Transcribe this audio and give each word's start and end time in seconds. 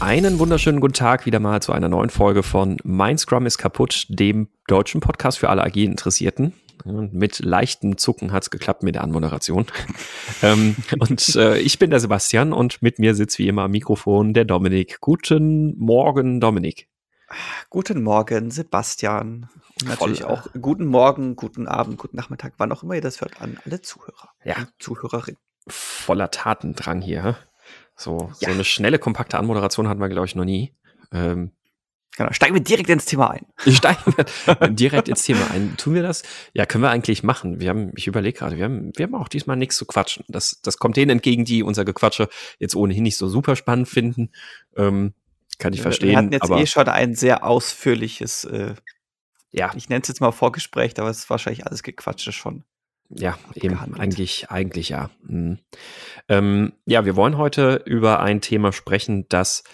Einen 0.00 0.38
wunderschönen 0.38 0.80
guten 0.80 0.94
Tag 0.94 1.26
wieder 1.26 1.40
mal 1.40 1.60
zu 1.60 1.72
einer 1.72 1.90
neuen 1.90 2.08
Folge 2.08 2.42
von 2.42 2.78
Mein 2.84 3.18
Scrum 3.18 3.44
ist 3.44 3.58
kaputt, 3.58 4.06
dem 4.08 4.48
deutschen 4.66 5.02
Podcast 5.02 5.38
für 5.38 5.50
alle 5.50 5.62
agilen 5.62 5.90
Interessierten. 5.90 6.54
Und 6.84 7.12
mit 7.12 7.40
leichtem 7.40 7.98
Zucken 7.98 8.32
hat's 8.32 8.48
geklappt 8.48 8.82
mit 8.82 8.94
der 8.94 9.04
Anmoderation. 9.04 9.66
ähm, 10.42 10.74
und 10.98 11.36
äh, 11.36 11.58
ich 11.58 11.78
bin 11.78 11.90
der 11.90 12.00
Sebastian 12.00 12.54
und 12.54 12.80
mit 12.80 12.98
mir 12.98 13.14
sitzt 13.14 13.38
wie 13.38 13.46
immer 13.46 13.64
am 13.64 13.72
Mikrofon 13.72 14.32
der 14.32 14.46
Dominik. 14.46 15.00
Guten 15.02 15.78
Morgen, 15.78 16.40
Dominik. 16.40 16.88
Guten 17.68 18.02
Morgen, 18.02 18.50
Sebastian. 18.50 19.50
Und 19.82 19.88
natürlich 19.88 20.22
Voll, 20.22 20.30
auch 20.30 20.46
guten 20.58 20.86
Morgen, 20.86 21.36
guten 21.36 21.68
Abend, 21.68 21.98
guten 21.98 22.16
Nachmittag, 22.16 22.54
wann 22.56 22.72
auch 22.72 22.82
immer 22.82 22.94
ihr 22.94 23.02
das 23.02 23.20
hört, 23.20 23.42
an 23.42 23.60
alle 23.66 23.82
Zuhörer. 23.82 24.30
Ja. 24.44 24.66
Zuhörerinnen. 24.78 25.38
Voller 25.68 26.30
Tatendrang 26.30 27.02
hier. 27.02 27.36
So, 28.00 28.32
ja. 28.40 28.48
so 28.48 28.54
eine 28.54 28.64
schnelle, 28.64 28.98
kompakte 28.98 29.38
Anmoderation 29.38 29.86
hatten 29.86 30.00
wir, 30.00 30.08
glaube 30.08 30.26
ich, 30.26 30.34
noch 30.34 30.44
nie. 30.44 30.74
Ähm, 31.12 31.52
Genau, 32.16 32.32
steigen 32.32 32.54
wir 32.54 32.62
direkt 32.62 32.90
ins 32.90 33.04
Thema 33.04 33.30
ein. 33.30 33.46
Steigen 33.72 34.14
wir 34.16 34.68
direkt 34.68 35.08
ins 35.08 35.22
Thema 35.22 35.48
ein. 35.52 35.76
Tun 35.76 35.94
wir 35.94 36.02
das? 36.02 36.24
Ja, 36.52 36.66
können 36.66 36.82
wir 36.82 36.90
eigentlich 36.90 37.22
machen. 37.22 37.60
Wir 37.60 37.70
haben, 37.70 37.92
ich 37.96 38.08
überlege 38.08 38.36
gerade, 38.36 38.56
wir 38.56 38.64
haben, 38.64 38.90
wir 38.96 39.04
haben 39.06 39.14
auch 39.14 39.28
diesmal 39.28 39.56
nichts 39.56 39.76
zu 39.76 39.86
quatschen. 39.86 40.24
Das, 40.28 40.60
das 40.60 40.78
kommt 40.78 40.96
denen 40.96 41.10
entgegen, 41.10 41.44
die 41.44 41.62
unser 41.62 41.84
Gequatsche 41.84 42.28
jetzt 42.58 42.74
ohnehin 42.74 43.04
nicht 43.04 43.16
so 43.16 43.28
super 43.28 43.54
spannend 43.54 43.88
finden. 43.88 44.32
Ähm, 44.76 45.14
kann 45.58 45.72
ich 45.72 45.82
verstehen. 45.82 46.10
Wir 46.10 46.16
hatten 46.18 46.32
jetzt 46.32 46.50
eh 46.50 46.66
schon 46.66 46.88
ein 46.88 47.14
sehr 47.14 47.44
ausführliches, 47.44 48.44
äh, 48.44 48.74
ja, 49.52 49.72
ich 49.76 49.88
nenne 49.88 50.02
es 50.02 50.08
jetzt 50.08 50.20
mal 50.20 50.32
Vorgespräch, 50.32 50.98
aber 50.98 51.10
es 51.10 51.18
ist 51.20 51.30
wahrscheinlich 51.30 51.66
alles 51.66 51.82
Gequatsche 51.82 52.32
schon. 52.32 52.64
Ja, 53.10 53.38
eben, 53.54 53.76
eigentlich, 53.98 54.50
eigentlich 54.50 54.90
ja. 54.90 55.10
Mhm. 55.22 55.58
Ähm, 56.28 56.72
ja, 56.86 57.04
wir 57.04 57.16
wollen 57.16 57.36
heute 57.36 57.82
über 57.84 58.20
ein 58.20 58.40
Thema 58.40 58.72
sprechen, 58.72 59.26
das 59.28 59.64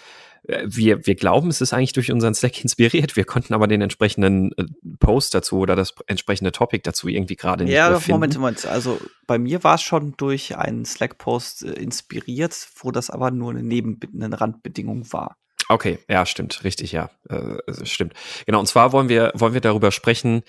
äh, 0.47 0.63
wir, 0.65 1.05
wir 1.05 1.15
glauben, 1.15 1.49
es 1.49 1.61
ist 1.61 1.73
eigentlich 1.73 1.93
durch 1.93 2.11
unseren 2.11 2.33
Slack 2.33 2.63
inspiriert. 2.63 3.15
Wir 3.15 3.25
konnten 3.25 3.53
aber 3.53 3.67
den 3.67 3.81
entsprechenden 3.81 4.51
äh, 4.57 4.65
Post 4.99 5.35
dazu 5.35 5.59
oder 5.59 5.75
das 5.75 5.93
entsprechende 6.07 6.51
Topic 6.51 6.81
dazu 6.83 7.07
irgendwie 7.07 7.35
gerade 7.35 7.63
nicht 7.63 7.73
ja, 7.73 7.99
finden. 7.99 8.11
Moment, 8.13 8.35
Moment. 8.37 8.65
Also 8.65 8.99
bei 9.27 9.37
mir 9.37 9.63
war 9.63 9.75
es 9.75 9.81
schon 9.81 10.15
durch 10.17 10.57
einen 10.57 10.85
Slack-Post 10.85 11.63
äh, 11.63 11.73
inspiriert, 11.73 12.67
wo 12.81 12.91
das 12.91 13.09
aber 13.09 13.31
nur 13.31 13.51
eine 13.51 13.63
Neben 13.63 13.99
eine 14.13 14.39
Randbedingung 14.39 15.11
war. 15.11 15.37
Okay, 15.69 15.99
ja, 16.07 16.25
stimmt, 16.25 16.63
richtig, 16.63 16.93
ja, 16.93 17.09
äh, 17.27 17.57
stimmt. 17.83 18.13
Genau, 18.45 18.59
und 18.59 18.67
zwar 18.67 18.93
wollen 18.93 19.09
wir, 19.09 19.33
wollen 19.35 19.53
wir 19.53 19.59
darüber 19.59 19.91
sprechen, 19.91 20.43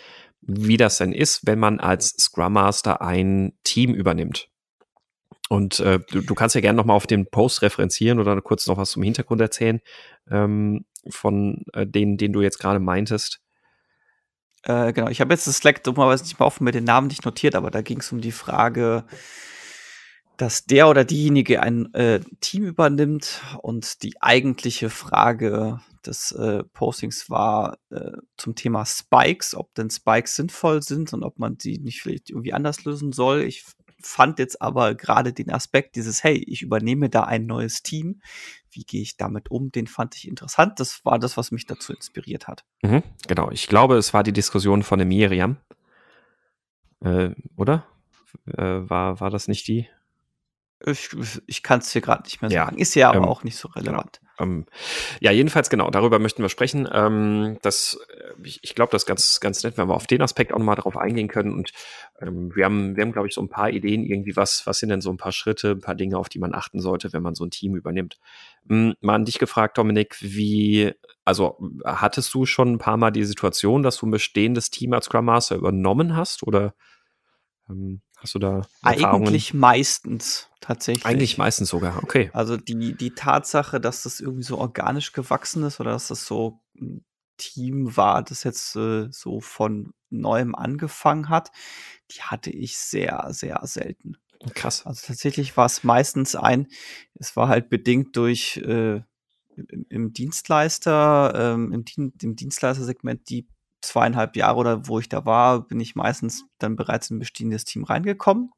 wie 0.48 0.78
das 0.78 0.96
denn 0.96 1.12
ist, 1.12 1.46
wenn 1.46 1.58
man 1.58 1.78
als 1.78 2.14
Scrum 2.18 2.54
Master 2.54 3.02
ein 3.02 3.52
Team 3.64 3.94
übernimmt. 3.94 4.48
Und 5.50 5.80
äh, 5.80 6.00
du, 6.10 6.22
du 6.22 6.34
kannst 6.34 6.55
ja 6.55 6.60
gerne 6.60 6.77
nochmal 6.77 6.96
auf 6.96 7.06
den 7.06 7.27
Post 7.27 7.62
referenzieren 7.62 8.18
oder 8.18 8.40
kurz 8.40 8.66
noch 8.66 8.78
was 8.78 8.90
zum 8.90 9.02
Hintergrund 9.02 9.40
erzählen 9.40 9.80
ähm, 10.30 10.84
von 11.08 11.64
äh, 11.74 11.86
denen, 11.86 12.16
den 12.16 12.32
du 12.32 12.40
jetzt 12.40 12.58
gerade 12.58 12.80
meintest. 12.80 13.40
Äh, 14.64 14.92
genau, 14.92 15.08
ich 15.08 15.20
habe 15.20 15.32
jetzt 15.32 15.46
das 15.46 15.58
Slack 15.58 15.84
dummerweise 15.84 16.24
nicht 16.24 16.38
mehr 16.38 16.46
offen 16.46 16.64
mit 16.64 16.74
den 16.74 16.84
Namen 16.84 17.08
nicht 17.08 17.24
notiert, 17.24 17.55
aber 17.55 17.70
da 17.70 17.83
ging 17.83 18.00
es 18.00 18.10
um 18.10 18.20
die 18.20 18.33
Frage, 18.33 19.05
dass 20.36 20.64
der 20.64 20.88
oder 20.88 21.05
diejenige 21.05 21.62
ein 21.62 21.92
äh, 21.94 22.20
Team 22.40 22.64
übernimmt 22.64 23.42
und 23.60 24.02
die 24.02 24.20
eigentliche 24.20 24.90
Frage 24.90 25.80
des 26.06 26.32
äh, 26.32 26.64
Postings 26.64 27.30
war 27.30 27.78
äh, 27.91 28.12
zum 28.36 28.54
Thema 28.54 28.84
Spikes, 28.84 29.54
ob 29.54 29.74
denn 29.74 29.91
Spikes 29.91 30.36
sinnvoll 30.36 30.82
sind 30.82 31.12
und 31.12 31.22
ob 31.22 31.38
man 31.38 31.58
die 31.58 31.78
nicht 31.78 32.02
vielleicht 32.02 32.30
irgendwie 32.30 32.52
anders 32.52 32.84
lösen 32.84 33.12
soll. 33.12 33.42
Ich 33.42 33.64
fand 34.00 34.38
jetzt 34.38 34.62
aber 34.62 34.94
gerade 34.94 35.32
den 35.32 35.50
Aspekt 35.50 35.96
dieses, 35.96 36.22
hey, 36.22 36.36
ich 36.46 36.62
übernehme 36.62 37.08
da 37.08 37.24
ein 37.24 37.46
neues 37.46 37.82
Team. 37.82 38.20
Wie 38.70 38.84
gehe 38.84 39.02
ich 39.02 39.16
damit 39.16 39.50
um? 39.50 39.73
Den 39.73 39.86
fand 39.86 40.14
ich 40.14 40.28
interessant. 40.28 40.78
Das 40.80 41.05
war 41.05 41.18
das, 41.18 41.36
was 41.36 41.50
mich 41.50 41.67
dazu 41.67 41.92
inspiriert 41.92 42.46
hat. 42.46 42.64
Mhm, 42.83 43.02
genau. 43.27 43.50
Ich 43.50 43.67
glaube, 43.67 43.96
es 43.96 44.14
war 44.14 44.23
die 44.23 44.33
Diskussion 44.33 44.83
von 44.83 44.98
der 44.98 45.06
Miriam. 45.06 45.56
Äh, 47.00 47.30
oder? 47.56 47.86
Äh, 48.46 48.62
war, 48.62 49.20
war 49.20 49.30
das 49.30 49.48
nicht 49.48 49.67
die? 49.68 49.89
Ich, 50.86 51.11
ich 51.46 51.62
kann 51.62 51.80
es 51.80 51.90
hier 51.90 52.02
gerade 52.02 52.22
nicht 52.22 52.40
mehr 52.40 52.50
sagen. 52.50 52.77
Ja, 52.77 52.80
Ist 52.80 52.94
ja 52.94 53.08
aber 53.08 53.18
ähm, 53.18 53.24
auch 53.24 53.42
nicht 53.42 53.56
so 53.56 53.68
relevant. 53.68 54.20
Genau. 54.20 54.28
Ähm, 54.50 54.66
ja, 55.20 55.33
jedenfalls 55.33 55.70
genau, 55.70 55.90
darüber 55.90 56.20
möchten 56.20 56.42
wir 56.42 56.48
sprechen. 56.48 56.89
Ähm, 56.92 57.58
das, 57.62 57.98
äh, 58.14 58.33
ich, 58.44 58.61
ich 58.62 58.74
glaube, 58.77 58.92
das 58.92 59.02
ist 59.02 59.06
ganz, 59.06 59.40
ganz 59.40 59.64
nett, 59.64 59.77
wenn 59.77 59.88
wir 59.88 59.94
auf 59.94 60.06
den 60.06 60.22
Aspekt 60.22 60.52
auch 60.52 60.58
nochmal 60.58 60.77
drauf 60.77 60.96
eingehen 60.96 61.27
können. 61.27 61.52
Und 61.52 61.72
ähm, 62.20 62.55
wir 62.55 62.64
haben, 62.64 62.94
wir 62.94 63.02
haben, 63.02 63.12
glaube 63.12 63.27
ich, 63.27 63.34
so 63.34 63.40
ein 63.40 63.48
paar 63.48 63.70
Ideen, 63.70 64.05
irgendwie, 64.05 64.36
was, 64.36 64.67
was 64.67 64.78
sind 64.78 64.90
denn 64.90 65.00
so 65.00 65.11
ein 65.11 65.17
paar 65.17 65.33
Schritte, 65.33 65.72
ein 65.72 65.80
paar 65.80 65.96
Dinge, 65.96 66.17
auf 66.17 66.28
die 66.28 66.38
man 66.38 66.55
achten 66.55 66.80
sollte, 66.80 67.12
wenn 67.12 67.22
man 67.22 67.34
so 67.34 67.44
ein 67.44 67.50
Team 67.50 67.74
übernimmt. 67.74 68.20
Ähm, 68.70 68.94
mal 69.00 69.17
an 69.17 69.24
dich 69.24 69.40
gefragt, 69.40 69.78
Dominik, 69.78 70.17
wie, 70.20 70.92
also 71.24 71.58
hattest 71.84 72.33
du 72.34 72.46
schon 72.46 72.74
ein 72.74 72.78
paar 72.78 72.96
Mal 72.96 73.11
die 73.11 73.24
Situation, 73.24 73.83
dass 73.83 73.96
du 73.96 74.06
ein 74.06 74.12
bestehendes 74.12 74.70
Team 74.70 74.92
als 74.92 75.06
Scrum 75.06 75.24
Master 75.24 75.56
übernommen 75.56 76.17
hast? 76.17 76.44
Oder 76.44 76.74
ähm, 77.68 78.02
Hast 78.18 78.34
du 78.34 78.39
da 78.39 78.62
Erfahrungen? 78.83 79.29
Eigentlich 79.29 79.55
meistens 79.55 80.48
tatsächlich. 80.61 81.06
Eigentlich 81.06 81.39
meistens 81.39 81.68
sogar, 81.68 82.02
okay. 82.02 82.30
Also 82.33 82.56
die, 82.56 82.95
die 82.95 83.14
Tatsache, 83.14 83.80
dass 83.80 84.02
das 84.02 84.20
irgendwie 84.20 84.42
so 84.42 84.58
organisch 84.58 85.12
gewachsen 85.12 85.62
ist 85.62 85.79
oder 85.80 85.92
dass 85.92 86.08
das 86.08 86.27
so 86.27 86.61
ein 86.80 87.05
Team 87.36 87.96
war, 87.96 88.23
das 88.23 88.42
jetzt 88.42 88.74
äh, 88.77 89.08
so 89.11 89.40
von 89.40 89.92
neuem 90.11 90.55
angefangen 90.55 91.29
hat, 91.29 91.52
die 92.11 92.23
hatte 92.23 92.51
ich 92.51 92.77
sehr, 92.77 93.29
sehr 93.30 93.61
selten. 93.64 94.17
Krass. 94.55 94.85
Also 94.86 95.06
tatsächlich 95.06 95.56
war 95.56 95.67
es 95.67 95.85
meistens 95.85 96.35
ein, 96.35 96.68
es 97.14 97.36
war 97.36 97.48
halt 97.48 97.68
bedingt 97.68 98.17
durch 98.17 98.56
äh, 98.58 99.02
im, 99.56 99.86
im 99.89 100.12
Dienstleister, 100.12 101.33
ähm, 101.35 101.73
im, 101.73 102.12
im 102.20 102.36
Dienstleistersegment 102.36 103.29
die 103.29 103.48
zweieinhalb 103.80 104.36
Jahre 104.36 104.56
oder 104.56 104.86
wo 104.89 104.98
ich 104.98 105.08
da 105.08 105.24
war, 105.24 105.66
bin 105.66 105.80
ich 105.80 105.94
meistens 105.94 106.44
dann 106.58 106.77
bereits 106.77 107.11
in 107.11 107.16
ein 107.16 107.20
bestehendes 107.20 107.64
Team 107.64 107.84
reingekommen. 107.84 108.50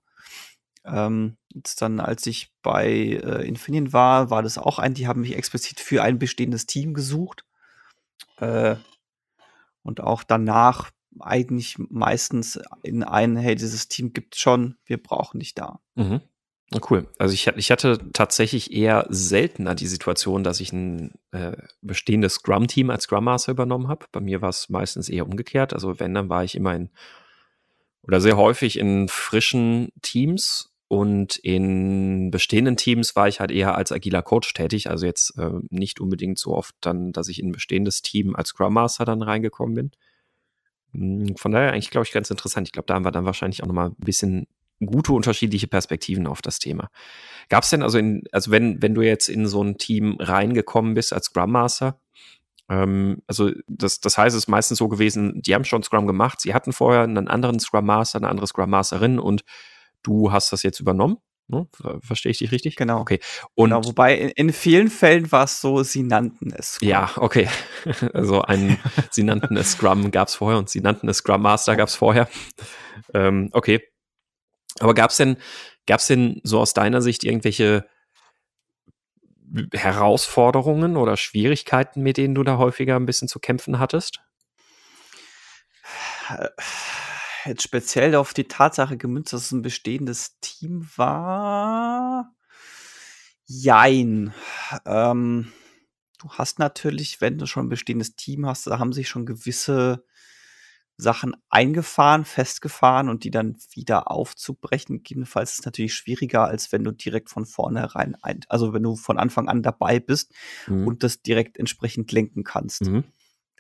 Ähm, 0.85 1.37
jetzt 1.55 1.83
dann, 1.83 2.01
als 2.01 2.27
ich 2.27 2.53
bei 2.63 2.89
äh, 2.89 3.47
Infineon 3.47 3.93
war, 3.93 4.31
war 4.31 4.43
das 4.43 4.57
auch 4.59 4.79
ein, 4.79 4.95
die 4.95 5.07
haben 5.07 5.21
mich 5.21 5.37
explizit 5.37 5.81
für 5.81 6.03
ein 6.03 6.19
bestehendes 6.19 6.67
Team 6.67 6.95
gesucht. 6.95 7.45
Äh, 8.39 8.77
und 9.83 10.01
auch 10.01 10.23
danach 10.23 10.91
eigentlich 11.19 11.77
meistens 11.79 12.61
in 12.83 13.03
ein, 13.03 13.37
hey, 13.37 13.55
dieses 13.55 13.89
Team 13.89 14.13
gibt 14.13 14.37
schon, 14.37 14.77
wir 14.85 15.03
brauchen 15.03 15.41
dich 15.41 15.55
da. 15.55 15.81
Mhm. 15.97 16.21
Cool. 16.89 17.09
Also 17.19 17.35
ich, 17.35 17.49
ich 17.49 17.71
hatte 17.73 17.99
tatsächlich 18.13 18.73
eher 18.73 19.07
seltener 19.09 19.75
die 19.75 19.89
Situation, 19.89 20.45
dass 20.45 20.61
ich 20.61 20.73
ein 20.73 21.15
äh, 21.33 21.57
bestehendes 21.83 22.35
Scrum-Team 22.35 22.91
als 22.91 23.05
Scrum 23.05 23.25
Master 23.25 23.53
übernommen 23.53 23.89
habe. 23.89 24.07
Bei 24.13 24.21
mir 24.21 24.41
war 24.41 24.51
es 24.51 24.69
meistens 24.69 25.09
eher 25.09 25.27
umgekehrt. 25.27 25.75
Also 25.75 25.99
wenn, 25.99 26.15
dann 26.15 26.29
war 26.29 26.45
ich 26.45 26.55
immer 26.55 26.75
in 26.77 26.91
oder 28.03 28.21
sehr 28.21 28.37
häufig 28.37 28.79
in 28.79 29.09
frischen 29.09 29.91
Teams 30.01 30.73
und 30.87 31.37
in 31.37 32.31
bestehenden 32.31 32.77
Teams 32.77 33.15
war 33.15 33.29
ich 33.29 33.41
halt 33.41 33.51
eher 33.51 33.75
als 33.75 33.93
agiler 33.93 34.23
Coach 34.23 34.53
tätig. 34.55 34.89
Also 34.91 35.07
jetzt 35.07 35.37
äh, 35.39 35.51
nicht 35.71 36.01
unbedingt 36.01 36.39
so 36.39 36.55
oft 36.55 36.75
dann, 36.81 37.13
dass 37.13 37.29
ich 37.29 37.41
in 37.41 37.49
ein 37.49 37.53
bestehendes 37.53 38.03
Team 38.03 38.37
als 38.37 38.51
Scrum 38.51 38.75
Master 38.75 39.05
dann 39.05 39.23
reingekommen 39.23 39.75
bin. 39.75 39.91
Hm, 40.93 41.37
von 41.37 41.53
daher 41.53 41.73
eigentlich, 41.73 41.91
glaube 41.91 42.07
ich, 42.07 42.13
ganz 42.13 42.31
interessant. 42.31 42.69
Ich 42.69 42.73
glaube, 42.73 42.87
da 42.87 42.95
haben 42.95 43.05
wir 43.05 43.13
dann 43.13 43.25
wahrscheinlich 43.25 43.63
auch 43.63 43.67
nochmal 43.67 43.91
ein 43.91 43.97
bisschen 43.99 44.47
gute 44.85 45.13
unterschiedliche 45.13 45.67
Perspektiven 45.67 46.27
auf 46.27 46.43
das 46.43 46.59
Thema. 46.59 46.89
Gab 47.49 47.65
es 47.65 47.71
denn 47.71 47.83
also 47.83 47.99
in, 47.99 48.25
also 48.33 48.51
wenn, 48.51 48.81
wenn 48.83 48.95
du 48.95 49.03
jetzt 49.03 49.29
in 49.29 49.47
so 49.47 49.63
ein 49.63 49.79
Team 49.79 50.17
reingekommen 50.19 50.95
bist 50.95 51.13
als 51.13 51.27
Scrum 51.27 51.53
Master, 51.53 52.01
ähm, 52.69 53.23
also 53.27 53.51
das, 53.69 54.01
das 54.01 54.17
heißt, 54.17 54.35
es 54.35 54.45
ist 54.45 54.49
meistens 54.49 54.79
so 54.79 54.89
gewesen, 54.89 55.43
die 55.43 55.55
haben 55.55 55.65
schon 55.65 55.83
Scrum 55.83 56.07
gemacht, 56.07 56.41
sie 56.41 56.55
hatten 56.55 56.73
vorher 56.73 57.03
einen 57.03 57.29
anderen 57.29 57.61
Scrum 57.61 57.85
Master, 57.85 58.19
eine 58.19 58.29
andere 58.29 58.47
Scrum 58.47 58.71
Masterin 58.71 59.19
und 59.19 59.43
du 60.03 60.33
hast 60.33 60.53
das 60.53 60.63
jetzt 60.63 60.81
übernommen. 60.81 61.19
Ne? 61.49 61.67
Verstehe 62.01 62.31
ich 62.31 62.39
dich 62.39 62.53
richtig? 62.53 62.77
Genau. 62.77 63.01
Okay. 63.01 63.19
Und 63.55 63.71
genau, 63.71 63.85
wobei 63.85 64.17
in, 64.17 64.29
in 64.31 64.53
vielen 64.53 64.89
Fällen 64.89 65.31
war 65.33 65.45
es 65.45 65.61
so, 65.61 65.83
sie 65.83 66.05
nannten 66.05 66.53
es 66.53 66.75
Scrum. 66.75 66.89
Ja, 66.89 67.11
okay. 67.17 67.49
Also 68.15 68.43
ein, 68.43 68.79
sie 69.11 69.25
nannten 69.25 69.57
es 69.57 69.73
Scrum 69.73 70.11
gab 70.13 70.29
es 70.29 70.37
vorher 70.37 70.59
und 70.59 70.71
sie 70.71 70.81
nannten 70.81 71.09
es 71.09 71.19
Scrum 71.19 71.43
Master 71.43 71.75
gab 71.77 71.89
es 71.89 71.97
vorher. 71.97 72.29
Ähm, 73.15 73.51
okay. 73.53 73.81
Aber 74.79 74.95
gab 74.95 75.11
es 75.11 75.17
denn, 75.17 75.37
gab's 75.87 76.07
denn 76.07 76.41
so 76.45 76.61
aus 76.61 76.75
deiner 76.75 77.03
Sicht 77.03 77.25
irgendwelche 77.25 77.87
Herausforderungen 79.73 80.97
oder 80.97 81.17
Schwierigkeiten, 81.17 82.03
mit 82.03 82.17
denen 82.17 82.35
du 82.35 82.45
da 82.45 82.59
häufiger 82.59 82.97
ein 82.97 83.07
bisschen 83.07 83.29
zu 83.29 83.41
kämpfen 83.41 83.79
hattest? 83.79 84.21
Jetzt 87.45 87.63
speziell 87.63 88.15
auf 88.15 88.35
die 88.35 88.45
Tatsache 88.45 88.97
gemünzt, 88.97 89.33
dass 89.33 89.47
es 89.47 89.53
ein 89.53 89.63
bestehendes 89.63 90.39
Team 90.41 90.89
war. 90.97 92.33
Jein. 93.47 94.33
Ähm, 94.87 95.53
du 96.19 96.31
hast 96.31 96.59
natürlich, 96.59 97.21
wenn 97.21 97.39
du 97.39 97.47
schon 97.47 97.67
ein 97.67 97.71
bestehendes 97.71 98.15
Team 98.15 98.47
hast, 98.47 98.67
da 98.67 98.79
haben 98.79 98.93
sich 98.93 99.09
schon 99.09 99.27
gewisse 99.27 100.05
Sachen 101.01 101.35
eingefahren, 101.49 102.25
festgefahren 102.25 103.09
und 103.09 103.25
die 103.25 103.31
dann 103.31 103.57
wieder 103.73 104.11
aufzubrechen. 104.11 104.99
Gegebenenfalls 104.99 105.53
ist 105.53 105.59
es 105.61 105.65
natürlich 105.65 105.95
schwieriger, 105.95 106.45
als 106.45 106.73
wenn 106.73 106.85
du 106.85 106.93
direkt 106.93 107.31
von 107.31 107.47
vornherein 107.47 108.17
ein, 108.23 108.41
also 108.49 108.73
wenn 108.73 108.83
du 108.83 108.97
von 108.97 109.19
Anfang 109.19 109.49
an 109.49 109.63
dabei 109.63 110.01
bist 110.01 110.33
Mhm. 110.67 110.87
und 110.87 111.03
das 111.03 111.23
direkt 111.23 111.57
entsprechend 111.57 112.13
lenken 112.13 112.45
kannst. 112.45 112.83
Mhm. 112.83 113.05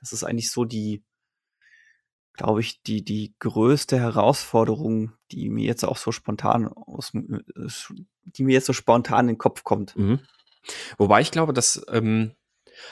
Das 0.00 0.12
ist 0.12 0.25
eigentlich 0.25 0.50
so 0.50 0.64
die, 0.64 1.04
glaube 2.34 2.60
ich, 2.60 2.82
die, 2.82 3.04
die 3.04 3.34
größte 3.38 3.98
Herausforderung, 3.98 5.12
die 5.31 5.50
mir 5.50 5.64
jetzt 5.64 5.84
auch 5.84 5.96
so 5.96 6.12
spontan 6.12 6.69
aus, 6.69 7.12
äh, 7.14 7.40
die 8.25 8.44
mir 8.44 8.52
jetzt 8.52 8.66
so 8.66 8.72
spontan 8.72 9.28
in 9.28 9.34
den 9.34 9.38
Kopf 9.38 9.64
kommt. 9.64 9.96
Mhm. 9.96 10.20
Wobei 10.98 11.20
ich 11.20 11.31
glaube, 11.31 11.52
dass 11.52 11.84
ähm, 11.88 12.32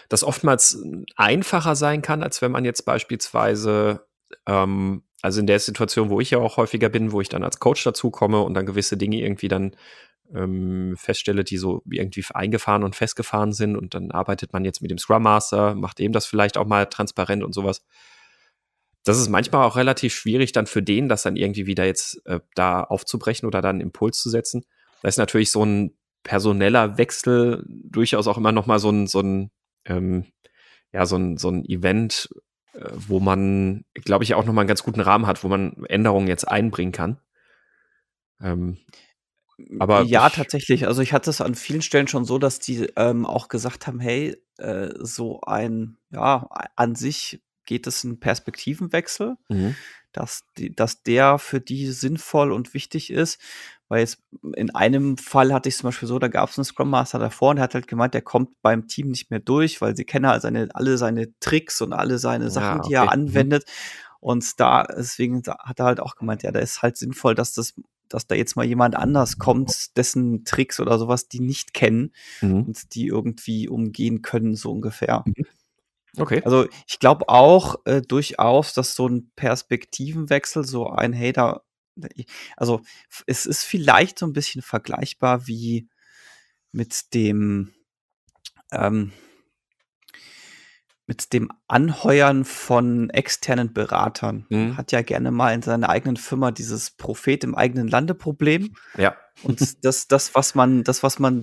das 0.08 0.24
oftmals 0.24 0.82
einfacher 1.16 1.76
sein 1.76 2.02
kann, 2.02 2.22
als 2.22 2.42
wenn 2.42 2.52
man 2.52 2.64
jetzt 2.64 2.84
beispielsweise, 2.84 4.06
ähm, 4.46 5.02
also 5.20 5.40
in 5.40 5.46
der 5.46 5.58
Situation, 5.58 6.10
wo 6.10 6.20
ich 6.20 6.30
ja 6.30 6.38
auch 6.38 6.56
häufiger 6.56 6.88
bin, 6.88 7.12
wo 7.12 7.20
ich 7.20 7.28
dann 7.28 7.44
als 7.44 7.58
Coach 7.58 7.82
dazukomme 7.84 8.40
und 8.40 8.54
dann 8.54 8.66
gewisse 8.66 8.96
Dinge 8.96 9.20
irgendwie 9.20 9.48
dann 9.48 9.74
ähm, 10.34 10.94
feststelle, 10.96 11.44
die 11.44 11.56
so 11.56 11.82
irgendwie 11.90 12.24
eingefahren 12.32 12.84
und 12.84 12.94
festgefahren 12.94 13.52
sind 13.52 13.76
und 13.76 13.94
dann 13.94 14.10
arbeitet 14.10 14.52
man 14.52 14.64
jetzt 14.64 14.82
mit 14.82 14.90
dem 14.90 14.98
Scrum 14.98 15.22
Master, 15.22 15.74
macht 15.74 15.98
dem 15.98 16.12
das 16.12 16.26
vielleicht 16.26 16.56
auch 16.56 16.66
mal 16.66 16.86
transparent 16.86 17.42
und 17.42 17.54
sowas. 17.54 17.84
Das 19.04 19.18
ist 19.18 19.28
manchmal 19.28 19.64
auch 19.64 19.76
relativ 19.76 20.14
schwierig 20.14 20.52
dann 20.52 20.66
für 20.66 20.82
den, 20.82 21.08
das 21.08 21.22
dann 21.22 21.36
irgendwie 21.36 21.66
wieder 21.66 21.84
jetzt 21.84 22.24
äh, 22.26 22.40
da 22.54 22.82
aufzubrechen 22.82 23.46
oder 23.46 23.62
dann 23.62 23.76
einen 23.76 23.80
Impuls 23.80 24.20
zu 24.20 24.28
setzen. 24.28 24.64
Da 25.02 25.08
ist 25.08 25.16
natürlich 25.16 25.50
so 25.50 25.64
ein 25.64 25.96
personeller 26.24 26.98
Wechsel 26.98 27.64
durchaus 27.66 28.26
auch 28.26 28.36
immer 28.36 28.52
noch 28.52 28.66
mal 28.66 28.78
so 28.78 28.90
ein, 28.90 29.06
so 29.06 29.20
ein, 29.20 29.50
ähm, 29.86 30.26
ja, 30.92 31.06
so 31.06 31.16
ein, 31.16 31.38
so 31.38 31.48
ein 31.48 31.64
Event, 31.64 32.28
wo 32.94 33.20
man, 33.20 33.84
glaube 33.94 34.24
ich, 34.24 34.34
auch 34.34 34.44
noch 34.44 34.52
mal 34.52 34.62
einen 34.62 34.68
ganz 34.68 34.82
guten 34.82 35.00
Rahmen 35.00 35.26
hat, 35.26 35.42
wo 35.44 35.48
man 35.48 35.84
Änderungen 35.86 36.28
jetzt 36.28 36.46
einbringen 36.46 36.92
kann. 36.92 37.18
Ähm, 38.40 38.78
aber 39.78 40.02
ja, 40.02 40.26
ich- 40.28 40.32
tatsächlich. 40.34 40.86
Also 40.86 41.02
ich 41.02 41.12
hatte 41.12 41.30
es 41.30 41.40
an 41.40 41.54
vielen 41.54 41.82
Stellen 41.82 42.08
schon 42.08 42.24
so, 42.24 42.38
dass 42.38 42.60
die 42.60 42.88
ähm, 42.96 43.26
auch 43.26 43.48
gesagt 43.48 43.86
haben, 43.86 44.00
hey, 44.00 44.36
äh, 44.58 44.90
so 44.98 45.40
ein, 45.42 45.96
ja, 46.10 46.48
an 46.76 46.94
sich 46.94 47.42
geht 47.64 47.86
es 47.86 48.04
einen 48.04 48.20
Perspektivenwechsel, 48.20 49.36
Mhm. 49.48 49.74
Dass, 50.18 50.42
die, 50.56 50.74
dass 50.74 51.02
der 51.02 51.38
für 51.38 51.60
die 51.60 51.86
sinnvoll 51.90 52.52
und 52.52 52.74
wichtig 52.74 53.10
ist. 53.10 53.40
Weil 53.90 54.00
jetzt 54.00 54.18
in 54.54 54.74
einem 54.74 55.16
Fall 55.16 55.52
hatte 55.54 55.70
ich 55.70 55.76
zum 55.76 55.88
Beispiel 55.88 56.08
so, 56.08 56.18
da 56.18 56.28
gab 56.28 56.50
es 56.50 56.58
einen 56.58 56.64
Scrum 56.66 56.90
Master 56.90 57.18
davor 57.18 57.50
und 57.50 57.56
der 57.56 57.62
hat 57.64 57.74
halt 57.74 57.86
gemeint, 57.88 58.12
der 58.12 58.20
kommt 58.20 58.50
beim 58.60 58.86
Team 58.86 59.08
nicht 59.08 59.30
mehr 59.30 59.40
durch, 59.40 59.80
weil 59.80 59.96
sie 59.96 60.04
kennen 60.04 60.26
halt 60.26 60.42
seine, 60.42 60.68
alle 60.74 60.98
seine 60.98 61.28
Tricks 61.40 61.80
und 61.80 61.94
alle 61.94 62.18
seine 62.18 62.44
Ja, 62.44 62.50
Sachen, 62.50 62.82
die 62.82 62.88
okay. 62.88 62.94
er 62.96 63.02
Mhm. 63.04 63.08
anwendet. 63.08 63.64
Und 64.20 64.60
da, 64.60 64.82
deswegen 64.84 65.42
hat 65.46 65.78
er 65.78 65.86
halt 65.86 66.00
auch 66.00 66.16
gemeint, 66.16 66.42
ja, 66.42 66.50
da 66.52 66.58
ist 66.60 66.82
halt 66.82 66.96
sinnvoll, 66.98 67.34
dass 67.34 67.54
das, 67.54 67.74
dass 68.10 68.26
da 68.26 68.34
jetzt 68.34 68.56
mal 68.56 68.64
jemand 68.66 68.94
anders 68.96 69.38
kommt, 69.38 69.96
dessen 69.96 70.44
Tricks 70.44 70.80
oder 70.80 70.98
sowas 70.98 71.28
die 71.28 71.40
nicht 71.40 71.72
kennen 71.72 72.12
Mhm. 72.42 72.64
und 72.64 72.94
die 72.94 73.06
irgendwie 73.06 73.68
umgehen 73.68 74.20
können, 74.22 74.54
so 74.56 74.70
ungefähr. 74.72 75.24
Okay. 76.20 76.42
Also 76.44 76.66
ich 76.86 76.98
glaube 76.98 77.28
auch 77.28 77.76
äh, 77.86 78.02
durchaus, 78.02 78.74
dass 78.74 78.94
so 78.94 79.08
ein 79.08 79.30
Perspektivenwechsel, 79.36 80.64
so 80.64 80.88
ein 80.90 81.12
da- 81.32 81.62
also 82.56 82.80
es 83.26 83.46
ist 83.46 83.64
vielleicht 83.64 84.18
so 84.18 84.26
ein 84.26 84.32
bisschen 84.32 84.62
vergleichbar 84.62 85.46
wie 85.46 85.88
mit 86.72 87.14
dem 87.14 87.72
ähm, 88.72 89.12
mit 91.08 91.32
dem 91.32 91.50
Anheuern 91.68 92.44
von 92.44 93.08
externen 93.08 93.72
Beratern. 93.72 94.44
Mhm. 94.50 94.76
Hat 94.76 94.92
ja 94.92 95.00
gerne 95.00 95.30
mal 95.30 95.54
in 95.54 95.62
seiner 95.62 95.88
eigenen 95.88 96.18
Firma 96.18 96.50
dieses 96.50 96.90
Prophet 96.90 97.42
im 97.44 97.54
eigenen 97.54 97.88
Lande-Problem. 97.88 98.76
Ja. 98.98 99.16
Und 99.42 99.60
das, 99.84 100.06
das, 100.06 100.34
was 100.34 100.54
man, 100.54 100.84
das, 100.84 101.02
was 101.02 101.18
man 101.18 101.42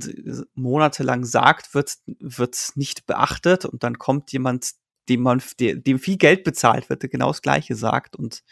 monatelang 0.53 1.25
sagt, 1.25 1.73
wird, 1.73 1.95
wird 2.05 2.73
nicht 2.75 3.07
beachtet. 3.07 3.65
Und 3.65 3.83
dann 3.83 3.97
kommt 3.97 4.31
jemand, 4.31 4.69
dem 5.09 5.21
man, 5.21 5.41
dem 5.59 5.97
viel 5.97 6.17
Geld 6.17 6.43
bezahlt 6.43 6.89
wird, 6.89 7.01
der 7.01 7.09
genau 7.09 7.29
das 7.29 7.41
Gleiche 7.41 7.75
sagt. 7.75 8.15
Und 8.15 8.43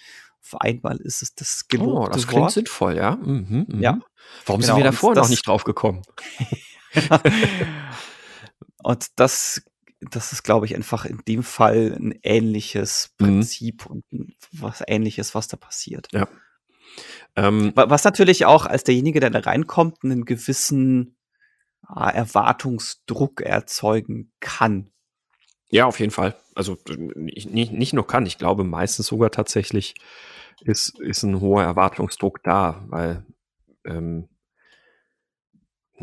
auf 0.42 0.60
einmal 0.62 0.98
ist 0.98 1.22
es 1.22 1.36
das 1.36 1.62
Oh, 1.66 1.68
gelobte 1.70 2.12
das 2.14 2.28
klingt 2.28 2.42
Wort. 2.42 2.52
sinnvoll, 2.54 2.98
ja. 2.98 3.18
Mhm, 3.18 3.68
mhm. 3.70 3.82
Ja. 3.82 4.00
Warum 4.48 4.62
Genau, 4.62 4.74
sind 4.74 4.84
wir 4.84 4.92
davor 4.92 5.14
noch 5.14 5.30
nicht 5.30 5.46
drauf 5.46 5.64
gekommen? 5.64 6.02
und 8.84 9.08
das, 9.16 9.62
das 10.12 10.32
ist, 10.34 10.44
glaube 10.44 10.66
ich, 10.66 10.76
einfach 10.76 11.06
in 11.06 11.20
dem 11.28 11.44
Fall 11.44 11.96
ein 12.00 12.18
ähnliches 12.24 13.14
Mhm. 13.20 13.26
Prinzip 13.26 13.86
und 13.86 14.04
ein- 14.12 14.34
was 14.52 14.84
ähnliches, 14.88 15.36
was 15.36 15.48
da 15.48 15.58
passiert. 15.58 16.08
Ähm, 17.36 17.72
Wa- 17.76 17.90
Was 17.90 18.04
natürlich 18.04 18.46
auch 18.46 18.66
als 18.66 18.84
derjenige, 18.84 19.20
der 19.20 19.30
da 19.30 19.40
reinkommt, 19.40 20.04
einen 20.04 20.26
gewissen 20.26 21.18
ah, 21.88 22.10
Erwartungsdruck 22.10 23.42
erzeugen 23.42 24.32
kann. 24.40 24.92
Ja, 25.70 25.86
auf 25.86 26.00
jeden 26.00 26.12
Fall. 26.12 26.36
Also 26.56 26.78
nicht, 27.16 27.50
nicht, 27.50 27.72
nicht 27.72 27.94
nur 27.94 28.06
kann, 28.06 28.26
ich 28.28 28.38
glaube 28.38 28.64
meistens 28.64 29.08
sogar 29.08 29.32
tatsächlich 29.32 29.96
ist, 30.62 31.00
ist 31.00 31.24
ein 31.24 31.42
hoher 31.42 31.64
Erwartungsdruck 31.64 32.44
da, 32.44 32.86
weil 32.90 33.26
ähm, 33.86 34.30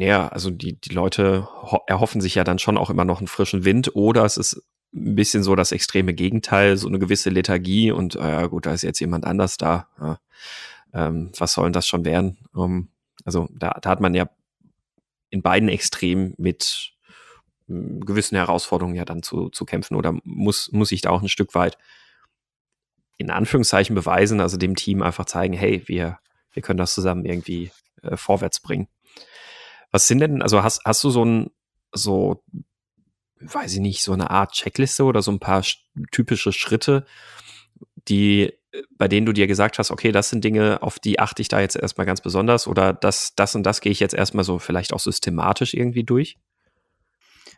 ja, 0.01 0.29
also 0.29 0.51
die, 0.51 0.81
die 0.81 0.95
Leute 0.95 1.49
ho- 1.63 1.83
erhoffen 1.87 2.21
sich 2.21 2.35
ja 2.35 2.45
dann 2.45 2.59
schon 2.59 2.79
auch 2.79 2.91
immer 2.91 3.05
noch 3.05 3.19
einen 3.19 3.29
frischen 3.29 3.65
Wind 3.65 3.95
oder 3.95 4.25
es 4.25 4.37
ist 4.37 4.63
ein 4.93 5.15
bisschen 5.15 5.43
so 5.43 5.55
das 5.55 5.73
extreme 5.73 6.15
Gegenteil, 6.15 6.77
so 6.77 6.89
eine 6.89 6.99
gewisse 6.99 7.31
Lethargie 7.31 7.93
und 7.93 8.17
äh, 8.17 8.49
gut, 8.49 8.67
da 8.67 8.73
ist 8.73 8.83
jetzt 8.83 8.99
jemand 9.01 9.25
anders 9.25 9.57
da. 9.57 9.89
Ja. 10.01 10.19
Ähm, 10.93 11.31
was 11.39 11.53
soll 11.53 11.65
denn 11.65 11.73
das 11.73 11.87
schon 11.87 12.05
werden? 12.05 12.39
Ähm, 12.57 12.89
also 13.25 13.49
da, 13.53 13.79
da 13.81 13.91
hat 13.91 14.01
man 14.01 14.15
ja 14.15 14.29
in 15.31 15.43
beiden 15.43 15.69
Extremen 15.69 16.35
mit 16.39 16.93
m, 17.69 18.01
gewissen 18.01 18.37
Herausforderungen 18.37 18.97
ja 18.97 19.05
dann 19.05 19.23
zu, 19.23 19.49
zu 19.51 19.65
kämpfen 19.65 19.95
oder 19.95 20.19
muss, 20.25 20.73
muss 20.73 20.91
ich 20.93 21.03
da 21.03 21.11
auch 21.11 21.23
ein 21.23 21.29
Stück 21.29 21.55
weit 21.55 21.79
in 23.17 23.31
Anführungszeichen 23.31 23.95
beweisen, 23.95 24.41
also 24.41 24.57
dem 24.57 24.75
Team 24.75 25.03
einfach 25.03 25.27
zeigen, 25.27 25.55
hey, 25.55 25.83
wir, 25.87 26.19
wir 26.53 26.63
können 26.63 26.79
das 26.79 26.95
zusammen 26.95 27.27
irgendwie 27.27 27.71
äh, 28.03 28.17
vorwärts 28.17 28.61
bringen. 28.61 28.89
Was 29.91 30.07
sind 30.07 30.21
denn, 30.21 30.43
also 30.43 30.63
hast, 30.63 30.83
hast 30.85 31.03
du 31.05 31.11
so 31.11 31.25
ein, 31.25 31.51
so, 31.93 32.43
weiß 33.41 33.75
ich 33.75 33.81
nicht, 33.81 34.03
so 34.03 34.13
eine 34.13 34.31
Art 34.31 34.53
Checkliste 34.53 35.05
oder 35.05 35.23
so 35.23 35.31
ein 35.33 35.41
paar 35.41 35.61
sch- 35.63 35.79
typische 36.13 36.53
Schritte, 36.53 37.07
die, 38.09 38.53
äh, 38.73 38.83
bei 38.97 39.09
denen 39.09 39.27
du 39.27 39.33
dir 39.33 39.47
gesagt 39.47 39.79
hast, 39.79 39.91
okay, 39.91 40.13
das 40.13 40.31
sind 40.31 40.45
Dinge, 40.45 40.83
auf 40.83 40.99
die 40.99 41.19
achte 41.19 41.43
ich 41.43 41.49
da 41.49 41.61
jetzt 41.61 41.77
erstmal 41.77 42.07
ganz 42.07 42.21
besonders 42.21 42.67
oder 42.67 42.93
das, 42.93 43.35
das 43.35 43.55
und 43.55 43.65
das 43.65 43.81
gehe 43.81 43.93
ich 43.93 44.01
jetzt 44.01 44.15
erstmal 44.15 44.45
so 44.45 44.59
vielleicht 44.59 44.93
auch 44.93 45.01
systematisch 45.01 45.75
irgendwie 45.75 46.05
durch? 46.05 46.39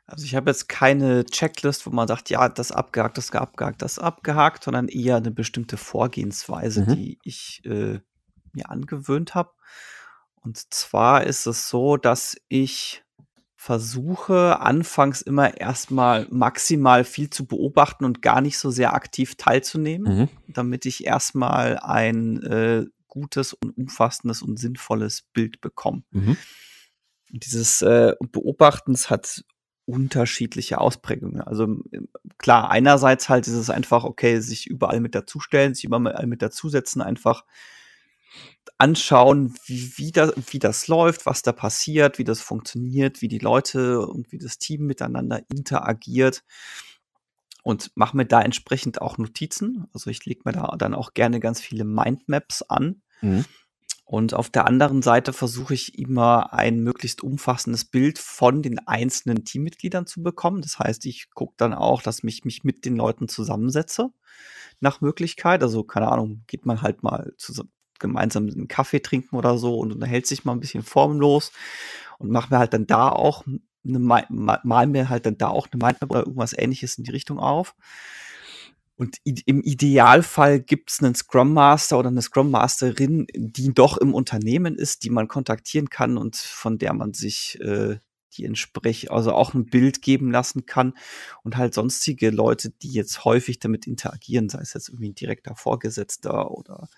Also 0.07 0.25
ich 0.25 0.35
habe 0.35 0.51
jetzt 0.51 0.69
keine 0.69 1.25
Checklist, 1.25 1.87
wo 1.87 1.91
man 1.91 2.09
sagt, 2.09 2.29
ja, 2.31 2.49
das 2.49 2.73
abgehakt, 2.73 3.19
das 3.19 3.31
abgehakt, 3.33 3.83
das 3.83 3.99
abgehakt, 3.99 4.65
sondern 4.65 4.89
eher 4.89 5.17
eine 5.17 5.31
bestimmte 5.31 5.77
Vorgehensweise, 5.77 6.83
Mhm. 6.83 6.97
die 6.97 7.19
ich 7.25 7.63
äh, 7.65 8.01
mir 8.53 8.69
angewöhnt 8.71 9.35
habe. 9.35 9.51
Und 10.43 10.73
zwar 10.73 11.25
ist 11.25 11.47
es 11.47 11.69
so, 11.69 11.97
dass 11.97 12.37
ich 12.49 13.03
versuche, 13.55 14.59
anfangs 14.61 15.23
immer 15.23 15.57
erstmal 15.57 16.27
maximal 16.31 17.05
viel 17.05 17.31
zu 17.31 17.47
beobachten 17.47 18.05
und 18.05 18.21
gar 18.21 18.41
nicht 18.41 18.59
so 18.59 18.71
sehr 18.71 18.93
aktiv 18.93 19.37
teilzunehmen, 19.37 20.19
Mhm. 20.19 20.29
damit 20.49 20.85
ich 20.85 21.07
erstmal 21.07 21.79
ein 21.79 22.43
äh, 22.43 22.87
gutes 23.07 23.53
und 23.53 23.77
umfassendes 23.77 24.43
und 24.43 24.59
sinnvolles 24.59 25.23
Bild 25.33 25.61
bekomme. 25.61 26.03
Mhm. 26.11 26.37
Dieses 27.31 27.83
äh, 27.83 28.15
Beobachtens 28.33 29.11
hat 29.11 29.45
unterschiedliche 29.85 30.79
Ausprägungen. 30.79 31.41
Also 31.41 31.77
klar, 32.39 32.71
einerseits 32.71 33.29
halt 33.29 33.47
ist 33.47 33.55
es 33.55 33.71
einfach, 33.71 34.03
okay, 34.05 34.41
sich 34.41 34.67
überall 34.67 35.01
mit 35.01 35.15
dazustellen, 35.15 35.75
sich 35.75 35.85
überall 35.85 36.27
mit 36.27 36.43
dazusetzen, 36.43 37.01
einfach 37.01 37.45
anschauen, 38.83 39.55
wie, 39.65 39.93
wie, 39.97 40.11
das, 40.11 40.33
wie 40.51 40.59
das 40.59 40.89
läuft, 40.89 41.25
was 41.25 41.43
da 41.43 41.53
passiert, 41.53 42.19
wie 42.19 42.25
das 42.25 42.41
funktioniert, 42.41 43.23
wie 43.23 43.29
die 43.29 43.39
Leute 43.39 44.05
und 44.05 44.33
wie 44.33 44.39
das 44.39 44.59
Team 44.59 44.87
miteinander 44.87 45.41
interagiert 45.49 46.43
und 47.63 47.93
mache 47.95 48.17
mir 48.17 48.27
da 48.27 48.43
entsprechend 48.43 49.01
auch 49.01 49.19
Notizen. 49.19 49.87
Also 49.95 50.11
ich 50.11 50.27
lege 50.27 50.43
mir 50.45 50.53
da 50.53 50.75
dann 50.77 50.95
auch 50.95 51.15
gerne 51.15 51.39
ganz 51.39 51.61
viele 51.61 51.85
Mindmaps 51.85 52.63
an. 52.63 53.03
Mhm. 53.21 53.45
Und 54.05 54.35
auf 54.35 54.51
der 54.51 54.67
anderen 54.67 55.01
Seite 55.01 55.33
versuche 55.33 55.75
ich 55.75 55.97
immer 55.97 56.53
ein 56.53 56.81
möglichst 56.81 57.23
umfassendes 57.23 57.85
Bild 57.85 58.19
von 58.19 58.63
den 58.63 58.81
einzelnen 58.89 59.45
Teammitgliedern 59.45 60.09
zu 60.09 60.25
bekommen. 60.25 60.61
Das 60.61 60.81
heißt, 60.81 61.07
ich 61.07 61.31
gucke 61.31 61.55
dann 61.57 61.73
auch, 61.73 62.03
dass 62.03 62.25
ich 62.25 62.45
mich 62.45 62.65
mit 62.65 62.85
den 62.85 62.97
Leuten 62.97 63.29
zusammensetze 63.29 64.11
nach 64.81 65.01
Möglichkeit. 65.01 65.63
Also 65.63 65.85
keine 65.85 66.11
Ahnung, 66.11 66.43
geht 66.49 66.67
man 66.67 66.83
halt 66.83 67.05
mal 67.05 67.33
zusammen, 67.39 67.71
gemeinsam 68.03 68.49
einen 68.49 68.69
Kaffee 68.69 69.01
trinken 69.01 69.37
oder 69.37 69.57
so 69.57 69.79
und 69.79 69.93
unterhält 69.93 70.27
sich 70.27 70.45
mal 70.45 70.53
ein 70.53 70.61
bisschen 70.61 70.83
formlos 70.83 71.53
und 72.19 72.31
macht 72.31 72.51
mir 72.51 72.59
halt 72.59 72.75
dann 72.75 72.87
da 72.87 73.09
auch 73.09 73.45
eine, 73.85 73.99
mal 73.99 74.87
mir 74.87 75.09
halt 75.09 75.27
dann 75.27 75.39
da 75.39 75.49
auch 75.49 75.69
eine 75.73 75.83
Mindmap 75.83 76.11
oder 76.11 76.21
irgendwas 76.21 76.57
ähnliches 76.57 76.99
in 76.99 77.05
die 77.05 77.11
Richtung 77.11 77.39
auf. 77.39 77.75
Und 78.97 79.17
im 79.25 79.63
Idealfall 79.63 80.61
gibt 80.61 80.91
es 80.91 81.03
einen 81.03 81.15
Scrum 81.15 81.55
Master 81.55 81.99
oder 81.99 82.09
eine 82.09 82.23
Scrum 82.23 82.51
Masterin, 82.51 83.27
die 83.35 83.75
doch 83.75 83.97
im 83.97 84.15
Unternehmen 84.15 84.77
ist, 84.77 85.03
die 85.03 85.11
man 85.11 85.27
kontaktieren 85.27 85.91
kann 85.91 86.17
und 86.19 86.37
von 86.37 86.79
der 86.79 86.93
man 86.93 87.13
sich 87.15 87.59
äh, 87.61 87.97
die 88.35 88.45
entsprechend, 88.45 89.11
also 89.11 89.33
auch 89.33 89.55
ein 89.55 89.67
Bild 89.67 90.03
geben 90.03 90.31
lassen 90.31 90.67
kann 90.67 90.95
und 91.43 91.57
halt 91.57 91.75
sonstige 91.75 92.31
Leute, 92.31 92.71
die 92.71 92.93
jetzt 92.93 93.25
häufig 93.25 93.59
damit 93.59 93.87
interagieren, 93.87 94.49
sei 94.49 94.61
es 94.61 94.75
jetzt 94.75 94.89
irgendwie 94.89 95.11
ein 95.11 95.15
direkter 95.15 95.57
Vorgesetzter 95.57 96.51
oder 96.51 96.89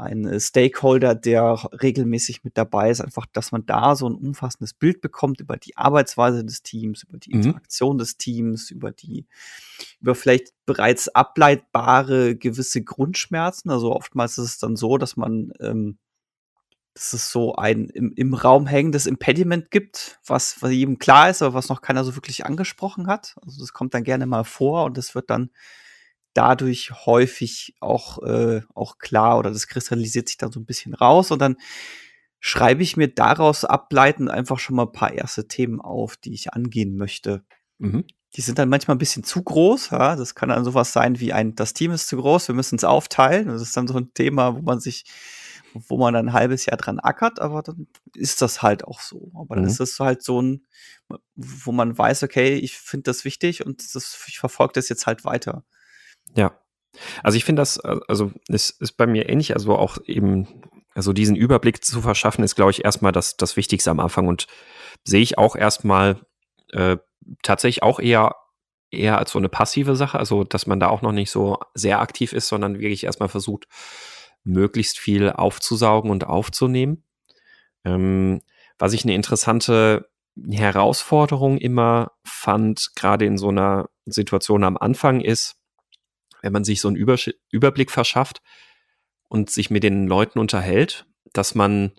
ein 0.00 0.26
äh, 0.26 0.40
Stakeholder, 0.40 1.14
der 1.14 1.58
regelmäßig 1.80 2.44
mit 2.44 2.56
dabei 2.56 2.90
ist, 2.90 3.00
einfach, 3.00 3.26
dass 3.32 3.52
man 3.52 3.66
da 3.66 3.94
so 3.94 4.08
ein 4.08 4.14
umfassendes 4.14 4.74
Bild 4.74 5.00
bekommt 5.00 5.40
über 5.40 5.56
die 5.56 5.76
Arbeitsweise 5.76 6.44
des 6.44 6.62
Teams, 6.62 7.02
über 7.04 7.18
die 7.18 7.34
mhm. 7.34 7.42
Interaktion 7.42 7.98
des 7.98 8.16
Teams, 8.16 8.70
über 8.70 8.92
die, 8.92 9.26
über 10.00 10.14
vielleicht 10.14 10.52
bereits 10.66 11.08
ableitbare 11.08 12.36
gewisse 12.36 12.82
Grundschmerzen. 12.82 13.70
Also 13.70 13.94
oftmals 13.94 14.38
ist 14.38 14.44
es 14.44 14.58
dann 14.58 14.76
so, 14.76 14.98
dass 14.98 15.16
man 15.16 15.52
ähm, 15.60 15.98
dass 16.94 17.12
es 17.12 17.30
so 17.30 17.54
ein 17.54 17.88
im, 17.88 18.12
im 18.12 18.34
Raum 18.34 18.66
hängendes 18.66 19.06
Impediment 19.06 19.70
gibt, 19.70 20.18
was, 20.26 20.60
was 20.60 20.72
jedem 20.72 20.98
klar 20.98 21.30
ist, 21.30 21.40
aber 21.40 21.54
was 21.54 21.68
noch 21.68 21.82
keiner 21.82 22.04
so 22.04 22.16
wirklich 22.16 22.44
angesprochen 22.44 23.06
hat. 23.06 23.36
Also 23.42 23.60
das 23.60 23.72
kommt 23.72 23.94
dann 23.94 24.04
gerne 24.04 24.26
mal 24.26 24.44
vor 24.44 24.84
und 24.84 24.96
das 24.96 25.14
wird 25.14 25.30
dann 25.30 25.50
dadurch 26.34 26.92
häufig 27.06 27.74
auch, 27.80 28.22
äh, 28.22 28.62
auch 28.74 28.98
klar 28.98 29.38
oder 29.38 29.50
das 29.50 29.66
kristallisiert 29.66 30.28
sich 30.28 30.38
dann 30.38 30.52
so 30.52 30.60
ein 30.60 30.66
bisschen 30.66 30.94
raus 30.94 31.30
und 31.30 31.40
dann 31.40 31.56
schreibe 32.38 32.82
ich 32.82 32.96
mir 32.96 33.08
daraus 33.08 33.64
ableitend 33.64 34.30
einfach 34.30 34.58
schon 34.58 34.76
mal 34.76 34.84
ein 34.84 34.92
paar 34.92 35.12
erste 35.12 35.46
Themen 35.46 35.80
auf, 35.80 36.16
die 36.16 36.32
ich 36.32 36.52
angehen 36.52 36.96
möchte. 36.96 37.44
Mhm. 37.78 38.04
Die 38.36 38.40
sind 38.40 38.58
dann 38.58 38.68
manchmal 38.68 38.94
ein 38.94 39.00
bisschen 39.00 39.24
zu 39.24 39.42
groß. 39.42 39.90
Ja? 39.90 40.16
Das 40.16 40.34
kann 40.34 40.48
dann 40.48 40.64
sowas 40.64 40.92
sein 40.92 41.20
wie 41.20 41.32
ein, 41.32 41.54
das 41.54 41.74
Team 41.74 41.90
ist 41.90 42.08
zu 42.08 42.16
groß, 42.16 42.48
wir 42.48 42.54
müssen 42.54 42.76
es 42.76 42.84
aufteilen. 42.84 43.48
Das 43.48 43.60
ist 43.60 43.76
dann 43.76 43.88
so 43.88 43.98
ein 43.98 44.14
Thema, 44.14 44.56
wo 44.56 44.62
man 44.62 44.80
sich 44.80 45.04
wo 45.74 45.98
man 45.98 46.14
dann 46.14 46.28
ein 46.28 46.32
halbes 46.32 46.66
Jahr 46.66 46.76
dran 46.76 46.98
ackert, 46.98 47.40
aber 47.40 47.62
dann 47.62 47.86
ist 48.14 48.42
das 48.42 48.62
halt 48.62 48.84
auch 48.84 49.00
so. 49.00 49.30
Aber 49.34 49.54
dann 49.54 49.64
mhm. 49.64 49.70
ist 49.70 49.80
das 49.80 49.98
halt 50.00 50.22
so 50.22 50.40
ein, 50.40 50.66
wo 51.34 51.72
man 51.72 51.96
weiß, 51.96 52.22
okay, 52.22 52.54
ich 52.54 52.76
finde 52.76 53.04
das 53.04 53.24
wichtig 53.24 53.64
und 53.64 53.94
das, 53.94 54.24
ich 54.26 54.38
verfolge 54.38 54.72
das 54.74 54.88
jetzt 54.88 55.06
halt 55.06 55.24
weiter. 55.24 55.64
Ja. 56.36 56.52
Also 57.22 57.36
ich 57.36 57.44
finde 57.44 57.60
das, 57.60 57.78
also 57.80 58.32
es 58.48 58.70
ist 58.70 58.92
bei 58.92 59.06
mir 59.06 59.28
ähnlich, 59.28 59.54
also 59.54 59.76
auch 59.76 59.98
eben, 60.06 60.48
also 60.94 61.12
diesen 61.12 61.36
Überblick 61.36 61.84
zu 61.84 62.02
verschaffen, 62.02 62.44
ist, 62.44 62.56
glaube 62.56 62.72
ich, 62.72 62.84
erstmal 62.84 63.12
das, 63.12 63.36
das 63.36 63.56
Wichtigste 63.56 63.90
am 63.90 64.00
Anfang 64.00 64.26
und 64.26 64.46
sehe 65.04 65.22
ich 65.22 65.38
auch 65.38 65.56
erstmal 65.56 66.20
äh, 66.72 66.96
tatsächlich 67.42 67.82
auch 67.82 68.00
eher 68.00 68.34
eher 68.90 69.18
als 69.18 69.30
so 69.30 69.38
eine 69.38 69.48
passive 69.48 69.96
Sache, 69.96 70.18
also 70.18 70.44
dass 70.44 70.66
man 70.66 70.80
da 70.80 70.88
auch 70.88 71.02
noch 71.02 71.12
nicht 71.12 71.30
so 71.30 71.58
sehr 71.74 72.00
aktiv 72.00 72.32
ist, 72.32 72.48
sondern 72.48 72.80
wirklich 72.80 73.04
erstmal 73.04 73.28
versucht, 73.28 73.66
möglichst 74.44 74.98
viel 74.98 75.30
aufzusaugen 75.30 76.10
und 76.10 76.26
aufzunehmen. 76.26 77.04
Ähm, 77.84 78.40
was 78.78 78.92
ich 78.92 79.04
eine 79.04 79.14
interessante 79.14 80.08
Herausforderung 80.50 81.58
immer 81.58 82.12
fand, 82.24 82.90
gerade 82.96 83.26
in 83.26 83.38
so 83.38 83.48
einer 83.48 83.88
Situation 84.06 84.64
am 84.64 84.76
Anfang 84.76 85.20
ist, 85.20 85.56
wenn 86.42 86.52
man 86.52 86.64
sich 86.64 86.80
so 86.80 86.88
einen 86.88 86.96
Übersch 86.96 87.30
Überblick 87.50 87.90
verschafft 87.90 88.42
und 89.28 89.50
sich 89.50 89.70
mit 89.70 89.82
den 89.82 90.06
Leuten 90.06 90.38
unterhält, 90.38 91.06
dass 91.32 91.54
man, 91.54 91.92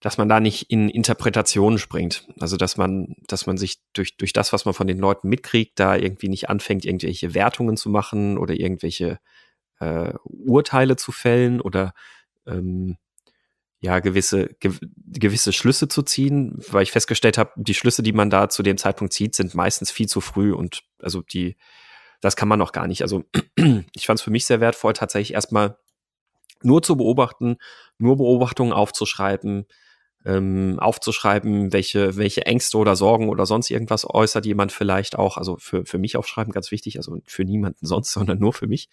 dass 0.00 0.18
man 0.18 0.28
da 0.28 0.40
nicht 0.40 0.70
in 0.70 0.88
Interpretationen 0.88 1.78
springt. 1.78 2.28
Also 2.38 2.56
dass 2.56 2.76
man, 2.76 3.14
dass 3.28 3.46
man 3.46 3.56
sich 3.56 3.78
durch, 3.92 4.16
durch 4.16 4.32
das, 4.32 4.52
was 4.52 4.64
man 4.64 4.74
von 4.74 4.86
den 4.86 4.98
Leuten 4.98 5.28
mitkriegt, 5.28 5.78
da 5.78 5.96
irgendwie 5.96 6.28
nicht 6.28 6.50
anfängt, 6.50 6.84
irgendwelche 6.84 7.34
Wertungen 7.34 7.76
zu 7.76 7.88
machen 7.88 8.36
oder 8.38 8.54
irgendwelche 8.54 9.18
äh, 9.80 10.12
Urteile 10.24 10.96
zu 10.96 11.12
fällen 11.12 11.60
oder 11.60 11.94
ähm, 12.46 12.98
ja 13.80 13.98
gewisse 13.98 14.50
ge 14.60 14.72
gewisse 14.96 15.52
Schlüsse 15.52 15.88
zu 15.88 16.02
ziehen, 16.02 16.54
weil 16.70 16.84
ich 16.84 16.92
festgestellt 16.92 17.36
habe, 17.36 17.50
die 17.56 17.74
Schlüsse, 17.74 18.02
die 18.02 18.12
man 18.12 18.30
da 18.30 18.48
zu 18.48 18.62
dem 18.62 18.78
Zeitpunkt 18.78 19.12
zieht, 19.12 19.34
sind 19.34 19.54
meistens 19.54 19.90
viel 19.90 20.06
zu 20.06 20.20
früh 20.20 20.52
und 20.52 20.82
also 21.00 21.22
die 21.22 21.56
das 22.22 22.36
kann 22.36 22.48
man 22.48 22.58
noch 22.58 22.72
gar 22.72 22.86
nicht. 22.86 23.02
Also 23.02 23.24
ich 23.94 24.06
fand 24.06 24.18
es 24.18 24.22
für 24.22 24.30
mich 24.30 24.46
sehr 24.46 24.60
wertvoll, 24.60 24.94
tatsächlich 24.94 25.34
erstmal 25.34 25.76
nur 26.62 26.82
zu 26.82 26.96
beobachten, 26.96 27.56
nur 27.98 28.16
Beobachtungen 28.16 28.72
aufzuschreiben, 28.72 29.66
ähm, 30.24 30.78
aufzuschreiben, 30.78 31.74
welche, 31.74 32.16
welche 32.16 32.46
Ängste 32.46 32.78
oder 32.78 32.96
Sorgen 32.96 33.28
oder 33.28 33.44
sonst 33.44 33.68
irgendwas 33.68 34.08
äußert 34.08 34.46
jemand 34.46 34.72
vielleicht 34.72 35.18
auch, 35.18 35.36
also 35.36 35.58
für, 35.58 35.84
für 35.84 35.98
mich 35.98 36.16
aufschreiben, 36.16 36.54
ganz 36.54 36.70
wichtig, 36.70 36.96
also 36.96 37.18
für 37.26 37.44
niemanden 37.44 37.84
sonst, 37.86 38.12
sondern 38.12 38.38
nur 38.38 38.54
für 38.54 38.66
mich 38.66 38.88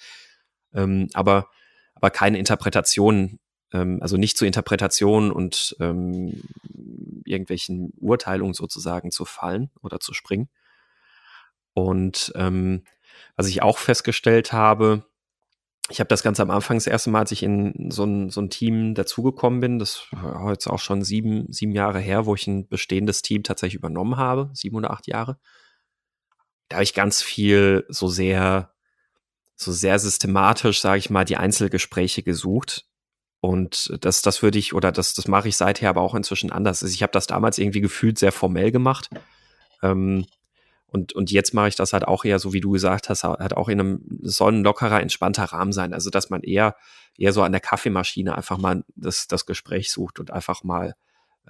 ähm, 0.73 1.09
aber, 1.13 1.49
aber 1.95 2.09
keine 2.09 2.37
Interpretation, 2.37 3.39
ähm, 3.71 3.99
also 4.01 4.17
nicht 4.17 4.37
zu 4.37 4.45
Interpretationen 4.45 5.31
und 5.31 5.75
ähm, 5.79 6.43
irgendwelchen 7.25 7.91
Urteilungen 7.97 8.53
sozusagen 8.53 9.11
zu 9.11 9.25
fallen 9.25 9.69
oder 9.81 9.99
zu 9.99 10.13
springen. 10.13 10.49
Und 11.73 12.31
ähm, 12.35 12.83
was 13.35 13.47
ich 13.47 13.61
auch 13.61 13.77
festgestellt 13.77 14.53
habe, 14.53 15.05
ich 15.89 15.99
habe 15.99 16.07
das 16.07 16.21
ganz 16.21 16.39
am 16.39 16.51
Anfang 16.51 16.77
das 16.77 16.87
erste 16.87 17.09
Mal, 17.09 17.19
als 17.19 17.31
ich 17.31 17.41
in 17.41 17.89
so 17.89 18.03
ein, 18.03 18.29
so 18.29 18.41
ein 18.41 18.49
Team 18.49 18.93
dazugekommen 18.93 19.59
bin, 19.59 19.79
das 19.79 20.05
war 20.11 20.51
jetzt 20.51 20.67
auch 20.67 20.79
schon 20.79 21.03
sieben, 21.03 21.51
sieben 21.51 21.71
Jahre 21.71 21.99
her, 21.99 22.25
wo 22.25 22.35
ich 22.35 22.45
ein 22.47 22.67
bestehendes 22.67 23.23
Team 23.23 23.43
tatsächlich 23.43 23.79
übernommen 23.79 24.17
habe, 24.17 24.51
sieben 24.53 24.75
oder 24.75 24.91
acht 24.91 25.07
Jahre. 25.07 25.39
Da 26.67 26.75
habe 26.77 26.83
ich 26.83 26.93
ganz 26.93 27.23
viel 27.23 27.85
so 27.89 28.07
sehr 28.07 28.71
so 29.55 29.73
sehr 29.73 29.99
systematisch, 29.99 30.79
sage 30.79 30.99
ich 30.99 31.09
mal, 31.09 31.25
die 31.25 31.35
Einzelgespräche 31.35 32.23
gesucht. 32.23 32.85
Und 33.41 33.93
das, 34.01 34.21
das 34.21 34.41
würde 34.41 34.57
ich, 34.57 34.73
oder 34.73 34.91
das, 34.91 35.13
das 35.13 35.27
mache 35.27 35.49
ich 35.49 35.57
seither 35.57 35.89
aber 35.89 36.01
auch 36.01 36.15
inzwischen 36.15 36.51
anders. 36.51 36.81
Also 36.81 36.93
ich 36.93 37.03
habe 37.03 37.11
das 37.11 37.27
damals 37.27 37.57
irgendwie 37.57 37.81
gefühlt 37.81 38.17
sehr 38.17 38.31
formell 38.31 38.71
gemacht. 38.71 39.09
Ähm, 39.83 40.25
und, 40.91 41.13
und 41.13 41.31
jetzt 41.31 41.53
mache 41.53 41.67
ich 41.67 41.75
das 41.75 41.93
halt 41.93 42.07
auch 42.07 42.25
eher, 42.25 42.39
so 42.39 42.53
wie 42.53 42.61
du 42.61 42.71
gesagt 42.71 43.09
hast, 43.09 43.23
halt 43.23 43.55
auch 43.55 43.69
in 43.69 43.79
einem, 43.79 44.01
soll 44.21 44.53
ein 44.53 44.63
lockerer, 44.63 45.01
entspannter 45.01 45.45
Rahmen 45.45 45.71
sein. 45.71 45.93
Also, 45.93 46.09
dass 46.09 46.29
man 46.29 46.41
eher, 46.41 46.75
eher 47.17 47.31
so 47.31 47.43
an 47.43 47.51
der 47.51 47.61
Kaffeemaschine 47.61 48.35
einfach 48.35 48.57
mal 48.57 48.83
das, 48.95 49.27
das 49.27 49.45
Gespräch 49.45 49.91
sucht 49.91 50.19
und 50.19 50.31
einfach 50.31 50.63
mal 50.63 50.95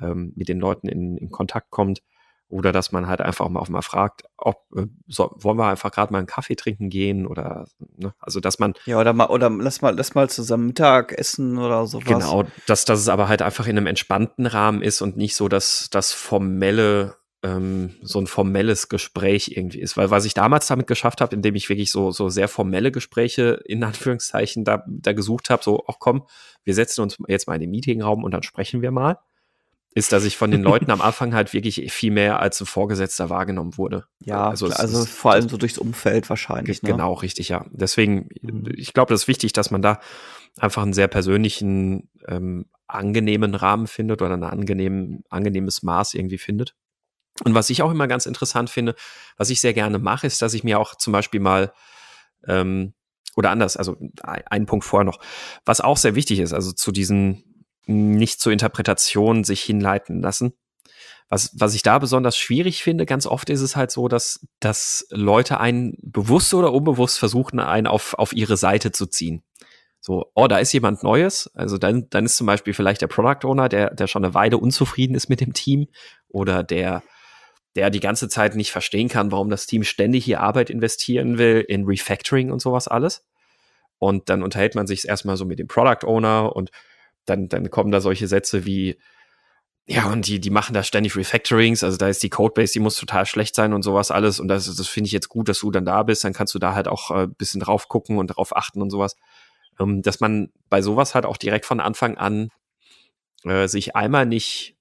ähm, 0.01 0.34
mit 0.36 0.50
den 0.50 0.60
Leuten 0.60 0.89
in, 0.89 1.17
in 1.17 1.31
Kontakt 1.31 1.72
kommt. 1.72 2.01
Oder 2.50 2.72
dass 2.72 2.91
man 2.91 3.08
halt 3.08 3.22
einfach 3.22 3.48
mal, 3.48 3.63
mal 3.69 3.84
fragt, 3.84 4.24
ob 4.36 4.65
äh, 4.75 4.88
so, 5.08 5.31
wollen 5.36 5.58
wir 5.58 5.67
einfach 5.67 5.91
gerade 5.91 6.12
mal 6.12 6.17
einen 6.17 6.27
Kaffee 6.27 6.55
trinken 6.55 6.89
gehen 6.89 7.27
oder 7.27 7.67
ne? 7.96 8.15
also 8.19 8.39
dass 8.39 8.58
man 8.58 8.74
ja 8.86 9.00
oder 9.00 9.13
mal 9.13 9.27
oder 9.27 9.51
lass 9.51 9.84
mal 9.84 9.96
lass 9.96 10.15
mal 10.15 10.31
zusammen 10.31 10.65
Mittag 10.65 11.15
essen 11.15 11.60
oder 11.60 11.86
sowas. 11.86 12.08
Genau, 12.08 12.46
dass, 12.65 12.86
dass 12.86 13.01
es 13.01 13.08
aber 13.08 13.27
halt 13.27 13.43
einfach 13.43 13.67
in 13.67 13.77
einem 13.77 13.86
entspannten 13.86 14.48
Rahmen 14.48 14.81
ist 14.81 15.03
und 15.03 15.15
nicht 15.15 15.36
so, 15.36 15.48
dass 15.48 15.91
das 15.91 16.12
formelle 16.12 17.19
ähm, 17.43 17.96
so 18.01 18.19
ein 18.19 18.27
formelles 18.27 18.89
Gespräch 18.89 19.53
irgendwie 19.55 19.79
ist. 19.79 19.98
Weil 19.98 20.12
was 20.12 20.25
ich 20.25 20.34
damals 20.34 20.67
damit 20.67 20.88
geschafft 20.88 21.22
habe, 21.22 21.36
indem 21.36 21.55
ich 21.55 21.69
wirklich 21.69 21.91
so, 21.91 22.12
so 22.12 22.29
sehr 22.29 22.48
formelle 22.48 22.91
Gespräche 22.91 23.62
in 23.65 23.84
Anführungszeichen 23.86 24.63
da, 24.63 24.84
da 24.88 25.13
gesucht 25.13 25.50
habe, 25.50 25.63
so, 25.63 25.84
ach 25.88 25.96
komm, 26.00 26.25
wir 26.63 26.74
setzen 26.74 27.01
uns 27.01 27.17
jetzt 27.27 27.48
mal 27.48 27.55
in 27.55 27.62
den 27.62 27.72
Meetingraum 27.72 28.24
und 28.24 28.31
dann 28.31 28.43
sprechen 28.43 28.81
wir 28.81 28.91
mal 28.91 29.19
ist, 29.96 30.12
dass 30.12 30.24
ich 30.24 30.38
von 30.38 30.51
den 30.51 30.62
Leuten 30.62 30.91
am 30.91 31.01
Anfang 31.01 31.34
halt 31.34 31.53
wirklich 31.53 31.91
viel 31.91 32.12
mehr 32.12 32.39
als 32.39 32.62
ein 32.62 32.67
Vorgesetzter 32.67 33.29
wahrgenommen 33.29 33.77
wurde. 33.77 34.05
Ja, 34.24 34.50
also, 34.50 34.67
also 34.67 35.01
ist, 35.01 35.10
vor 35.10 35.31
allem 35.31 35.50
so 35.50 35.58
durchs 35.58 35.77
Umfeld 35.77 36.29
wahrscheinlich. 36.29 36.84
Ne? 36.84 36.91
Genau, 36.91 37.13
richtig, 37.13 37.50
ja. 37.50 37.65
Deswegen, 37.72 38.29
mhm. 38.41 38.72
ich 38.75 38.93
glaube, 38.93 39.12
das 39.13 39.24
ist 39.24 39.27
wichtig, 39.27 39.53
dass 39.53 39.72
man 39.72 39.81
da 39.81 40.00
einfach 40.58 40.84
einen 40.84 40.93
sehr 40.93 41.08
persönlichen, 41.08 42.10
ähm, 42.27 42.65
angenehmen 42.88 43.53
Rahmen 43.53 43.86
findet 43.86 44.22
oder 44.22 44.34
ein 44.34 44.43
angenehm, 44.43 45.24
angenehmes 45.29 45.84
Maß 45.84 46.15
irgendwie 46.15 46.39
findet. 46.39 46.75
Und 47.43 47.53
was 47.53 47.69
ich 47.69 47.81
auch 47.81 47.91
immer 47.91 48.08
ganz 48.08 48.25
interessant 48.25 48.69
finde, 48.69 48.96
was 49.38 49.50
ich 49.50 49.62
sehr 49.62 49.74
gerne 49.74 50.00
mache, 50.00 50.27
ist, 50.27 50.41
dass 50.41 50.53
ich 50.53 50.63
mir 50.63 50.79
auch 50.79 50.96
zum 50.96 51.13
Beispiel 51.13 51.39
mal 51.39 51.74
ähm, 52.48 52.93
oder 53.36 53.51
anders, 53.51 53.77
also 53.77 53.96
ein 54.24 54.65
Punkt 54.65 54.86
vorher 54.86 55.05
noch, 55.05 55.19
was 55.63 55.81
auch 55.81 55.98
sehr 55.98 56.15
wichtig 56.15 56.39
ist, 56.39 56.53
also 56.53 56.72
zu 56.72 56.91
diesen 56.91 57.65
nicht 57.86 58.39
zur 58.39 58.51
Interpretation 58.51 59.43
sich 59.43 59.62
hinleiten 59.62 60.22
lassen. 60.22 60.53
Was, 61.29 61.51
was 61.53 61.75
ich 61.75 61.84
da 61.84 62.00
besonders 62.00 62.38
schwierig 62.38 62.84
finde, 62.84 63.05
ganz 63.05 63.27
oft 63.27 63.50
ist 63.50 63.62
es 63.62 63.75
halt 63.75 63.91
so, 63.91 64.08
dass, 64.08 64.48
dass 64.60 65.05
Leute 65.12 65.60
einen 65.60 65.96
bewusst 66.01 66.53
oder 66.53 66.74
unbewusst 66.74 67.19
versuchen, 67.19 67.60
einen 67.60 67.88
auf, 67.88 68.15
auf 68.15 68.34
ihre 68.34 68.58
Seite 68.58 68.91
zu 68.91 69.05
ziehen. 69.05 69.43
So, 70.01 70.31
oh, 70.34 70.48
da 70.48 70.58
ist 70.58 70.74
jemand 70.74 71.03
Neues. 71.03 71.51
Also 71.53 71.77
dann, 71.77 72.10
dann 72.10 72.25
ist 72.25 72.38
zum 72.38 72.48
Beispiel 72.48 72.74
vielleicht 72.74 73.01
der 73.01 73.08
Product 73.08 73.48
Owner, 73.48 73.69
der, 73.69 73.93
der 73.93 74.08
schon 74.08 74.24
eine 74.24 74.34
Weile 74.34 74.58
unzufrieden 74.58 75.13
ist 75.13 75.29
mit 75.29 75.39
dem 75.39 75.53
Team 75.53 75.88
oder 76.29 76.63
der, 76.63 77.03
der 77.76 77.90
die 77.90 78.00
ganze 78.00 78.30
Zeit 78.30 78.56
nicht 78.56 78.72
verstehen 78.72 79.10
kann, 79.10 79.32
warum 79.32 79.50
das 79.50 79.66
Team 79.66 79.84
ständig 79.84 80.26
hier 80.26 80.42
Arbeit 80.42 80.70
investieren 80.70 81.38
will 81.38 81.64
in 81.68 81.86
Refactoring 81.86 82.52
und 82.52 82.62
sowas 82.62 82.88
alles. 82.88 83.26
Und 84.00 84.30
dann 84.30 84.44
unterhält 84.44 84.76
man 84.76 84.88
sich 84.88 85.08
erstmal 85.08 85.38
so 85.38 85.46
mit 85.46 85.60
dem 85.60 85.68
Product 85.68 86.08
Owner 86.08 86.56
und 86.56 86.72
dann, 87.26 87.48
dann 87.50 87.70
kommen 87.70 87.92
da 87.92 88.02
solche 88.02 88.28
Sätze 88.28 88.66
wie, 88.66 88.98
ja, 89.86 90.12
und 90.12 90.28
die, 90.28 90.40
die 90.40 90.52
machen 90.52 90.74
da 90.74 90.84
ständig 90.84 91.16
Refactorings, 91.16 91.84
also 91.84 91.98
da 91.98 92.08
ist 92.08 92.22
die 92.22 92.30
Codebase, 92.30 92.74
die 92.74 92.80
muss 92.80 92.96
total 92.96 93.26
schlecht 93.26 93.56
sein 93.56 93.74
und 93.74 93.82
sowas 93.82 94.12
alles. 94.12 94.40
Und 94.40 94.48
das, 94.48 94.66
das 94.66 94.88
finde 94.88 95.08
ich 95.08 95.14
jetzt 95.14 95.30
gut, 95.30 95.50
dass 95.50 95.60
du 95.60 95.72
dann 95.72 95.86
da 95.86 96.04
bist. 96.04 96.24
Dann 96.24 96.34
kannst 96.34 96.54
du 96.54 96.60
da 96.60 96.76
halt 96.76 96.88
auch 96.88 97.10
äh, 97.10 97.28
bisschen 97.28 97.60
drauf 97.60 97.88
gucken 97.88 98.20
und 98.20 98.28
drauf 98.28 98.56
achten 98.56 98.84
und 98.84 98.92
sowas. 98.92 99.16
Ähm, 99.80 100.04
dass 100.04 100.20
man 100.20 100.52
bei 100.70 100.84
sowas 100.84 101.16
halt 101.16 101.26
auch 101.26 101.38
direkt 101.38 101.66
von 101.66 101.80
Anfang 101.80 102.18
an 102.18 102.50
äh, 103.46 103.68
sich 103.68 103.96
einmal 103.96 104.28
nicht 104.28 104.76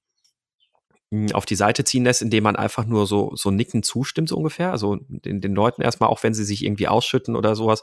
auf 1.32 1.46
die 1.46 1.56
Seite 1.56 1.84
ziehen 1.84 2.04
lässt, 2.04 2.20
indem 2.20 2.44
man 2.44 2.56
einfach 2.56 2.84
nur 2.84 3.06
so, 3.06 3.32
so 3.34 3.50
nicken 3.50 3.82
zustimmt, 3.82 4.28
so 4.28 4.36
ungefähr. 4.36 4.72
Also 4.72 4.98
den, 5.08 5.40
den 5.40 5.54
Leuten 5.54 5.80
erstmal, 5.80 6.10
auch 6.10 6.22
wenn 6.22 6.34
sie 6.34 6.44
sich 6.44 6.64
irgendwie 6.64 6.88
ausschütten 6.88 7.34
oder 7.34 7.54
sowas, 7.54 7.82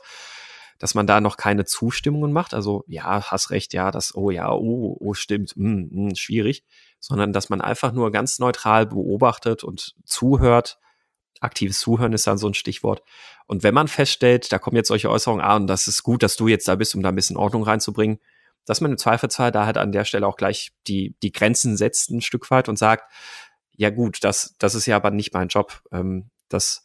dass 0.78 0.94
man 0.94 1.08
da 1.08 1.22
noch 1.22 1.38
keine 1.38 1.66
Zustimmungen 1.66 2.34
macht. 2.34 2.54
Also, 2.54 2.84
ja, 2.88 3.24
hast 3.24 3.50
recht, 3.50 3.74
ja, 3.74 3.92
das, 3.92 4.14
oh 4.16 4.30
ja, 4.30 4.52
oh, 4.52 4.98
oh, 5.00 5.14
stimmt, 5.14 5.54
mm, 5.56 6.10
mm, 6.10 6.16
schwierig. 6.16 6.64
Sondern 7.00 7.34
dass 7.34 7.50
man 7.50 7.62
einfach 7.62 7.94
nur 7.94 8.12
ganz 8.12 8.40
neutral 8.40 8.86
beobachtet 8.86 9.64
und 9.64 9.96
zuhört. 10.06 10.78
Aktives 11.40 11.80
Zuhören 11.80 12.14
ist 12.14 12.28
dann 12.28 12.38
so 12.38 12.48
ein 12.48 12.54
Stichwort. 12.54 13.04
Und 13.48 13.64
wenn 13.64 13.74
man 13.74 13.88
feststellt, 13.88 14.52
da 14.52 14.60
kommen 14.60 14.78
jetzt 14.78 14.88
solche 14.88 15.10
Äußerungen, 15.10 15.44
ah, 15.44 15.56
und 15.56 15.68
das 15.68 15.88
ist 15.88 16.04
gut, 16.04 16.24
dass 16.24 16.36
du 16.36 16.48
jetzt 16.48 16.68
da 16.68 16.76
bist, 16.76 16.96
um 16.96 17.04
da 17.04 17.10
ein 17.10 17.16
bisschen 17.16 17.38
Ordnung 17.38 17.64
reinzubringen, 17.64 18.20
dass 18.66 18.82
man 18.82 18.92
im 18.92 18.98
Zweifelsfall 18.98 19.52
da 19.52 19.66
halt 19.66 19.78
an 19.78 19.92
der 19.92 20.06
Stelle 20.06 20.28
auch 20.28 20.38
gleich 20.38 20.72
die, 20.88 21.16
die 21.22 21.32
Grenzen 21.32 21.78
setzt 21.78 22.10
ein 22.10 22.22
Stück 22.22 22.50
weit 22.52 22.68
und 22.70 22.78
sagt, 22.78 23.12
ja 23.78 23.90
gut, 23.90 24.24
das, 24.24 24.56
das 24.60 24.76
ist 24.76 24.86
ja 24.86 24.96
aber 24.96 25.12
nicht 25.12 25.34
mein 25.34 25.48
Job. 25.48 25.82
Ähm, 25.92 26.30
das, 26.50 26.84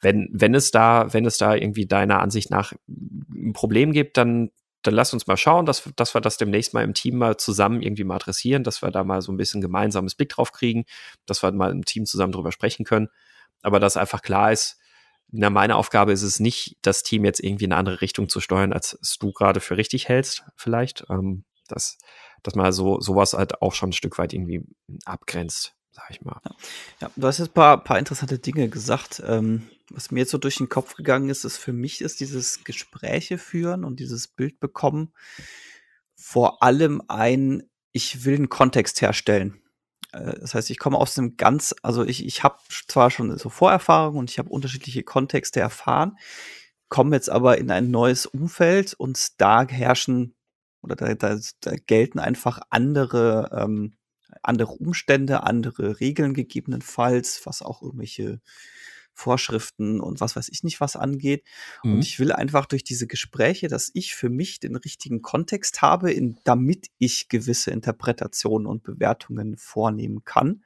wenn, 0.00 0.28
wenn 0.32 0.54
es 0.54 0.70
da, 0.70 1.12
wenn 1.12 1.26
es 1.26 1.36
da 1.36 1.54
irgendwie 1.54 1.86
deiner 1.86 2.20
Ansicht 2.20 2.50
nach 2.50 2.72
ein 2.88 3.52
Problem 3.52 3.92
gibt, 3.92 4.16
dann, 4.16 4.50
dann 4.82 4.94
lass 4.94 5.12
uns 5.12 5.26
mal 5.26 5.36
schauen, 5.36 5.66
dass, 5.66 5.90
dass 5.96 6.14
wir 6.14 6.20
das 6.20 6.36
demnächst 6.36 6.72
mal 6.72 6.84
im 6.84 6.94
Team 6.94 7.18
mal 7.18 7.36
zusammen 7.36 7.82
irgendwie 7.82 8.04
mal 8.04 8.16
adressieren, 8.16 8.62
dass 8.62 8.82
wir 8.82 8.90
da 8.90 9.02
mal 9.04 9.22
so 9.22 9.32
ein 9.32 9.36
bisschen 9.36 9.60
gemeinsames 9.60 10.14
Blick 10.14 10.30
drauf 10.30 10.52
kriegen, 10.52 10.84
dass 11.26 11.42
wir 11.42 11.50
mal 11.52 11.72
im 11.72 11.84
Team 11.84 12.06
zusammen 12.06 12.32
drüber 12.32 12.52
sprechen 12.52 12.84
können. 12.84 13.08
Aber 13.62 13.80
dass 13.80 13.96
einfach 13.96 14.22
klar 14.22 14.52
ist, 14.52 14.77
na, 15.30 15.50
meine 15.50 15.76
Aufgabe 15.76 16.12
ist 16.12 16.22
es 16.22 16.40
nicht, 16.40 16.78
das 16.82 17.02
Team 17.02 17.24
jetzt 17.24 17.40
irgendwie 17.40 17.64
in 17.64 17.72
eine 17.72 17.78
andere 17.78 18.00
Richtung 18.00 18.28
zu 18.28 18.40
steuern, 18.40 18.72
als 18.72 18.98
du 19.20 19.32
gerade 19.32 19.60
für 19.60 19.76
richtig 19.76 20.08
hältst, 20.08 20.44
vielleicht. 20.56 21.04
Ähm, 21.10 21.44
dass, 21.68 21.98
dass 22.42 22.54
man 22.54 22.72
so 22.72 23.00
sowas 23.00 23.34
halt 23.34 23.62
auch 23.62 23.74
schon 23.74 23.90
ein 23.90 23.94
Stück 23.94 24.18
weit 24.18 24.32
irgendwie 24.32 24.64
abgrenzt, 25.04 25.74
sag 25.90 26.10
ich 26.10 26.22
mal. 26.22 26.40
Ja, 26.44 26.56
ja 27.02 27.10
du 27.14 27.26
hast 27.26 27.38
jetzt 27.38 27.50
ein 27.50 27.54
paar, 27.54 27.84
paar 27.84 27.98
interessante 27.98 28.38
Dinge 28.38 28.68
gesagt. 28.68 29.22
Ähm, 29.24 29.68
was 29.90 30.10
mir 30.10 30.20
jetzt 30.20 30.30
so 30.30 30.38
durch 30.38 30.56
den 30.56 30.68
Kopf 30.68 30.94
gegangen 30.94 31.28
ist, 31.28 31.44
ist 31.44 31.58
für 31.58 31.72
mich 31.72 32.00
ist 32.00 32.20
dieses 32.20 32.64
Gespräche 32.64 33.38
führen 33.38 33.84
und 33.84 34.00
dieses 34.00 34.28
Bild 34.28 34.60
bekommen 34.60 35.12
vor 36.20 36.62
allem 36.62 37.00
ein, 37.06 37.62
ich 37.92 38.24
will 38.24 38.34
einen 38.34 38.48
Kontext 38.48 39.00
herstellen. 39.00 39.62
Äh, 40.12 40.38
das 40.40 40.54
heißt, 40.54 40.70
ich 40.70 40.78
komme 40.78 40.98
aus 40.98 41.18
einem 41.18 41.36
ganz, 41.36 41.74
also 41.82 42.04
ich, 42.04 42.24
ich 42.24 42.42
habe 42.42 42.58
zwar 42.88 43.10
schon 43.10 43.36
so 43.38 43.48
Vorerfahrungen 43.48 44.18
und 44.18 44.30
ich 44.30 44.38
habe 44.38 44.50
unterschiedliche 44.50 45.02
Kontexte 45.02 45.60
erfahren, 45.60 46.16
komme 46.88 47.16
jetzt 47.16 47.30
aber 47.30 47.58
in 47.58 47.70
ein 47.70 47.90
neues 47.90 48.26
Umfeld 48.26 48.94
und 48.94 49.40
da 49.40 49.66
herrschen 49.66 50.34
oder 50.82 50.96
da, 50.96 51.14
da, 51.14 51.38
da 51.60 51.72
gelten 51.86 52.18
einfach 52.18 52.60
andere, 52.70 53.50
ähm, 53.52 53.94
andere 54.42 54.72
Umstände, 54.72 55.42
andere 55.42 56.00
Regeln 56.00 56.34
gegebenenfalls, 56.34 57.44
was 57.44 57.62
auch 57.62 57.82
irgendwelche 57.82 58.40
Vorschriften 59.18 60.00
und 60.00 60.20
was 60.20 60.36
weiß 60.36 60.48
ich 60.48 60.62
nicht 60.62 60.80
was 60.80 60.94
angeht. 60.94 61.44
Mhm. 61.82 61.94
Und 61.94 62.00
ich 62.00 62.20
will 62.20 62.32
einfach 62.32 62.66
durch 62.66 62.84
diese 62.84 63.08
Gespräche, 63.08 63.66
dass 63.66 63.90
ich 63.92 64.14
für 64.14 64.30
mich 64.30 64.60
den 64.60 64.76
richtigen 64.76 65.22
Kontext 65.22 65.82
habe, 65.82 66.12
in, 66.12 66.38
damit 66.44 66.86
ich 66.98 67.28
gewisse 67.28 67.72
Interpretationen 67.72 68.66
und 68.66 68.84
Bewertungen 68.84 69.56
vornehmen 69.56 70.24
kann. 70.24 70.62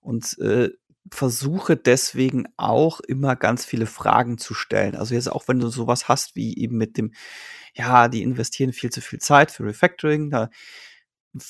Und 0.00 0.38
äh, 0.38 0.70
versuche 1.10 1.76
deswegen 1.76 2.46
auch 2.56 3.00
immer 3.00 3.34
ganz 3.34 3.64
viele 3.64 3.86
Fragen 3.86 4.38
zu 4.38 4.54
stellen. 4.54 4.94
Also 4.94 5.14
jetzt 5.14 5.30
auch 5.30 5.48
wenn 5.48 5.58
du 5.58 5.68
sowas 5.68 6.08
hast 6.08 6.36
wie 6.36 6.56
eben 6.56 6.76
mit 6.76 6.96
dem, 6.96 7.12
ja, 7.74 8.08
die 8.08 8.22
investieren 8.22 8.72
viel 8.72 8.90
zu 8.90 9.00
viel 9.00 9.18
Zeit 9.18 9.50
für 9.50 9.64
Refactoring, 9.64 10.30
da 10.30 10.50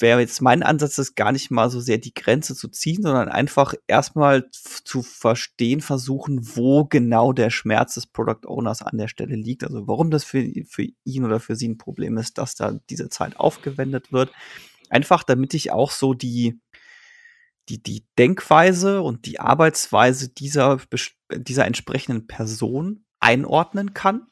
wäre 0.00 0.20
jetzt 0.20 0.40
mein 0.42 0.62
Ansatz, 0.62 0.98
ist 0.98 1.16
gar 1.16 1.32
nicht 1.32 1.50
mal 1.50 1.70
so 1.70 1.80
sehr 1.80 1.98
die 1.98 2.14
Grenze 2.14 2.54
zu 2.54 2.68
ziehen, 2.68 3.02
sondern 3.02 3.28
einfach 3.28 3.74
erstmal 3.86 4.50
zu 4.50 5.02
verstehen, 5.02 5.80
versuchen, 5.80 6.56
wo 6.56 6.84
genau 6.84 7.32
der 7.32 7.50
Schmerz 7.50 7.94
des 7.94 8.06
Product 8.06 8.46
Owners 8.46 8.82
an 8.82 8.98
der 8.98 9.08
Stelle 9.08 9.36
liegt. 9.36 9.64
Also 9.64 9.86
warum 9.86 10.10
das 10.10 10.24
für, 10.24 10.44
für 10.68 10.86
ihn 11.04 11.24
oder 11.24 11.40
für 11.40 11.56
sie 11.56 11.68
ein 11.68 11.78
Problem 11.78 12.16
ist, 12.18 12.38
dass 12.38 12.54
da 12.54 12.78
diese 12.90 13.08
Zeit 13.08 13.38
aufgewendet 13.38 14.12
wird. 14.12 14.32
Einfach 14.90 15.22
damit 15.22 15.54
ich 15.54 15.70
auch 15.70 15.90
so 15.90 16.14
die, 16.14 16.60
die, 17.68 17.82
die 17.82 18.06
Denkweise 18.18 19.02
und 19.02 19.26
die 19.26 19.40
Arbeitsweise 19.40 20.28
dieser, 20.28 20.78
dieser 21.34 21.66
entsprechenden 21.66 22.26
Person 22.26 23.04
einordnen 23.20 23.94
kann 23.94 24.26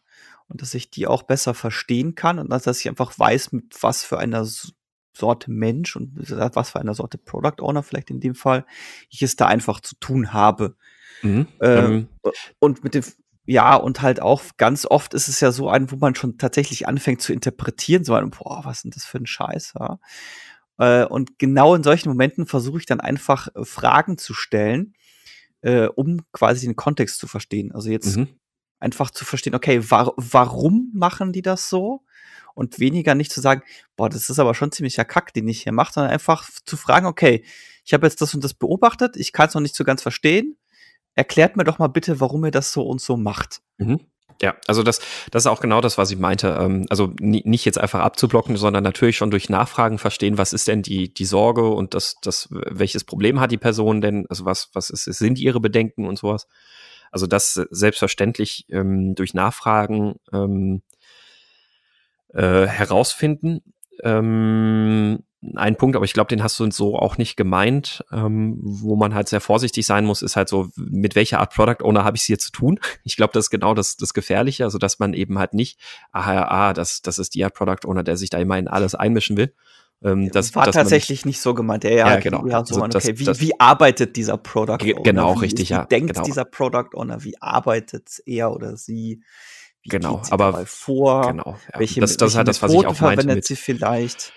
und 0.48 0.62
dass 0.62 0.74
ich 0.74 0.90
die 0.90 1.06
auch 1.06 1.22
besser 1.22 1.54
verstehen 1.54 2.14
kann 2.14 2.38
und 2.38 2.50
dass 2.50 2.80
ich 2.80 2.88
einfach 2.88 3.18
weiß, 3.18 3.52
mit 3.52 3.82
was 3.82 4.04
für 4.04 4.18
einer 4.18 4.46
Sorte 5.16 5.50
Mensch 5.50 5.96
und 5.96 6.12
was 6.16 6.70
für 6.70 6.80
eine 6.80 6.94
Sorte 6.94 7.18
Product 7.18 7.62
Owner 7.62 7.82
vielleicht 7.82 8.10
in 8.10 8.20
dem 8.20 8.34
Fall 8.34 8.66
ich 9.08 9.22
es 9.22 9.36
da 9.36 9.46
einfach 9.46 9.80
zu 9.80 9.94
tun 9.96 10.32
habe. 10.32 10.76
Mhm. 11.22 11.46
Ähm, 11.60 12.08
und 12.58 12.84
mit 12.84 12.94
dem, 12.94 13.04
ja, 13.46 13.76
und 13.76 14.02
halt 14.02 14.20
auch 14.20 14.42
ganz 14.56 14.86
oft 14.86 15.14
ist 15.14 15.28
es 15.28 15.40
ja 15.40 15.52
so 15.52 15.68
ein, 15.68 15.90
wo 15.90 15.96
man 15.96 16.14
schon 16.14 16.38
tatsächlich 16.38 16.88
anfängt 16.88 17.22
zu 17.22 17.32
interpretieren, 17.32 18.04
so 18.04 18.14
ein, 18.14 18.30
boah, 18.30 18.64
was 18.64 18.82
denn 18.82 18.90
das 18.90 19.04
für 19.04 19.18
ein 19.18 19.26
Scheiß, 19.26 19.74
ja. 19.78 19.98
Äh, 20.78 21.04
und 21.06 21.38
genau 21.38 21.74
in 21.74 21.84
solchen 21.84 22.08
Momenten 22.08 22.46
versuche 22.46 22.78
ich 22.78 22.86
dann 22.86 23.00
einfach 23.00 23.48
äh, 23.54 23.64
Fragen 23.64 24.18
zu 24.18 24.34
stellen, 24.34 24.94
äh, 25.60 25.86
um 25.86 26.22
quasi 26.32 26.66
den 26.66 26.76
Kontext 26.76 27.18
zu 27.18 27.26
verstehen. 27.28 27.72
Also 27.72 27.90
jetzt 27.90 28.16
mhm. 28.16 28.28
einfach 28.80 29.10
zu 29.10 29.24
verstehen, 29.24 29.54
okay, 29.54 29.88
wa 29.90 30.12
warum 30.16 30.90
machen 30.92 31.32
die 31.32 31.42
das 31.42 31.68
so? 31.68 32.02
Und 32.54 32.78
weniger 32.78 33.14
nicht 33.14 33.32
zu 33.32 33.40
sagen, 33.40 33.62
boah, 33.96 34.08
das 34.08 34.30
ist 34.30 34.38
aber 34.38 34.54
schon 34.54 34.72
ziemlicher 34.72 35.04
Kack, 35.04 35.34
den 35.34 35.48
ich 35.48 35.62
hier 35.62 35.72
mache, 35.72 35.92
sondern 35.92 36.12
einfach 36.12 36.48
zu 36.64 36.76
fragen, 36.76 37.06
okay, 37.06 37.44
ich 37.84 37.92
habe 37.92 38.06
jetzt 38.06 38.20
das 38.20 38.34
und 38.34 38.42
das 38.42 38.54
beobachtet, 38.54 39.16
ich 39.16 39.32
kann 39.32 39.48
es 39.48 39.54
noch 39.54 39.60
nicht 39.60 39.76
so 39.76 39.84
ganz 39.84 40.02
verstehen. 40.02 40.56
Erklärt 41.14 41.56
mir 41.56 41.64
doch 41.64 41.78
mal 41.78 41.88
bitte, 41.88 42.20
warum 42.20 42.44
ihr 42.44 42.50
das 42.50 42.72
so 42.72 42.82
und 42.82 43.00
so 43.00 43.16
macht. 43.16 43.60
Mhm. 43.78 44.00
Ja, 44.42 44.56
also 44.66 44.82
das, 44.82 45.00
das 45.30 45.44
ist 45.44 45.46
auch 45.46 45.60
genau 45.60 45.80
das, 45.80 45.96
was 45.96 46.10
ich 46.10 46.18
meinte. 46.18 46.58
Ähm, 46.60 46.86
also 46.90 47.12
nicht 47.20 47.64
jetzt 47.64 47.78
einfach 47.78 48.00
abzublocken, 48.00 48.56
sondern 48.56 48.82
natürlich 48.82 49.16
schon 49.16 49.30
durch 49.30 49.48
Nachfragen 49.48 49.98
verstehen, 49.98 50.38
was 50.38 50.52
ist 50.52 50.66
denn 50.66 50.82
die, 50.82 51.12
die 51.12 51.24
Sorge 51.24 51.68
und 51.68 51.94
das, 51.94 52.16
das, 52.20 52.48
welches 52.50 53.04
Problem 53.04 53.38
hat 53.38 53.52
die 53.52 53.58
Person 53.58 54.00
denn? 54.00 54.26
Also 54.28 54.44
was, 54.44 54.70
was 54.72 54.90
ist, 54.90 55.04
sind 55.04 55.38
ihre 55.38 55.60
Bedenken 55.60 56.06
und 56.06 56.18
sowas? 56.18 56.48
Also 57.12 57.28
das 57.28 57.54
selbstverständlich 57.70 58.66
ähm, 58.70 59.14
durch 59.14 59.34
Nachfragen 59.34 60.16
ähm, 60.32 60.82
äh, 62.34 62.66
herausfinden. 62.66 63.62
Ähm, 64.02 65.20
ein 65.56 65.76
Punkt, 65.76 65.96
aber 65.96 66.04
ich 66.04 66.12
glaube, 66.12 66.28
den 66.28 66.42
hast 66.42 66.58
du 66.58 66.70
so 66.70 66.96
auch 66.96 67.18
nicht 67.18 67.36
gemeint, 67.36 68.04
ähm, 68.12 68.56
wo 68.60 68.96
man 68.96 69.14
halt 69.14 69.28
sehr 69.28 69.40
vorsichtig 69.40 69.84
sein 69.86 70.04
muss, 70.04 70.22
ist 70.22 70.36
halt 70.36 70.48
so, 70.48 70.68
mit 70.76 71.14
welcher 71.16 71.40
Art 71.40 71.52
Product 71.54 71.84
Owner 71.84 72.04
habe 72.04 72.16
ich 72.16 72.22
es 72.22 72.26
hier 72.26 72.38
zu 72.38 72.50
tun? 72.50 72.80
Ich 73.06 73.16
glaube, 73.16 73.32
das 73.34 73.46
ist 73.46 73.50
genau 73.50 73.74
das, 73.74 73.96
das 73.96 74.14
Gefährliche, 74.14 74.64
also 74.64 74.78
dass 74.78 74.98
man 74.98 75.12
eben 75.12 75.38
halt 75.38 75.52
nicht, 75.52 75.78
ah, 76.12 76.42
ah, 76.42 76.72
das, 76.72 77.02
das 77.02 77.18
ist 77.18 77.34
die 77.34 77.44
Art 77.44 77.54
Product 77.54 77.86
Owner, 77.86 78.02
der 78.02 78.16
sich 78.16 78.30
da 78.30 78.38
immer 78.38 78.58
in 78.58 78.66
alles 78.66 78.94
einmischen 78.94 79.36
will. 79.36 79.52
Ähm, 80.02 80.30
das 80.30 80.54
war 80.54 80.70
tatsächlich 80.70 81.24
nicht 81.24 81.40
so 81.40 81.54
gemeint. 81.54 81.84
Ja, 81.84 81.90
ja, 81.90 82.16
genau. 82.18 82.46
Ja, 82.46 82.64
so 82.64 82.74
also, 82.74 82.80
man, 82.80 82.94
okay, 82.94 83.12
das, 83.12 83.40
wie, 83.40 83.48
wie 83.48 83.60
arbeitet 83.60 84.16
dieser 84.16 84.36
Product 84.36 84.78
Owner? 84.82 85.02
Genau, 85.02 85.32
richtig, 85.34 85.70
wie, 85.70 85.74
ja. 85.74 85.84
Wie 85.84 85.88
denkt 85.88 86.14
genau. 86.14 86.24
dieser 86.24 86.44
Product 86.44 86.90
Owner? 86.94 87.22
Wie 87.24 87.40
arbeitet 87.40 88.22
er 88.26 88.52
oder 88.52 88.76
sie? 88.76 89.22
Wie 89.84 89.90
genau, 89.90 90.22
aber 90.30 90.64
vor? 90.66 91.28
Genau, 91.28 91.58
ja. 91.72 91.78
welche, 91.78 92.00
das, 92.00 92.16
das 92.16 92.28
welche 92.28 92.38
halt 92.38 92.48
das, 92.48 92.62
was 92.62 92.72
ich 92.72 92.86
auch 92.86 93.00
meinte. 93.00 93.26
Mit, 93.26 93.44
sie 93.44 93.56
vielleicht? 93.56 94.32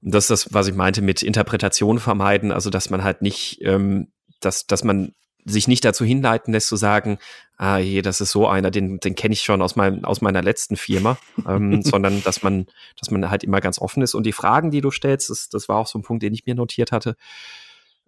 Das 0.00 0.24
ist 0.24 0.30
das, 0.30 0.54
was 0.54 0.66
ich 0.68 0.74
meinte 0.74 1.02
mit 1.02 1.22
Interpretation 1.22 1.98
vermeiden, 1.98 2.52
also 2.52 2.70
dass 2.70 2.88
man 2.88 3.04
halt 3.04 3.20
nicht, 3.20 3.60
ähm, 3.62 4.12
dass, 4.40 4.66
dass 4.66 4.84
man 4.84 5.12
sich 5.44 5.68
nicht 5.68 5.84
dazu 5.84 6.04
hinleiten 6.04 6.52
lässt 6.52 6.68
zu 6.68 6.76
sagen, 6.76 7.18
ah 7.56 7.78
je, 7.78 8.02
das 8.02 8.20
ist 8.20 8.30
so 8.30 8.46
einer, 8.46 8.70
den, 8.70 8.98
den 8.98 9.14
kenne 9.14 9.32
ich 9.32 9.42
schon 9.42 9.62
aus, 9.62 9.76
meinem, 9.76 10.04
aus 10.04 10.20
meiner 10.20 10.42
letzten 10.42 10.76
Firma, 10.76 11.18
ähm, 11.46 11.82
sondern 11.84 12.22
dass 12.22 12.42
man, 12.42 12.66
dass 12.98 13.10
man 13.10 13.30
halt 13.30 13.44
immer 13.44 13.60
ganz 13.60 13.78
offen 13.78 14.02
ist. 14.02 14.14
Und 14.14 14.24
die 14.24 14.32
Fragen, 14.32 14.70
die 14.70 14.80
du 14.80 14.90
stellst, 14.90 15.30
das, 15.30 15.48
das 15.48 15.68
war 15.68 15.76
auch 15.76 15.86
so 15.86 15.98
ein 15.98 16.02
Punkt, 16.02 16.22
den 16.22 16.34
ich 16.34 16.46
mir 16.46 16.54
notiert 16.54 16.92
hatte. 16.92 17.16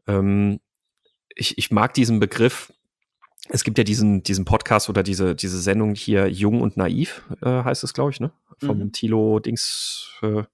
Ähm, 0.07 0.61
ich, 1.35 1.59
ich 1.59 1.71
mag 1.71 1.95
diesen 1.95 2.21
Begriff, 2.21 2.73
es 3.51 3.65
gibt 3.65 3.79
ja 3.79 3.85
diesen, 3.85 4.23
diesen 4.23 4.45
Podcast 4.45 4.89
oder 4.89 5.03
diese, 5.03 5.35
diese 5.35 5.61
Sendung 5.61 5.95
hier 5.95 6.29
Jung 6.29 6.61
und 6.61 6.77
Naiv, 6.77 7.23
äh, 7.43 7.65
heißt 7.65 7.85
es, 7.85 7.93
glaube 7.93 8.11
ich, 8.13 8.21
ne? 8.21 8.33
Vom 8.59 8.79
mhm. 8.79 8.93
Tilo 8.93 9.41
Dings. 9.41 10.11
Äh, 10.23 10.45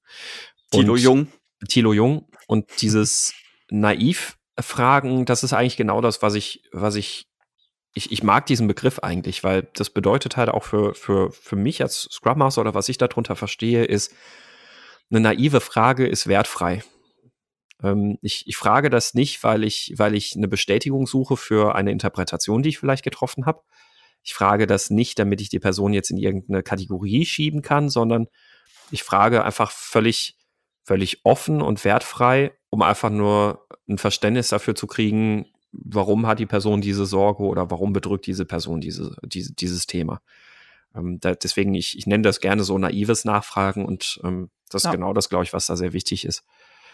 Tilo 0.70 0.96
Jung. 0.96 1.28
Tilo 1.68 1.92
Jung. 1.92 2.28
Und 2.46 2.66
dieses 2.80 3.34
Naiv-Fragen, 3.70 5.24
das 5.26 5.44
ist 5.44 5.52
eigentlich 5.52 5.76
genau 5.76 6.00
das, 6.00 6.22
was 6.22 6.34
ich, 6.34 6.62
was 6.72 6.96
ich, 6.96 7.28
ich, 7.92 8.12
ich 8.12 8.22
mag 8.22 8.46
diesen 8.46 8.66
Begriff 8.66 9.00
eigentlich, 9.00 9.44
weil 9.44 9.68
das 9.74 9.90
bedeutet 9.90 10.36
halt 10.36 10.48
auch 10.48 10.64
für, 10.64 10.94
für, 10.94 11.32
für 11.32 11.56
mich 11.56 11.82
als 11.82 12.08
Scrum 12.10 12.38
Master 12.38 12.62
oder 12.62 12.74
was 12.74 12.88
ich 12.88 12.98
darunter 12.98 13.36
verstehe, 13.36 13.84
ist, 13.84 14.12
eine 15.10 15.20
naive 15.20 15.60
Frage 15.60 16.06
ist 16.06 16.26
wertfrei. 16.26 16.82
Ähm, 17.82 18.18
ich, 18.22 18.46
ich 18.46 18.56
frage 18.56 18.90
das 18.90 19.14
nicht, 19.14 19.42
weil 19.44 19.64
ich, 19.64 19.94
weil 19.96 20.14
ich 20.14 20.36
eine 20.36 20.48
Bestätigung 20.48 21.06
suche 21.06 21.36
für 21.36 21.74
eine 21.74 21.90
Interpretation, 21.90 22.62
die 22.62 22.70
ich 22.70 22.78
vielleicht 22.78 23.04
getroffen 23.04 23.46
habe. 23.46 23.62
Ich 24.22 24.34
frage 24.34 24.66
das 24.66 24.90
nicht, 24.90 25.18
damit 25.18 25.40
ich 25.40 25.48
die 25.48 25.60
Person 25.60 25.92
jetzt 25.92 26.10
in 26.10 26.18
irgendeine 26.18 26.62
Kategorie 26.62 27.24
schieben 27.24 27.62
kann, 27.62 27.88
sondern 27.88 28.26
ich 28.90 29.02
frage 29.02 29.44
einfach 29.44 29.70
völlig, 29.70 30.36
völlig 30.84 31.24
offen 31.24 31.62
und 31.62 31.84
wertfrei, 31.84 32.52
um 32.70 32.82
einfach 32.82 33.10
nur 33.10 33.66
ein 33.88 33.98
Verständnis 33.98 34.48
dafür 34.48 34.74
zu 34.74 34.86
kriegen, 34.86 35.46
warum 35.72 36.26
hat 36.26 36.38
die 36.38 36.46
Person 36.46 36.80
diese 36.80 37.06
Sorge 37.06 37.44
oder 37.44 37.70
warum 37.70 37.92
bedrückt 37.92 38.26
diese 38.26 38.44
Person 38.44 38.80
diese, 38.80 39.16
diese, 39.24 39.52
dieses 39.54 39.86
Thema. 39.86 40.20
Ähm, 40.94 41.18
da, 41.20 41.34
deswegen, 41.34 41.74
ich, 41.74 41.96
ich 41.98 42.06
nenne 42.06 42.22
das 42.22 42.40
gerne 42.40 42.64
so 42.64 42.78
naives 42.78 43.24
Nachfragen 43.24 43.84
und 43.84 44.20
ähm, 44.24 44.50
das 44.70 44.84
ja. 44.84 44.90
ist 44.90 44.94
genau 44.94 45.12
das, 45.12 45.28
glaube 45.28 45.44
ich, 45.44 45.52
was 45.52 45.66
da 45.66 45.76
sehr 45.76 45.92
wichtig 45.92 46.24
ist. 46.24 46.44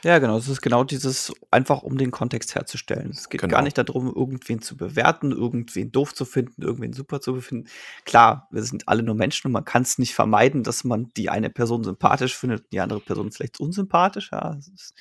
Ja, 0.04 0.18
genau. 0.18 0.36
Es 0.36 0.48
ist 0.48 0.62
genau 0.62 0.82
dieses, 0.82 1.32
einfach 1.52 1.82
um 1.82 1.96
den 1.96 2.10
Kontext 2.10 2.56
herzustellen. 2.56 3.10
Es 3.10 3.28
geht 3.28 3.40
genau. 3.40 3.52
gar 3.52 3.62
nicht 3.62 3.78
darum, 3.78 4.08
irgendwen 4.08 4.60
zu 4.60 4.76
bewerten, 4.76 5.30
irgendwen 5.30 5.92
doof 5.92 6.12
zu 6.12 6.24
finden, 6.24 6.62
irgendwen 6.62 6.92
super 6.92 7.20
zu 7.20 7.34
befinden. 7.34 7.68
Klar, 8.04 8.48
wir 8.50 8.64
sind 8.64 8.88
alle 8.88 9.04
nur 9.04 9.14
Menschen 9.14 9.46
und 9.46 9.52
man 9.52 9.64
kann 9.64 9.82
es 9.82 9.98
nicht 9.98 10.14
vermeiden, 10.14 10.64
dass 10.64 10.82
man 10.82 11.10
die 11.16 11.30
eine 11.30 11.50
Person 11.50 11.84
sympathisch 11.84 12.36
findet, 12.36 12.72
die 12.72 12.80
andere 12.80 13.00
Person 13.00 13.30
vielleicht 13.30 13.60
unsympathisch. 13.60 14.30
Ja, 14.32 14.58
ist, 14.74 14.94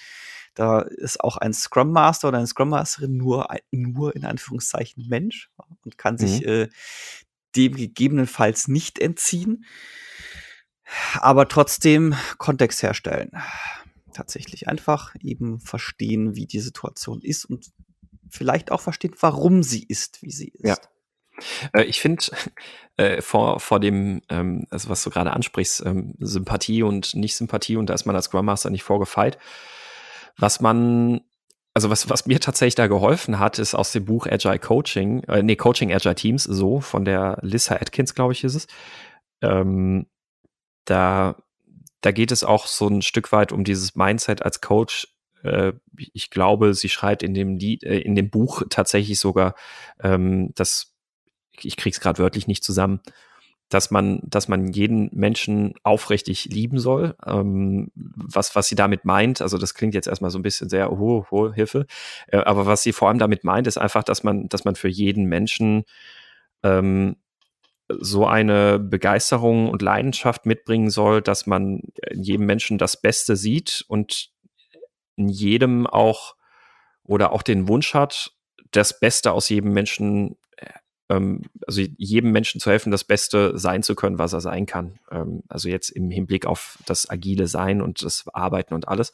da 0.54 0.82
ist 0.82 1.20
auch 1.20 1.38
ein 1.38 1.54
Scrum 1.54 1.92
Master 1.92 2.28
oder 2.28 2.38
eine 2.38 2.48
Scrum 2.48 2.70
Masterin 2.70 3.18
nur, 3.18 3.48
nur 3.72 4.16
in 4.16 4.26
Anführungszeichen 4.26 5.08
Mensch 5.08 5.50
und 5.84 5.98
kann 5.98 6.16
mhm. 6.16 6.20
sich 6.20 6.46
äh, 6.46 6.70
dem 7.56 7.76
gegebenenfalls 7.76 8.68
nicht 8.68 9.00
entziehen, 9.00 9.66
aber 11.16 11.48
trotzdem 11.48 12.16
Kontext 12.38 12.84
herstellen 12.84 13.32
tatsächlich 14.12 14.68
einfach 14.68 15.16
eben 15.22 15.60
verstehen, 15.60 16.36
wie 16.36 16.46
die 16.46 16.60
Situation 16.60 17.22
ist 17.22 17.46
und 17.46 17.72
vielleicht 18.30 18.72
auch 18.72 18.82
verstehen, 18.82 19.16
warum 19.20 19.64
sie 19.64 19.84
ist, 19.84 20.22
wie 20.22 20.32
sie 20.32 20.50
ist. 20.50 20.68
Ja. 20.68 20.78
Äh, 21.74 21.84
ich 21.84 22.00
finde, 22.02 22.24
äh, 22.98 23.22
vor, 23.22 23.60
vor 23.60 23.80
dem, 23.80 24.22
ähm, 24.30 24.66
also 24.70 24.90
was 24.90 25.04
du 25.04 25.10
gerade 25.10 25.32
ansprichst, 25.32 25.86
ähm, 25.86 26.16
Sympathie 26.20 26.84
und 26.84 27.16
Nicht-Sympathie, 27.16 27.78
und 27.78 27.88
da 27.88 27.94
ist 27.94 28.06
man 28.06 28.16
als 28.16 28.26
Scrum 28.26 28.46
Master 28.46 28.70
nicht 28.70 28.84
vorgefeilt. 28.84 29.38
Was 30.38 30.62
man, 30.62 31.22
also 31.74 31.90
was, 31.90 32.10
was 32.10 32.26
mir 32.26 32.40
tatsächlich 32.40 32.76
da 32.76 32.88
geholfen 32.88 33.40
hat, 33.40 33.60
ist 33.60 33.76
aus 33.76 33.92
dem 33.92 34.06
Buch 34.06 34.28
Agile 34.28 34.60
Coaching, 34.60 35.24
äh, 35.24 35.44
nee, 35.44 35.56
Coaching 35.56 35.94
Agile 35.94 36.16
Teams, 36.16 36.44
so, 36.44 36.80
von 36.80 37.06
der 37.06 37.38
Lissa 37.42 37.76
Atkins, 37.76 38.16
glaube 38.16 38.34
ich, 38.34 38.44
ist 38.44 38.56
es. 38.56 38.68
Ähm, 39.42 40.08
da 40.86 41.36
da 42.02 42.12
geht 42.12 42.32
es 42.32 42.44
auch 42.44 42.68
so 42.68 42.88
ein 42.88 43.02
Stück 43.02 43.32
weit 43.32 43.52
um 43.52 43.64
dieses 43.64 43.96
Mindset 43.96 44.44
als 44.44 44.62
Coach. 44.62 45.08
Äh, 45.44 45.74
ich 45.96 46.30
glaube, 46.30 46.74
sie 46.74 46.90
schreibt 46.90 47.24
in 47.24 47.34
dem, 47.34 47.58
Lied, 47.58 47.84
äh, 47.84 48.00
in 48.00 48.16
dem 48.16 48.30
Buch 48.30 48.64
tatsächlich 48.70 49.20
sogar, 49.20 49.56
ähm, 50.02 50.52
dass 50.56 50.94
ich 51.60 51.78
krieg's 51.78 52.00
gerade 52.00 52.20
wörtlich 52.20 52.48
nicht 52.48 52.64
zusammen, 52.64 53.02
dass 53.70 53.92
man, 53.92 54.20
dass 54.24 54.48
man 54.48 54.68
jeden 54.74 55.10
Menschen 55.14 55.76
aufrichtig 55.84 56.46
lieben 56.46 56.80
soll. 56.80 57.16
Ähm, 57.26 57.92
was, 57.96 58.56
was 58.56 58.68
sie 58.68 58.76
damit 58.76 59.06
meint, 59.06 59.42
also 59.42 59.58
das 59.58 59.74
klingt 59.74 59.94
jetzt 59.94 60.08
erstmal 60.08 60.32
so 60.32 60.40
ein 60.40 60.44
bisschen 60.44 60.70
sehr, 60.70 60.92
oh, 60.92 61.26
oh 61.30 61.54
Hilfe. 61.54 61.86
Äh, 62.28 62.38
aber 62.38 62.66
was 62.66 62.84
sie 62.84 62.94
vor 62.94 63.08
allem 63.08 63.20
damit 63.20 63.44
meint, 63.44 63.68
ist 63.68 63.78
einfach, 63.78 64.04
dass 64.04 64.24
man, 64.24 64.50
dass 64.50 64.66
man 64.66 64.76
für 64.76 64.90
jeden 64.90 65.26
Menschen 65.26 65.86
ähm, 66.64 67.16
so 68.00 68.26
eine 68.26 68.80
Begeisterung 68.80 69.70
und 69.70 69.82
Leidenschaft 69.82 70.46
mitbringen 70.46 70.90
soll, 70.90 71.22
dass 71.22 71.46
man 71.46 71.82
in 72.10 72.24
jedem 72.24 72.46
Menschen 72.46 72.78
das 72.78 73.00
Beste 73.00 73.36
sieht 73.36 73.84
und 73.88 74.30
in 75.16 75.30
jedem 75.30 75.88
auch 75.88 76.36
oder 77.04 77.32
auch 77.32 77.42
den 77.42 77.68
Wunsch 77.68 77.94
hat, 77.94 78.32
das 78.72 79.00
Beste 79.00 79.32
aus 79.34 79.50
jedem 79.50 79.74
Menschen, 79.74 80.38
ähm, 81.10 81.44
also 81.68 81.82
jedem 81.98 82.32
Menschen 82.32 82.62
zu 82.62 82.72
helfen, 82.72 82.92
das 82.92 83.04
Beste 83.04 83.58
sein 83.58 83.84
zu 83.84 83.96
können, 83.96 84.18
was 84.20 84.34
er 84.34 84.42
sein 84.42 84.66
kann. 84.66 85.00
Ähm, 85.12 85.44
also 85.50 85.70
jetzt 85.70 85.90
im 85.90 86.10
Hinblick 86.10 86.46
auf 86.46 86.78
das 86.86 87.10
agile 87.10 87.48
Sein 87.48 87.82
und 87.82 88.04
das 88.04 88.26
Arbeiten 88.34 88.74
und 88.74 88.88
alles. 88.88 89.12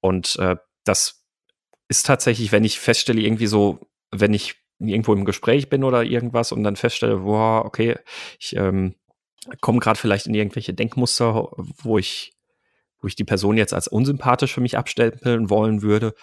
Und 0.00 0.36
äh, 0.36 0.56
das 0.84 1.24
ist 1.88 2.06
tatsächlich, 2.06 2.52
wenn 2.52 2.64
ich 2.64 2.78
feststelle, 2.78 3.20
irgendwie 3.20 3.46
so, 3.46 3.80
wenn 4.10 4.34
ich 4.34 4.56
irgendwo 4.88 5.12
im 5.12 5.24
Gespräch 5.24 5.68
bin 5.68 5.84
oder 5.84 6.04
irgendwas 6.04 6.52
und 6.52 6.62
dann 6.62 6.76
feststelle, 6.76 7.18
boah, 7.18 7.64
okay, 7.64 7.96
ich 8.38 8.56
ähm, 8.56 8.94
komme 9.60 9.80
gerade 9.80 9.98
vielleicht 9.98 10.26
in 10.26 10.34
irgendwelche 10.34 10.74
Denkmuster, 10.74 11.48
wo 11.56 11.98
ich, 11.98 12.32
wo 13.00 13.08
ich 13.08 13.16
die 13.16 13.24
Person 13.24 13.56
jetzt 13.56 13.74
als 13.74 13.88
unsympathisch 13.88 14.54
für 14.54 14.60
mich 14.60 14.78
abstempeln 14.78 15.50
wollen 15.50 15.82
würde, 15.82 16.14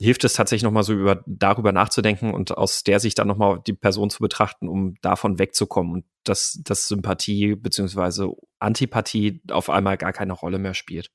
hilft 0.00 0.24
es 0.24 0.34
tatsächlich 0.34 0.62
nochmal 0.62 0.84
so 0.84 0.92
über, 0.92 1.22
darüber 1.26 1.72
nachzudenken 1.72 2.32
und 2.32 2.56
aus 2.56 2.84
der 2.84 3.00
Sicht 3.00 3.18
dann 3.18 3.26
nochmal 3.26 3.60
die 3.66 3.72
Person 3.72 4.10
zu 4.10 4.20
betrachten, 4.20 4.68
um 4.68 4.94
davon 5.02 5.38
wegzukommen 5.38 5.92
und 5.92 6.04
dass, 6.24 6.60
dass 6.62 6.86
Sympathie 6.86 7.56
beziehungsweise 7.56 8.30
Antipathie 8.60 9.42
auf 9.50 9.70
einmal 9.70 9.96
gar 9.96 10.12
keine 10.12 10.34
Rolle 10.34 10.58
mehr 10.58 10.74
spielt. 10.74 11.10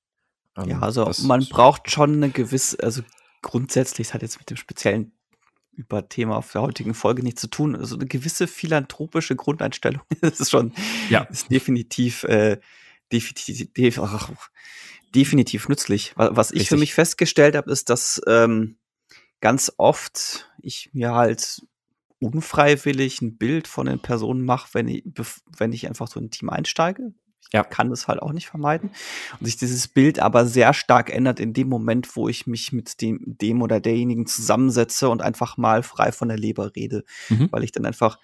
Ähm, 0.58 0.69
ja, 0.69 0.80
also 0.80 1.10
man 1.26 1.46
braucht 1.50 1.89
schon 1.89 2.15
eine 2.15 2.30
gewisse, 2.30 2.82
also 2.84 3.04
grundsätzlich, 3.41 4.08
es 4.08 4.13
hat 4.13 4.22
jetzt 4.22 4.39
mit 4.39 4.50
dem 4.50 4.58
speziellen 4.58 5.13
über 5.76 6.08
Thema 6.08 6.38
auf 6.38 6.52
der 6.52 6.62
heutigen 6.62 6.94
Folge 6.94 7.24
nichts 7.24 7.42
zu 7.42 7.48
tun. 7.48 7.76
Also 7.76 7.96
eine 7.96 8.06
gewisse 8.06 8.48
philanthropische 8.48 9.36
Grundeinstellung 9.36 10.04
das 10.22 10.40
ist 10.40 10.52
schon 10.52 10.74
ja. 11.10 11.22
ist 11.24 11.52
definitiv, 11.52 12.24
äh, 12.24 12.60
definitiv, 13.12 14.00
ach, 14.00 14.32
definitiv 15.14 15.70
nützlich. 15.70 16.14
Was 16.16 16.52
ich 16.52 16.62
Richtig. 16.62 16.70
für 16.70 16.78
mich 16.78 16.94
festgestellt 16.94 17.56
habe, 17.56 17.72
ist, 17.72 17.90
dass 17.90 18.22
ähm, 18.28 18.78
ganz 19.42 19.72
oft 19.78 20.50
ich 20.62 20.90
mir 20.94 21.14
halt 21.14 21.62
unfreiwillig 22.20 23.22
ein 23.22 23.38
Bild 23.38 23.68
von 23.68 23.86
den 23.86 24.00
Personen 24.00 24.46
mache, 24.46 24.70
wenn 24.74 24.88
ich, 24.88 25.04
wenn 25.58 25.74
ich 25.74 25.88
einfach 25.88 26.08
so 26.08 26.20
in 26.20 26.28
ein 26.28 26.32
Team 26.32 26.50
einsteige 26.50 27.14
ja. 27.51 27.63
kann 27.63 27.89
das 27.89 28.08
halt 28.08 28.21
auch 28.21 28.34
nicht 28.34 28.47
vermeiden. 28.47 28.91
Und 29.39 29.45
sich 29.45 29.58
dieses 29.58 29.88
Bild 29.88 30.19
aber 30.19 30.45
sehr 30.45 30.73
stark 30.73 31.13
ändert 31.13 31.39
in 31.39 31.53
dem 31.53 31.69
Moment, 31.69 32.15
wo 32.15 32.27
ich 32.27 32.47
mich 32.47 32.71
mit 32.71 33.01
dem, 33.01 33.19
dem 33.25 33.62
oder 33.62 33.79
derjenigen 33.79 34.25
zusammensetze 34.25 35.10
und 35.10 35.21
einfach 35.21 35.58
mal 35.58 35.84
frei 35.84 36.12
von 36.12 36.27
der 36.27 36.38
Leber 36.38 36.75
rede. 36.75 37.03
Mhm. 37.29 37.49
Weil 37.51 37.63
ich 37.63 37.71
dann 37.71 37.86
einfach, 37.86 38.17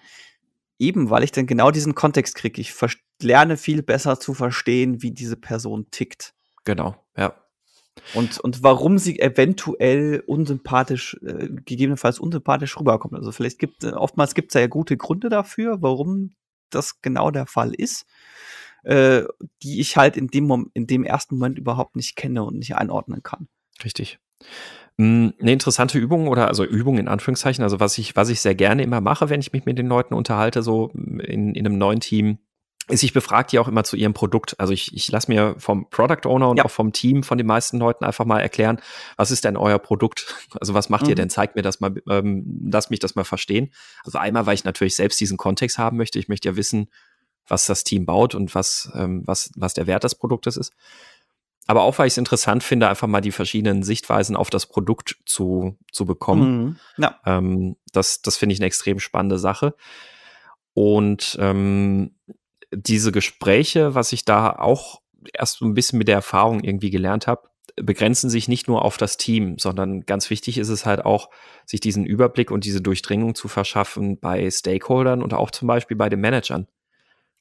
eben 0.78 1.10
weil 1.10 1.22
ich 1.22 1.32
dann 1.32 1.46
genau 1.46 1.70
diesen 1.70 1.94
Kontext 1.94 2.34
kriege, 2.34 2.60
ich 2.60 2.74
lerne 3.22 3.56
viel 3.56 3.82
besser 3.82 4.18
zu 4.18 4.34
verstehen, 4.34 5.02
wie 5.02 5.12
diese 5.12 5.36
Person 5.36 5.86
tickt. 5.90 6.34
Genau, 6.64 6.96
ja. 7.16 7.34
Und, 8.14 8.40
und 8.40 8.62
warum 8.62 8.98
sie 8.98 9.20
eventuell 9.20 10.22
unsympathisch, 10.26 11.18
äh, 11.22 11.48
gegebenenfalls 11.48 12.18
unsympathisch 12.18 12.78
rüberkommt. 12.78 13.14
Also 13.14 13.30
vielleicht 13.30 13.58
gibt 13.58 13.84
oftmals 13.84 14.34
gibt 14.34 14.54
es 14.54 14.60
ja 14.60 14.66
gute 14.68 14.96
Gründe 14.96 15.28
dafür, 15.28 15.82
warum 15.82 16.34
das 16.70 17.02
genau 17.02 17.30
der 17.30 17.46
Fall 17.46 17.74
ist 17.74 18.06
äh, 18.84 19.22
die 19.62 19.80
ich 19.80 19.96
halt 19.96 20.16
in 20.16 20.28
dem, 20.28 20.70
in 20.74 20.86
dem 20.86 21.04
ersten 21.04 21.36
Moment 21.36 21.58
überhaupt 21.58 21.96
nicht 21.96 22.16
kenne 22.16 22.44
und 22.44 22.58
nicht 22.58 22.76
einordnen 22.76 23.22
kann. 23.22 23.48
Richtig. 23.84 24.18
Hm, 24.98 25.34
eine 25.40 25.52
interessante 25.52 25.98
Übung 25.98 26.28
oder 26.28 26.48
also 26.48 26.64
Übung 26.64 26.98
in 26.98 27.08
Anführungszeichen, 27.08 27.64
also 27.64 27.80
was 27.80 27.96
ich, 27.98 28.16
was 28.16 28.28
ich 28.28 28.40
sehr 28.40 28.54
gerne 28.54 28.82
immer 28.82 29.00
mache, 29.00 29.30
wenn 29.30 29.40
ich 29.40 29.52
mich 29.52 29.64
mit 29.64 29.78
den 29.78 29.86
Leuten 29.86 30.14
unterhalte, 30.14 30.62
so 30.62 30.90
in, 30.94 31.54
in 31.54 31.66
einem 31.66 31.78
neuen 31.78 32.00
Team, 32.00 32.38
ist, 32.90 33.02
ich 33.02 33.12
befrage 33.12 33.48
die 33.50 33.58
auch 33.58 33.68
immer 33.68 33.84
zu 33.84 33.96
ihrem 33.96 34.14
Produkt. 34.14 34.58
Also 34.58 34.72
ich, 34.72 34.94
ich 34.94 35.10
lasse 35.10 35.30
mir 35.30 35.54
vom 35.58 35.88
Product 35.90 36.26
Owner 36.26 36.48
und 36.48 36.58
ja. 36.58 36.64
auch 36.64 36.70
vom 36.70 36.92
Team 36.92 37.22
von 37.22 37.38
den 37.38 37.46
meisten 37.46 37.78
Leuten 37.78 38.04
einfach 38.04 38.24
mal 38.24 38.40
erklären, 38.40 38.80
was 39.16 39.30
ist 39.30 39.44
denn 39.44 39.56
euer 39.56 39.78
Produkt? 39.78 40.34
Also 40.60 40.74
was 40.74 40.90
macht 40.90 41.04
mhm. 41.04 41.10
ihr 41.10 41.14
denn? 41.14 41.30
Zeigt 41.30 41.54
mir 41.54 41.62
das 41.62 41.80
mal, 41.80 41.94
ähm, 42.08 42.68
lass 42.70 42.90
mich 42.90 42.98
das 42.98 43.14
mal 43.14 43.24
verstehen. 43.24 43.72
Also 44.04 44.18
einmal, 44.18 44.46
weil 44.46 44.54
ich 44.54 44.64
natürlich 44.64 44.96
selbst 44.96 45.20
diesen 45.20 45.38
Kontext 45.38 45.78
haben 45.78 45.96
möchte. 45.96 46.18
Ich 46.18 46.28
möchte 46.28 46.48
ja 46.48 46.56
wissen, 46.56 46.88
was 47.46 47.66
das 47.66 47.84
Team 47.84 48.06
baut 48.06 48.34
und 48.34 48.54
was, 48.54 48.90
ähm, 48.94 49.22
was, 49.26 49.50
was 49.56 49.74
der 49.74 49.86
Wert 49.86 50.04
des 50.04 50.14
Produktes 50.14 50.56
ist. 50.56 50.72
Aber 51.66 51.82
auch, 51.82 51.98
weil 51.98 52.08
ich 52.08 52.14
es 52.14 52.18
interessant 52.18 52.64
finde, 52.64 52.88
einfach 52.88 53.06
mal 53.06 53.20
die 53.20 53.32
verschiedenen 53.32 53.82
Sichtweisen 53.82 54.34
auf 54.34 54.50
das 54.50 54.66
Produkt 54.66 55.18
zu, 55.24 55.76
zu 55.92 56.04
bekommen. 56.04 56.64
Mhm. 56.64 56.76
Ja. 56.96 57.20
Ähm, 57.26 57.76
das 57.92 58.22
das 58.22 58.36
finde 58.36 58.54
ich 58.54 58.60
eine 58.60 58.66
extrem 58.66 58.98
spannende 58.98 59.38
Sache. 59.38 59.74
Und 60.74 61.36
ähm, 61.40 62.16
diese 62.72 63.12
Gespräche, 63.12 63.94
was 63.94 64.12
ich 64.12 64.24
da 64.24 64.50
auch 64.50 65.00
erst 65.32 65.58
so 65.58 65.64
ein 65.64 65.74
bisschen 65.74 65.98
mit 65.98 66.08
der 66.08 66.16
Erfahrung 66.16 66.60
irgendwie 66.60 66.90
gelernt 66.90 67.26
habe, 67.26 67.50
begrenzen 67.76 68.30
sich 68.30 68.48
nicht 68.48 68.68
nur 68.68 68.84
auf 68.84 68.96
das 68.96 69.16
Team, 69.16 69.58
sondern 69.58 70.02
ganz 70.02 70.30
wichtig 70.30 70.58
ist 70.58 70.68
es 70.68 70.86
halt 70.86 71.04
auch, 71.04 71.30
sich 71.66 71.80
diesen 71.80 72.04
Überblick 72.04 72.50
und 72.50 72.64
diese 72.64 72.80
Durchdringung 72.80 73.34
zu 73.34 73.48
verschaffen 73.48 74.18
bei 74.18 74.50
Stakeholdern 74.50 75.22
und 75.22 75.34
auch 75.34 75.50
zum 75.50 75.68
Beispiel 75.68 75.96
bei 75.96 76.08
den 76.08 76.20
Managern. 76.20 76.66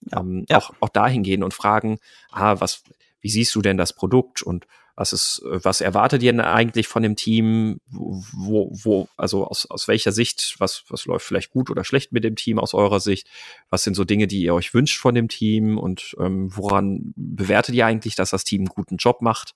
Ja, 0.01 0.19
ähm, 0.19 0.45
ja. 0.49 0.57
Auch, 0.57 0.71
auch 0.79 0.89
dahin 0.89 1.23
gehen 1.23 1.43
und 1.43 1.53
fragen, 1.53 1.99
ah, 2.31 2.59
was, 2.59 2.83
wie 3.21 3.29
siehst 3.29 3.53
du 3.55 3.61
denn 3.61 3.77
das 3.77 3.93
Produkt 3.93 4.41
und 4.41 4.65
was 4.99 5.13
ist, 5.13 5.41
was 5.45 5.79
erwartet 5.79 6.21
ihr 6.23 6.31
denn 6.33 6.41
eigentlich 6.41 6.89
von 6.89 7.01
dem 7.01 7.15
Team? 7.15 7.79
Wo, 7.89 8.69
wo, 8.83 9.07
also 9.15 9.47
aus, 9.47 9.65
aus 9.65 9.87
welcher 9.87 10.11
Sicht, 10.11 10.55
was, 10.57 10.83
was 10.89 11.05
läuft 11.05 11.25
vielleicht 11.25 11.51
gut 11.51 11.69
oder 11.69 11.85
schlecht 11.85 12.11
mit 12.11 12.25
dem 12.25 12.35
Team 12.35 12.59
aus 12.59 12.73
eurer 12.73 12.99
Sicht? 12.99 13.25
Was 13.69 13.83
sind 13.83 13.93
so 13.93 14.03
Dinge, 14.03 14.27
die 14.27 14.41
ihr 14.41 14.53
euch 14.53 14.73
wünscht 14.73 14.99
von 14.99 15.15
dem 15.15 15.29
Team 15.29 15.77
und 15.77 16.17
ähm, 16.19 16.53
woran 16.53 17.13
bewertet 17.15 17.75
ihr 17.75 17.85
eigentlich, 17.85 18.15
dass 18.15 18.31
das 18.31 18.43
Team 18.43 18.63
einen 18.63 18.67
guten 18.67 18.97
Job 18.97 19.21
macht? 19.21 19.55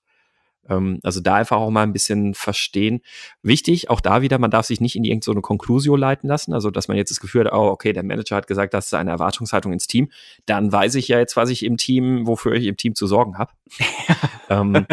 Ähm, 0.69 0.99
also 1.03 1.19
da 1.19 1.35
einfach 1.35 1.57
auch 1.57 1.69
mal 1.69 1.83
ein 1.83 1.93
bisschen 1.93 2.33
verstehen. 2.33 3.01
Wichtig, 3.41 3.89
auch 3.89 4.01
da 4.01 4.21
wieder, 4.21 4.39
man 4.39 4.51
darf 4.51 4.65
sich 4.65 4.81
nicht 4.81 4.95
in 4.95 5.03
irgendeine 5.03 5.35
so 5.35 5.41
Conclusio 5.41 5.95
leiten 5.95 6.27
lassen, 6.27 6.53
also 6.53 6.71
dass 6.71 6.87
man 6.87 6.97
jetzt 6.97 7.11
das 7.11 7.19
Gefühl 7.19 7.45
hat, 7.45 7.53
oh, 7.53 7.67
okay, 7.67 7.93
der 7.93 8.03
Manager 8.03 8.35
hat 8.35 8.47
gesagt, 8.47 8.73
das 8.73 8.87
ist 8.87 8.93
eine 8.93 9.11
Erwartungshaltung 9.11 9.73
ins 9.73 9.87
Team, 9.87 10.11
dann 10.45 10.71
weiß 10.71 10.95
ich 10.95 11.07
ja 11.07 11.19
jetzt, 11.19 11.35
was 11.35 11.49
ich 11.49 11.63
im 11.63 11.77
Team, 11.77 12.27
wofür 12.27 12.53
ich 12.53 12.65
im 12.65 12.77
Team 12.77 12.95
zu 12.95 13.07
sorgen 13.07 13.37
habe. 13.37 13.51
ähm, 14.49 14.85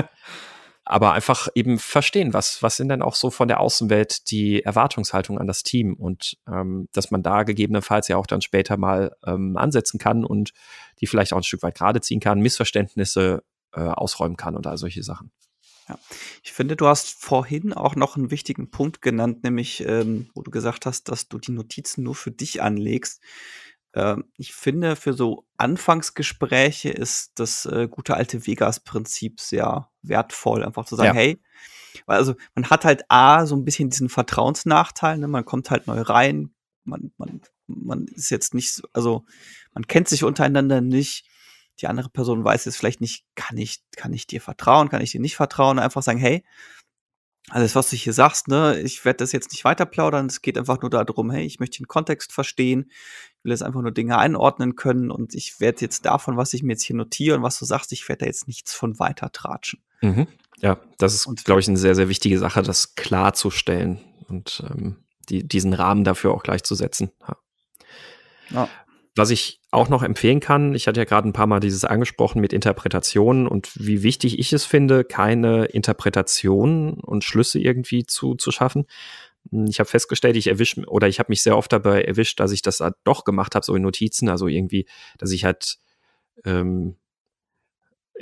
aber 0.90 1.12
einfach 1.12 1.46
eben 1.54 1.78
verstehen, 1.78 2.34
was, 2.34 2.64
was 2.64 2.76
sind 2.76 2.88
denn 2.88 3.00
auch 3.00 3.14
so 3.14 3.30
von 3.30 3.46
der 3.46 3.60
Außenwelt 3.60 4.28
die 4.32 4.64
Erwartungshaltung 4.64 5.38
an 5.38 5.46
das 5.46 5.62
Team 5.62 5.94
und 5.94 6.36
ähm, 6.48 6.88
dass 6.92 7.12
man 7.12 7.22
da 7.22 7.44
gegebenenfalls 7.44 8.08
ja 8.08 8.16
auch 8.16 8.26
dann 8.26 8.40
später 8.40 8.76
mal 8.76 9.14
ähm, 9.24 9.56
ansetzen 9.56 9.98
kann 9.98 10.24
und 10.24 10.52
die 11.00 11.06
vielleicht 11.06 11.32
auch 11.32 11.36
ein 11.36 11.44
Stück 11.44 11.62
weit 11.62 11.76
gerade 11.76 12.00
ziehen 12.00 12.18
kann, 12.18 12.40
Missverständnisse 12.40 13.44
äh, 13.72 13.82
ausräumen 13.82 14.36
kann 14.36 14.56
und 14.56 14.66
all 14.66 14.78
solche 14.78 15.04
Sachen. 15.04 15.30
Ja. 15.90 15.98
Ich 16.42 16.52
finde, 16.52 16.76
du 16.76 16.86
hast 16.86 17.20
vorhin 17.20 17.72
auch 17.72 17.96
noch 17.96 18.16
einen 18.16 18.30
wichtigen 18.30 18.70
Punkt 18.70 19.02
genannt, 19.02 19.42
nämlich, 19.42 19.84
ähm, 19.86 20.30
wo 20.34 20.42
du 20.42 20.50
gesagt 20.50 20.86
hast, 20.86 21.08
dass 21.08 21.28
du 21.28 21.38
die 21.38 21.50
Notizen 21.50 22.04
nur 22.04 22.14
für 22.14 22.30
dich 22.30 22.62
anlegst. 22.62 23.20
Ähm, 23.92 24.24
ich 24.36 24.54
finde, 24.54 24.94
für 24.94 25.14
so 25.14 25.46
Anfangsgespräche 25.56 26.90
ist 26.90 27.32
das 27.40 27.66
äh, 27.66 27.88
gute 27.90 28.14
alte 28.14 28.46
Vegas-Prinzip 28.46 29.40
sehr 29.40 29.90
wertvoll, 30.02 30.64
einfach 30.64 30.84
zu 30.84 30.94
sagen, 30.94 31.08
ja. 31.08 31.14
hey, 31.14 31.42
weil 32.06 32.18
also 32.18 32.36
man 32.54 32.70
hat 32.70 32.84
halt 32.84 33.02
A, 33.08 33.46
so 33.46 33.56
ein 33.56 33.64
bisschen 33.64 33.90
diesen 33.90 34.08
Vertrauensnachteil, 34.08 35.18
ne? 35.18 35.26
man 35.26 35.44
kommt 35.44 35.70
halt 35.70 35.88
neu 35.88 36.02
rein, 36.02 36.54
man, 36.84 37.12
man, 37.16 37.40
man 37.66 38.06
ist 38.06 38.30
jetzt 38.30 38.54
nicht, 38.54 38.74
so, 38.74 38.84
also 38.92 39.24
man 39.74 39.88
kennt 39.88 40.08
sich 40.08 40.22
untereinander 40.22 40.80
nicht, 40.80 41.26
die 41.80 41.86
andere 41.86 42.10
Person 42.10 42.44
weiß 42.44 42.64
jetzt 42.64 42.76
vielleicht 42.76 43.00
nicht, 43.00 43.24
kann 43.34 43.56
ich, 43.56 43.82
kann 43.96 44.12
ich 44.12 44.26
dir 44.26 44.40
vertrauen, 44.40 44.88
kann 44.88 45.02
ich 45.02 45.12
dir 45.12 45.20
nicht 45.20 45.36
vertrauen, 45.36 45.78
einfach 45.78 46.02
sagen, 46.02 46.18
hey, 46.18 46.44
alles, 47.48 47.74
was 47.74 47.90
du 47.90 47.96
hier 47.96 48.12
sagst, 48.12 48.48
ne, 48.48 48.78
ich 48.80 49.04
werde 49.04 49.18
das 49.18 49.32
jetzt 49.32 49.50
nicht 49.50 49.64
weiter 49.64 49.86
plaudern. 49.86 50.26
Es 50.26 50.42
geht 50.42 50.58
einfach 50.58 50.80
nur 50.80 50.90
darum, 50.90 51.30
hey, 51.30 51.44
ich 51.44 51.58
möchte 51.58 51.78
den 51.78 51.88
Kontext 51.88 52.32
verstehen, 52.32 52.90
ich 52.90 53.44
will 53.44 53.50
jetzt 53.50 53.62
einfach 53.62 53.80
nur 53.80 53.92
Dinge 53.92 54.18
einordnen 54.18 54.76
können 54.76 55.10
und 55.10 55.34
ich 55.34 55.58
werde 55.58 55.80
jetzt 55.80 56.04
davon, 56.04 56.36
was 56.36 56.52
ich 56.52 56.62
mir 56.62 56.72
jetzt 56.72 56.84
hier 56.84 56.96
notiere 56.96 57.36
und 57.36 57.42
was 57.42 57.58
du 57.58 57.64
sagst, 57.64 57.92
ich 57.92 58.08
werde 58.08 58.20
da 58.20 58.26
jetzt 58.26 58.46
nichts 58.46 58.74
von 58.74 58.98
weiter 58.98 59.32
tratschen. 59.32 59.82
Mhm. 60.00 60.28
Ja, 60.58 60.78
das 60.98 61.14
ist, 61.14 61.44
glaube 61.44 61.60
ich, 61.60 61.68
eine 61.68 61.78
sehr, 61.78 61.94
sehr 61.94 62.08
wichtige 62.08 62.38
Sache, 62.38 62.62
das 62.62 62.94
klarzustellen 62.94 64.00
und 64.28 64.62
ähm, 64.70 64.96
die, 65.28 65.46
diesen 65.46 65.72
Rahmen 65.72 66.04
dafür 66.04 66.32
auch 66.32 66.42
gleich 66.42 66.62
zu 66.62 66.74
setzen. 66.74 67.10
Ja. 67.26 67.36
ja. 68.50 68.68
Was 69.16 69.30
ich 69.30 69.59
auch 69.70 69.88
noch 69.88 70.02
empfehlen 70.02 70.40
kann, 70.40 70.74
ich 70.74 70.88
hatte 70.88 71.00
ja 71.00 71.04
gerade 71.04 71.28
ein 71.28 71.32
paar 71.32 71.46
Mal 71.46 71.60
dieses 71.60 71.84
angesprochen 71.84 72.40
mit 72.40 72.52
Interpretationen 72.52 73.46
und 73.46 73.70
wie 73.76 74.02
wichtig 74.02 74.38
ich 74.38 74.52
es 74.52 74.64
finde, 74.64 75.04
keine 75.04 75.66
Interpretationen 75.66 76.94
und 76.94 77.22
Schlüsse 77.22 77.60
irgendwie 77.60 78.04
zu, 78.04 78.34
zu 78.34 78.50
schaffen. 78.50 78.86
Ich 79.68 79.78
habe 79.78 79.88
festgestellt, 79.88 80.36
ich 80.36 80.48
erwische 80.48 80.84
oder 80.86 81.08
ich 81.08 81.18
habe 81.18 81.30
mich 81.30 81.42
sehr 81.42 81.56
oft 81.56 81.72
dabei 81.72 82.02
erwischt, 82.02 82.40
dass 82.40 82.52
ich 82.52 82.62
das 82.62 82.82
doch 83.04 83.24
gemacht 83.24 83.54
habe, 83.54 83.64
so 83.64 83.74
in 83.74 83.82
Notizen, 83.82 84.28
also 84.28 84.48
irgendwie, 84.48 84.86
dass 85.18 85.30
ich 85.30 85.44
halt 85.44 85.78
ähm, 86.44 86.96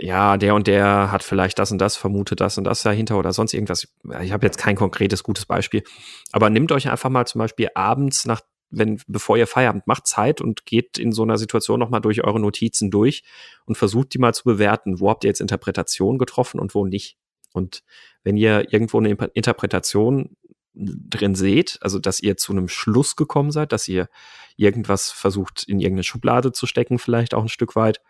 ja, 0.01 0.37
der 0.37 0.55
und 0.55 0.67
der 0.67 1.11
hat 1.11 1.25
vielleicht 1.25 1.59
das 1.59 1.73
und 1.73 1.79
das, 1.79 1.97
vermutet 1.97 2.41
das 2.41 2.57
und 2.57 2.65
das 2.65 2.83
dahinter 2.83 3.19
oder 3.19 3.33
sonst 3.33 3.53
irgendwas. 3.53 3.89
Ich 4.23 4.33
habe 4.33 4.47
jetzt 4.47 4.59
kein 4.59 4.77
konkretes 4.77 5.25
gutes 5.25 5.45
Beispiel. 5.45 5.83
Aber 6.31 6.51
nehmt 6.51 6.71
euch 6.71 6.89
einfach 6.89 7.11
mal 7.11 7.27
zum 7.27 7.41
Beispiel 7.41 7.69
abends 7.75 8.25
nach 8.25 8.41
wenn, 8.71 9.01
bevor 9.07 9.37
ihr 9.37 9.47
Feierabend 9.47 9.87
macht, 9.87 10.07
Zeit 10.07 10.41
und 10.41 10.67
geht 10.67 10.99
in 10.99 11.13
so 11.13 11.23
einer 11.23 11.39
Situation 11.39 11.81
nochmal 11.81 12.01
durch 12.01 12.23
eure 12.25 12.41
Notizen 12.41 12.91
durch 12.91 13.23
und 13.65 13.77
versucht 13.77 14.15
die 14.15 14.19
mal 14.19 14.35
zu 14.35 14.45
bewerten. 14.45 15.01
Wo 15.01 15.11
habt 15.11 15.25
ihr 15.25 15.29
jetzt 15.29 15.41
Interpretation 15.41 16.19
getroffen 16.19 16.61
und 16.61 16.75
wo 16.75 16.85
nicht? 16.85 17.17
Und 17.53 17.83
wenn 18.25 18.37
ihr 18.37 18.73
irgendwo 18.73 18.99
eine 18.99 19.11
Interpretation 19.11 20.37
drin 20.75 21.35
seht, 21.35 21.79
also 21.81 21.99
dass 21.99 22.21
ihr 22.21 22.37
zu 22.37 22.53
einem 22.53 22.69
Schluss 22.69 23.17
gekommen 23.17 23.51
seid, 23.51 23.73
dass 23.73 23.89
ihr 23.89 24.09
irgendwas 24.57 25.11
versucht 25.11 25.65
in 25.65 25.81
irgendeine 25.81 26.05
Schublade 26.05 26.53
zu 26.53 26.67
stecken, 26.67 26.99
vielleicht 26.99 27.35
auch 27.35 27.43
ein 27.43 27.49
Stück 27.49 27.75
weit, 27.75 28.01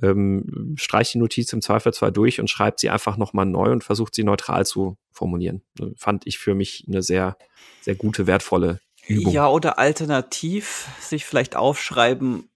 ähm, 0.00 0.74
streicht 0.76 1.14
die 1.14 1.18
Notiz 1.18 1.52
im 1.52 1.60
Zweifel 1.60 1.92
zwar 1.92 2.10
durch 2.10 2.40
und 2.40 2.48
schreibt 2.48 2.80
sie 2.80 2.90
einfach 2.90 3.18
nochmal 3.18 3.46
neu 3.46 3.70
und 3.70 3.84
versucht 3.84 4.14
sie 4.14 4.24
neutral 4.24 4.64
zu 4.64 4.96
formulieren. 5.10 5.62
Fand 5.96 6.26
ich 6.26 6.38
für 6.38 6.54
mich 6.54 6.86
eine 6.88 7.02
sehr, 7.02 7.36
sehr 7.82 7.94
gute, 7.94 8.26
wertvolle 8.26 8.80
Übung. 9.06 9.32
Ja, 9.32 9.48
oder 9.48 9.78
alternativ 9.78 10.88
sich 11.00 11.24
vielleicht 11.24 11.56
aufschreiben 11.56 12.48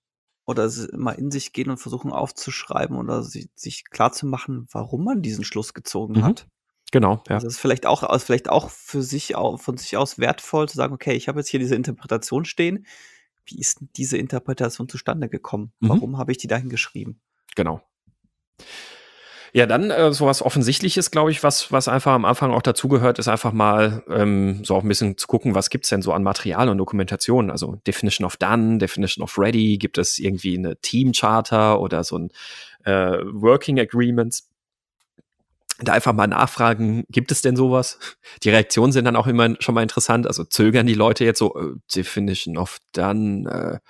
oder 0.45 0.71
mal 0.93 1.13
in 1.13 1.31
sich 1.31 1.53
gehen 1.53 1.71
und 1.71 1.79
versuchen 1.79 2.13
aufzuschreiben 2.13 2.97
oder 2.97 3.23
sich, 3.23 3.49
sich 3.57 3.85
klar 3.91 4.13
zu 4.13 4.27
machen, 4.27 4.67
warum 4.71 5.05
man 5.05 5.23
diesen 5.23 5.45
Schluss 5.45 5.75
gezogen 5.75 6.19
mhm. 6.19 6.25
hat. 6.25 6.47
Genau, 6.93 7.23
ja. 7.29 7.35
Also 7.35 7.49
ist 7.49 7.59
vielleicht 7.59 7.85
auch, 7.85 8.05
also 8.05 8.25
vielleicht 8.25 8.49
auch 8.49 8.71
für 8.71 9.03
sich 9.03 9.35
von 9.57 9.77
sich 9.77 9.97
aus 9.97 10.19
wertvoll 10.19 10.69
zu 10.69 10.77
sagen, 10.77 10.95
okay, 10.95 11.15
ich 11.15 11.27
habe 11.27 11.41
jetzt 11.41 11.49
hier 11.49 11.59
diese 11.59 11.75
Interpretation 11.75 12.45
stehen. 12.45 12.87
Wie 13.45 13.59
ist 13.59 13.79
diese 13.97 14.17
Interpretation 14.19 14.89
zustande 14.89 15.29
gekommen? 15.29 15.73
Mhm. 15.81 15.89
Warum 15.89 16.19
habe 16.19 16.31
ich 16.31 16.39
die 16.39 16.47
dahin 16.47 16.69
geschrieben? 16.69 17.21
Genau. 17.57 17.83
Ja, 19.57 19.65
dann 19.65 19.91
äh, 19.91 20.13
sowas 20.13 20.43
Offensichtliches, 20.43 21.11
glaube 21.11 21.31
ich, 21.31 21.43
was, 21.43 21.73
was 21.73 21.89
einfach 21.89 22.13
am 22.13 22.27
Anfang 22.27 22.53
auch 22.53 22.61
dazugehört, 22.61 23.19
ist 23.19 23.27
einfach 23.27 23.55
mal 23.55 24.03
ähm, 24.07 24.63
so 24.63 24.77
auch 24.77 24.83
ein 24.83 24.89
bisschen 24.89 25.17
zu 25.17 25.27
gucken, 25.27 25.55
was 25.55 25.71
gibt's 25.71 25.89
denn 25.89 26.03
so 26.03 26.13
an 26.13 26.23
Material 26.23 26.69
und 26.69 26.77
Dokumentation. 26.77 27.51
Also 27.51 27.81
Definition 27.87 28.27
of 28.27 28.37
Done, 28.37 28.77
Definition 28.77 29.25
of 29.25 29.39
Ready, 29.39 29.79
gibt 29.79 29.97
es 29.97 30.19
irgendwie 30.19 30.59
eine 30.59 30.77
Team 30.83 31.13
Charter 31.13 31.81
oder 31.81 32.05
so 32.05 32.19
ein 32.19 32.31
äh, 32.85 33.17
Working 33.33 33.81
Agreements 33.81 34.51
da 35.79 35.95
einfach 35.95 36.13
mal 36.13 36.27
nachfragen, 36.27 37.05
gibt 37.09 37.33
es 37.33 37.41
denn 37.41 37.57
sowas? 37.57 37.99
Die 38.43 38.51
Reaktionen 38.51 38.93
sind 38.93 39.07
dann 39.07 39.17
auch 39.17 39.27
immer 39.27 39.57
schon 39.61 39.75
mal 39.75 39.83
interessant. 39.83 40.27
Also 40.27 40.45
zögern 40.45 40.87
die 40.87 40.93
Leute 40.93 41.25
jetzt 41.25 41.39
so, 41.39 41.59
äh, 41.59 41.77
Definition 41.95 42.59
of 42.59 42.77
Done, 42.93 43.81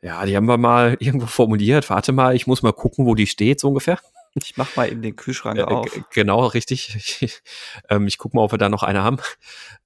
äh, 0.00 0.06
ja, 0.06 0.24
die 0.24 0.34
haben 0.34 0.46
wir 0.46 0.56
mal 0.56 0.96
irgendwo 1.00 1.26
formuliert. 1.26 1.90
Warte 1.90 2.12
mal, 2.12 2.34
ich 2.34 2.46
muss 2.46 2.62
mal 2.62 2.72
gucken, 2.72 3.04
wo 3.04 3.14
die 3.14 3.26
steht, 3.26 3.60
so 3.60 3.68
ungefähr. 3.68 3.98
Ich 4.34 4.56
mach 4.56 4.76
mal 4.76 4.90
eben 4.90 5.02
den 5.02 5.16
Kühlschrank 5.16 5.58
äh, 5.58 5.62
auf. 5.62 5.88
Genau, 6.10 6.46
richtig. 6.46 6.94
Ich, 7.22 7.42
ähm, 7.88 8.06
ich 8.06 8.18
guck 8.18 8.34
mal, 8.34 8.42
ob 8.42 8.52
wir 8.52 8.58
da 8.58 8.68
noch 8.68 8.82
eine 8.82 9.02
haben. 9.02 9.18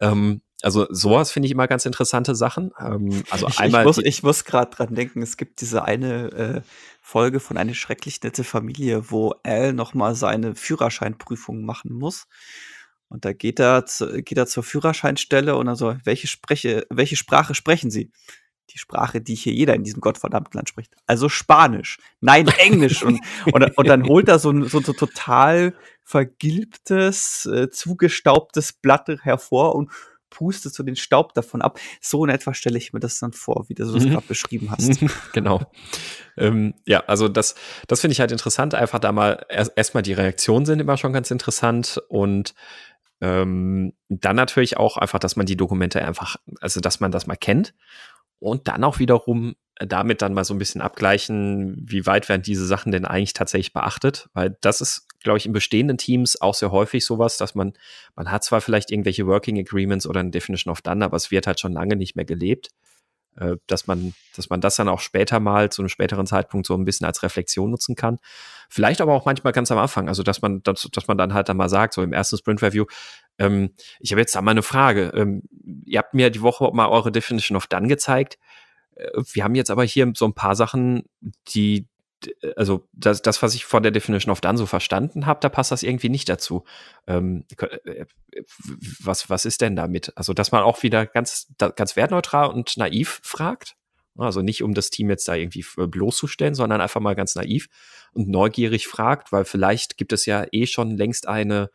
Ähm, 0.01 0.41
also 0.63 0.87
sowas 0.91 1.31
finde 1.31 1.47
ich 1.47 1.53
immer 1.53 1.67
ganz 1.67 1.85
interessante 1.85 2.35
Sachen. 2.35 2.73
Ähm, 2.81 3.25
also 3.31 3.49
ich, 3.49 3.59
einmal. 3.59 3.83
Ich 3.83 3.87
muss, 3.87 3.99
ich 3.99 4.23
muss 4.23 4.45
gerade 4.45 4.75
dran 4.75 4.95
denken, 4.95 5.23
es 5.23 5.37
gibt 5.37 5.61
diese 5.61 5.85
eine 5.85 6.33
äh, 6.33 6.61
Folge 7.01 7.41
von 7.41 7.57
eine 7.57 7.75
schrecklich 7.75 8.23
nette 8.23 8.45
Familie, 8.45 9.11
wo 9.11 9.35
Al 9.43 9.73
noch 9.73 9.95
mal 9.95 10.15
seine 10.15 10.55
Führerscheinprüfung 10.55 11.65
machen 11.65 11.93
muss. 11.93 12.27
Und 13.09 13.25
da 13.25 13.33
geht 13.33 13.61
er, 13.61 13.87
zu, 13.87 14.23
geht 14.23 14.39
er 14.39 14.47
zur 14.47 14.63
Führerscheinstelle 14.63 15.57
und 15.57 15.67
dann 15.67 15.77
so, 15.77 15.97
welche, 16.05 16.27
spreche, 16.27 16.87
welche 16.91 17.17
Sprache 17.17 17.55
sprechen 17.55 17.91
Sie? 17.91 18.11
Die 18.71 18.79
Sprache, 18.79 19.21
die 19.21 19.35
hier 19.35 19.53
jeder 19.53 19.75
in 19.75 19.85
diesem 19.85 20.01
gottverdammten 20.01 20.57
Land 20.57 20.69
spricht. 20.69 20.93
Also 21.07 21.29
Spanisch. 21.29 21.99
Nein, 22.21 22.49
Englisch. 22.59 23.03
und, 23.03 23.21
und, 23.53 23.77
und 23.77 23.89
dann 23.89 24.07
holt 24.07 24.29
er 24.29 24.39
so 24.39 24.51
ein, 24.51 24.65
so, 24.65 24.81
so 24.81 24.93
total 24.93 25.75
vergilbtes, 26.03 27.47
äh, 27.47 27.71
zugestaubtes 27.71 28.73
Blatt 28.73 29.09
hervor 29.23 29.75
und 29.75 29.91
pustet 30.31 30.75
so 30.75 30.83
den 30.83 30.97
Staub 30.97 31.35
davon 31.35 31.63
ab. 31.63 31.79
So 32.01 32.25
in 32.25 32.31
etwa 32.31 32.53
stelle 32.53 32.79
ich 32.79 32.93
mir 32.93 33.01
das 33.01 33.19
dann 33.19 33.33
vor, 33.33 33.69
wie 33.69 33.75
du 33.75 33.85
es 33.85 34.05
mhm. 34.05 34.11
gerade 34.11 34.27
beschrieben 34.27 34.71
hast. 34.71 35.01
genau. 35.33 35.63
Ähm, 36.37 36.75
ja, 36.85 37.01
also 37.07 37.29
das, 37.29 37.55
das 37.87 38.01
finde 38.01 38.13
ich 38.13 38.21
halt 38.21 38.33
interessant. 38.33 38.75
Einfach 38.75 38.99
da 38.99 39.13
mal 39.13 39.47
erstmal 39.49 40.03
die 40.03 40.13
Reaktionen 40.13 40.67
sind 40.67 40.81
immer 40.81 40.97
schon 40.97 41.13
ganz 41.13 41.31
interessant 41.31 42.03
und 42.09 42.55
ähm, 43.21 43.95
dann 44.09 44.37
natürlich 44.37 44.77
auch 44.77 44.99
einfach, 44.99 45.19
dass 45.19 45.37
man 45.37 45.47
die 45.47 45.57
Dokumente 45.57 46.05
einfach, 46.05 46.37
also 46.61 46.81
dass 46.81 47.01
man 47.01 47.11
das 47.11 47.27
mal 47.27 47.37
kennt 47.37 47.73
und 48.39 48.69
dann 48.69 48.85
auch 48.85 48.99
wiederum 48.99 49.55
äh, 49.77 49.87
damit 49.87 50.23
dann 50.23 50.35
mal 50.35 50.45
so 50.45 50.55
ein 50.55 50.59
bisschen 50.59 50.81
abgleichen, 50.81 51.77
wie 51.87 52.07
weit 52.07 52.29
werden 52.29 52.43
diese 52.43 52.67
Sachen 52.67 52.93
denn 52.93 53.05
eigentlich 53.05 53.35
tatsächlich 53.35 53.73
beachtet, 53.73 54.29
weil 54.33 54.57
das 54.61 54.81
ist, 54.81 55.07
glaube 55.23 55.39
ich, 55.39 55.47
in 55.47 55.53
bestehenden 55.53 55.99
Teams 55.99 56.41
auch 56.41 56.55
sehr 56.55 56.71
häufig 56.71 57.05
sowas, 57.05 57.37
dass 57.37 57.55
man, 57.55 57.75
man 58.15 58.31
hat 58.31 58.45
zwar 58.45 58.61
vielleicht 58.61 58.91
irgendwelche 58.91 59.27
Working 59.27 59.59
Agreements 59.59 60.07
oder 60.07 60.21
eine 60.21 60.31
Definition 60.31 60.73
of 60.73 60.83
Done, 60.83 61.05
aber 61.05 61.17
es 61.17 61.31
wird 61.31 61.47
halt 61.47 61.61
schon 61.61 61.73
lange 61.73 61.97
nicht 61.97 62.17
mehr 62.17 62.25
gelebt, 62.25 62.71
äh, 63.39 63.57
dass 63.67 63.87
man, 63.87 64.15
dass 64.35 64.51
man 64.51 64.61
das 64.61 64.77
dann 64.77 64.89
auch 64.89 65.01
später 65.01 65.41
mal 65.41 65.71
zu 65.71 65.83
einem 65.83 65.89
späteren 65.89 66.27
Zeitpunkt 66.27 66.67
so 66.67 66.75
ein 66.75 66.85
bisschen 66.85 67.07
als 67.07 67.23
Reflexion 67.23 67.71
nutzen 67.71 67.95
kann. 67.95 68.19
Vielleicht 68.69 69.01
aber 69.01 69.15
auch 69.15 69.25
manchmal 69.25 69.53
ganz 69.53 69.71
am 69.71 69.79
Anfang, 69.79 70.09
also 70.09 70.23
dass 70.23 70.43
man, 70.43 70.63
dass, 70.63 70.89
dass 70.93 71.07
man 71.07 71.19
dann 71.19 71.35
halt 71.35 71.49
dann 71.49 71.57
mal 71.57 71.69
sagt, 71.69 71.95
so 71.95 72.03
im 72.03 72.13
ersten 72.13 72.37
Sprint 72.39 72.63
Review, 72.63 72.87
ähm, 73.39 73.71
ich 74.01 74.13
habe 74.13 74.21
jetzt 74.21 74.35
da 74.35 74.43
mal 74.43 74.53
eine 74.53 74.63
Frage. 74.63 75.13
Ähm, 75.15 75.43
ihr 75.85 75.99
habt 75.99 76.15
mir 76.15 76.31
die 76.31 76.43
Woche 76.43 76.71
mal 76.73 76.89
eure 76.89 77.13
Definition 77.13 77.57
of 77.57 77.67
Done 77.67 77.89
gezeigt. 77.89 78.39
Äh, 78.95 79.09
wir 79.33 79.45
haben 79.45 79.55
jetzt 79.55 79.71
aber 79.71 79.85
hier 79.85 80.11
so 80.15 80.27
ein 80.27 80.35
paar 80.35 80.57
Sachen, 80.57 81.05
die, 81.49 81.87
also 82.57 82.89
das, 82.93 83.23
das, 83.23 83.43
was 83.43 83.55
ich 83.55 83.65
von 83.65 83.83
der 83.83 83.93
Definition 83.93 84.33
of 84.33 84.41
Done 84.41 84.59
so 84.59 84.67
verstanden 84.67 85.27
habe, 85.27 85.41
da 85.41 85.49
passt 85.49 85.71
das 85.71 85.83
irgendwie 85.83 86.09
nicht 86.09 86.29
dazu. 86.29 86.65
Ähm, 87.07 87.45
äh, 87.59 88.07
was, 89.03 89.29
was 89.31 89.45
ist 89.45 89.61
denn 89.61 89.77
damit? 89.77 90.13
Also, 90.17 90.33
dass 90.33 90.53
man 90.53 90.63
auch 90.63 90.83
wieder 90.83 91.07
ganz, 91.07 91.53
ganz 91.59 91.97
wertneutral 91.97 92.51
und 92.51 92.77
naiv 92.77 93.21
fragt 93.23 93.77
Also 94.17 94.43
nicht, 94.43 94.63
um 94.63 94.75
das 94.75 94.91
Team 94.91 95.11
jetzt 95.11 95.29
da 95.29 95.35
irgendwie 95.35 95.65
bloßzustellen, 95.77 96.55
sondern 96.55 96.81
einfach 96.81 97.01
mal 97.01 97.15
ganz 97.15 97.35
naiv 97.35 97.69
und 98.13 98.29
neugierig 98.29 98.87
fragt, 98.87 99.33
weil 99.33 99.45
vielleicht 99.45 99.97
gibt 99.97 100.13
es 100.13 100.27
ja 100.27 100.47
eh 100.53 100.67
schon 100.67 100.97
längst 100.97 101.29
eine 101.29 101.71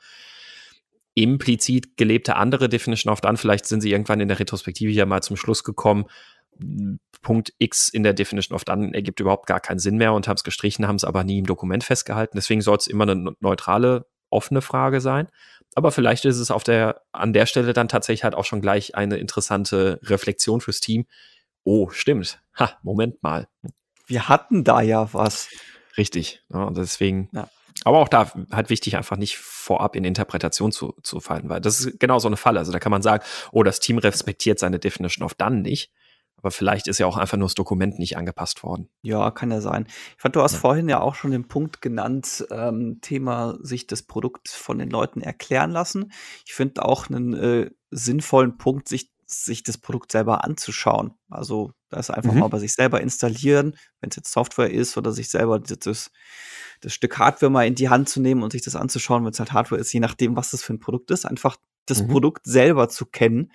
implizit 1.13 1.97
gelebte 1.97 2.35
andere 2.35 2.69
Definition 2.69 3.11
of 3.11 3.21
Done. 3.21 3.37
Vielleicht 3.37 3.65
sind 3.65 3.81
sie 3.81 3.91
irgendwann 3.91 4.21
in 4.21 4.27
der 4.27 4.39
Retrospektive 4.39 4.91
ja 4.91 5.05
mal 5.05 5.21
zum 5.21 5.35
Schluss 5.35 5.63
gekommen, 5.63 6.05
Punkt 7.21 7.53
X 7.59 7.89
in 7.89 8.03
der 8.03 8.13
Definition 8.13 8.55
of 8.55 8.63
Done 8.63 8.93
ergibt 8.93 9.19
überhaupt 9.19 9.47
gar 9.47 9.59
keinen 9.59 9.79
Sinn 9.79 9.97
mehr 9.97 10.13
und 10.13 10.27
haben 10.27 10.37
es 10.37 10.43
gestrichen, 10.43 10.87
haben 10.87 10.95
es 10.95 11.03
aber 11.03 11.23
nie 11.23 11.39
im 11.39 11.45
Dokument 11.45 11.83
festgehalten. 11.83 12.37
Deswegen 12.37 12.61
soll 12.61 12.77
es 12.77 12.87
immer 12.87 13.03
eine 13.03 13.35
neutrale, 13.39 14.07
offene 14.29 14.61
Frage 14.61 15.01
sein. 15.01 15.27
Aber 15.75 15.91
vielleicht 15.91 16.25
ist 16.25 16.37
es 16.37 16.51
auf 16.51 16.63
der, 16.63 17.01
an 17.11 17.33
der 17.33 17.45
Stelle 17.45 17.73
dann 17.73 17.87
tatsächlich 17.87 18.23
halt 18.23 18.35
auch 18.35 18.45
schon 18.45 18.61
gleich 18.61 18.95
eine 18.95 19.17
interessante 19.17 19.99
Reflexion 20.03 20.61
fürs 20.61 20.79
Team. 20.79 21.05
Oh, 21.63 21.89
stimmt. 21.89 22.41
Ha, 22.59 22.77
Moment 22.83 23.23
mal. 23.23 23.47
Wir 24.07 24.27
hatten 24.27 24.63
da 24.63 24.81
ja 24.81 25.13
was. 25.13 25.49
Richtig. 25.97 26.43
Ja, 26.49 26.63
und 26.63 26.77
deswegen. 26.77 27.29
Ja. 27.33 27.49
Aber 27.83 27.99
auch 27.99 28.09
da 28.09 28.31
halt 28.51 28.69
wichtig, 28.69 28.97
einfach 28.97 29.17
nicht 29.17 29.37
vorab 29.37 29.95
in 29.95 30.03
Interpretation 30.03 30.71
zu, 30.71 30.93
zu 31.03 31.19
fallen, 31.19 31.49
weil 31.49 31.61
das 31.61 31.79
ist 31.79 31.99
genau 31.99 32.19
so 32.19 32.27
eine 32.27 32.37
Falle. 32.37 32.59
Also 32.59 32.71
da 32.71 32.79
kann 32.79 32.91
man 32.91 33.01
sagen, 33.01 33.23
oh, 33.51 33.63
das 33.63 33.79
Team 33.79 33.97
respektiert 33.97 34.59
seine 34.59 34.77
Definition 34.77 35.25
of 35.25 35.33
Done 35.35 35.61
nicht. 35.61 35.91
Aber 36.41 36.51
vielleicht 36.51 36.87
ist 36.87 36.97
ja 36.97 37.05
auch 37.05 37.17
einfach 37.17 37.37
nur 37.37 37.47
das 37.47 37.55
Dokument 37.55 37.99
nicht 37.99 38.17
angepasst 38.17 38.63
worden. 38.63 38.89
Ja, 39.01 39.29
kann 39.31 39.51
ja 39.51 39.61
sein. 39.61 39.85
Ich 39.87 40.21
fand, 40.21 40.35
du 40.35 40.41
hast 40.41 40.53
ja. 40.53 40.59
vorhin 40.59 40.89
ja 40.89 40.99
auch 40.99 41.15
schon 41.15 41.31
den 41.31 41.47
Punkt 41.47 41.81
genannt, 41.81 42.45
ähm, 42.51 42.99
Thema 43.01 43.57
sich 43.61 43.87
das 43.87 44.03
Produkt 44.03 44.49
von 44.49 44.79
den 44.79 44.89
Leuten 44.89 45.21
erklären 45.21 45.71
lassen. 45.71 46.11
Ich 46.45 46.53
finde 46.53 46.83
auch 46.83 47.09
einen 47.09 47.33
äh, 47.33 47.69
sinnvollen 47.91 48.57
Punkt, 48.57 48.89
sich, 48.89 49.11
sich 49.25 49.61
das 49.63 49.77
Produkt 49.77 50.11
selber 50.11 50.43
anzuschauen. 50.43 51.13
Also 51.29 51.73
das 51.89 52.09
einfach 52.09 52.33
mhm. 52.33 52.39
mal 52.39 52.47
bei 52.47 52.59
sich 52.59 52.73
selber 52.73 53.01
installieren, 53.01 53.75
wenn 53.99 54.09
es 54.09 54.15
jetzt 54.15 54.31
Software 54.31 54.71
ist 54.71 54.97
oder 54.97 55.11
sich 55.11 55.29
selber 55.29 55.59
das, 55.59 56.11
das 56.81 56.93
Stück 56.93 57.19
Hardware 57.19 57.51
mal 57.51 57.67
in 57.67 57.75
die 57.75 57.89
Hand 57.89 58.09
zu 58.09 58.19
nehmen 58.19 58.41
und 58.41 58.51
sich 58.51 58.63
das 58.63 58.75
anzuschauen, 58.75 59.23
wenn 59.23 59.31
es 59.31 59.39
halt 59.39 59.53
Hardware 59.53 59.79
ist, 59.79 59.93
je 59.93 59.99
nachdem, 59.99 60.35
was 60.35 60.51
das 60.51 60.63
für 60.63 60.73
ein 60.73 60.79
Produkt 60.79 61.11
ist, 61.11 61.25
einfach 61.25 61.57
das 61.85 62.01
mhm. 62.01 62.07
Produkt 62.07 62.45
selber 62.45 62.89
zu 62.89 63.05
kennen 63.05 63.51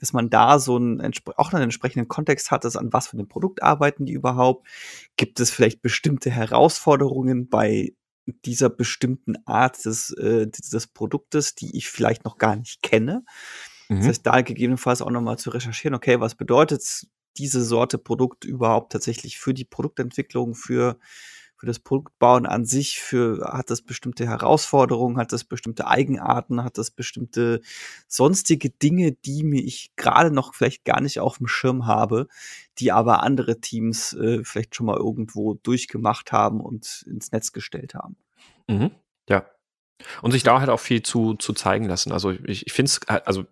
dass 0.00 0.12
man 0.12 0.30
da 0.30 0.58
so 0.58 0.76
einen, 0.76 1.12
auch 1.36 1.52
einen 1.52 1.64
entsprechenden 1.64 2.08
Kontext 2.08 2.50
hat, 2.50 2.64
dass 2.64 2.76
an 2.76 2.92
was 2.92 3.08
für 3.08 3.16
einem 3.16 3.28
Produkt 3.28 3.62
arbeiten 3.62 4.06
die 4.06 4.12
überhaupt? 4.12 4.66
Gibt 5.16 5.40
es 5.40 5.50
vielleicht 5.50 5.82
bestimmte 5.82 6.30
Herausforderungen 6.30 7.48
bei 7.48 7.94
dieser 8.44 8.68
bestimmten 8.68 9.36
Art 9.46 9.84
des, 9.84 10.10
äh, 10.12 10.46
des 10.48 10.86
Produktes, 10.88 11.54
die 11.54 11.76
ich 11.76 11.88
vielleicht 11.88 12.24
noch 12.24 12.38
gar 12.38 12.56
nicht 12.56 12.82
kenne? 12.82 13.24
Mhm. 13.88 13.98
Das 13.98 14.08
heißt, 14.08 14.26
da 14.26 14.40
gegebenenfalls 14.42 15.02
auch 15.02 15.10
nochmal 15.10 15.38
zu 15.38 15.50
recherchieren, 15.50 15.94
okay, 15.94 16.20
was 16.20 16.34
bedeutet 16.34 17.06
diese 17.36 17.64
Sorte 17.64 17.98
Produkt 17.98 18.44
überhaupt 18.44 18.92
tatsächlich 18.92 19.38
für 19.38 19.54
die 19.54 19.64
Produktentwicklung, 19.64 20.54
für 20.54 20.98
für 21.58 21.66
das 21.66 21.80
Produktbauen 21.80 22.46
an 22.46 22.64
sich, 22.64 23.00
für, 23.00 23.52
hat 23.52 23.68
das 23.68 23.82
bestimmte 23.82 24.26
Herausforderungen, 24.26 25.18
hat 25.18 25.32
das 25.32 25.42
bestimmte 25.42 25.88
Eigenarten, 25.88 26.62
hat 26.62 26.78
das 26.78 26.92
bestimmte 26.92 27.60
sonstige 28.06 28.70
Dinge, 28.70 29.12
die 29.12 29.42
mir 29.42 29.62
ich 29.62 29.90
gerade 29.96 30.30
noch 30.30 30.54
vielleicht 30.54 30.84
gar 30.84 31.00
nicht 31.00 31.18
auf 31.18 31.38
dem 31.38 31.48
Schirm 31.48 31.86
habe, 31.86 32.28
die 32.78 32.92
aber 32.92 33.24
andere 33.24 33.60
Teams 33.60 34.12
äh, 34.12 34.44
vielleicht 34.44 34.76
schon 34.76 34.86
mal 34.86 34.96
irgendwo 34.96 35.54
durchgemacht 35.54 36.30
haben 36.30 36.60
und 36.60 37.04
ins 37.08 37.32
Netz 37.32 37.52
gestellt 37.52 37.94
haben. 37.94 38.16
Mhm. 38.68 38.92
Ja. 39.28 39.44
Und 40.22 40.30
sich 40.30 40.44
da 40.44 40.60
halt 40.60 40.70
auch 40.70 40.80
viel 40.80 41.02
zu, 41.02 41.34
zu 41.34 41.52
zeigen 41.54 41.86
lassen. 41.86 42.12
Also 42.12 42.30
ich, 42.30 42.68
ich 42.68 42.72
finde 42.72 42.90
es, 42.90 43.00
also 43.08 43.46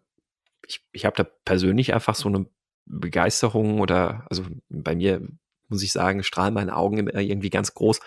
ich, 0.65 0.87
ich 0.93 1.05
habe 1.05 1.17
da 1.17 1.25
persönlich 1.45 1.93
einfach 1.93 2.15
so 2.15 2.29
eine 2.29 2.47
Begeisterung 2.85 3.81
oder, 3.81 4.25
also 4.31 4.45
bei 4.69 4.95
mir 4.95 5.27
muss 5.69 5.83
ich 5.83 5.93
sagen, 5.93 6.23
strahlen 6.23 6.55
meine 6.55 6.77
Augen 6.77 6.99
immer 6.99 7.15
irgendwie 7.15 7.51
ganz 7.51 7.75
groß, 7.75 8.01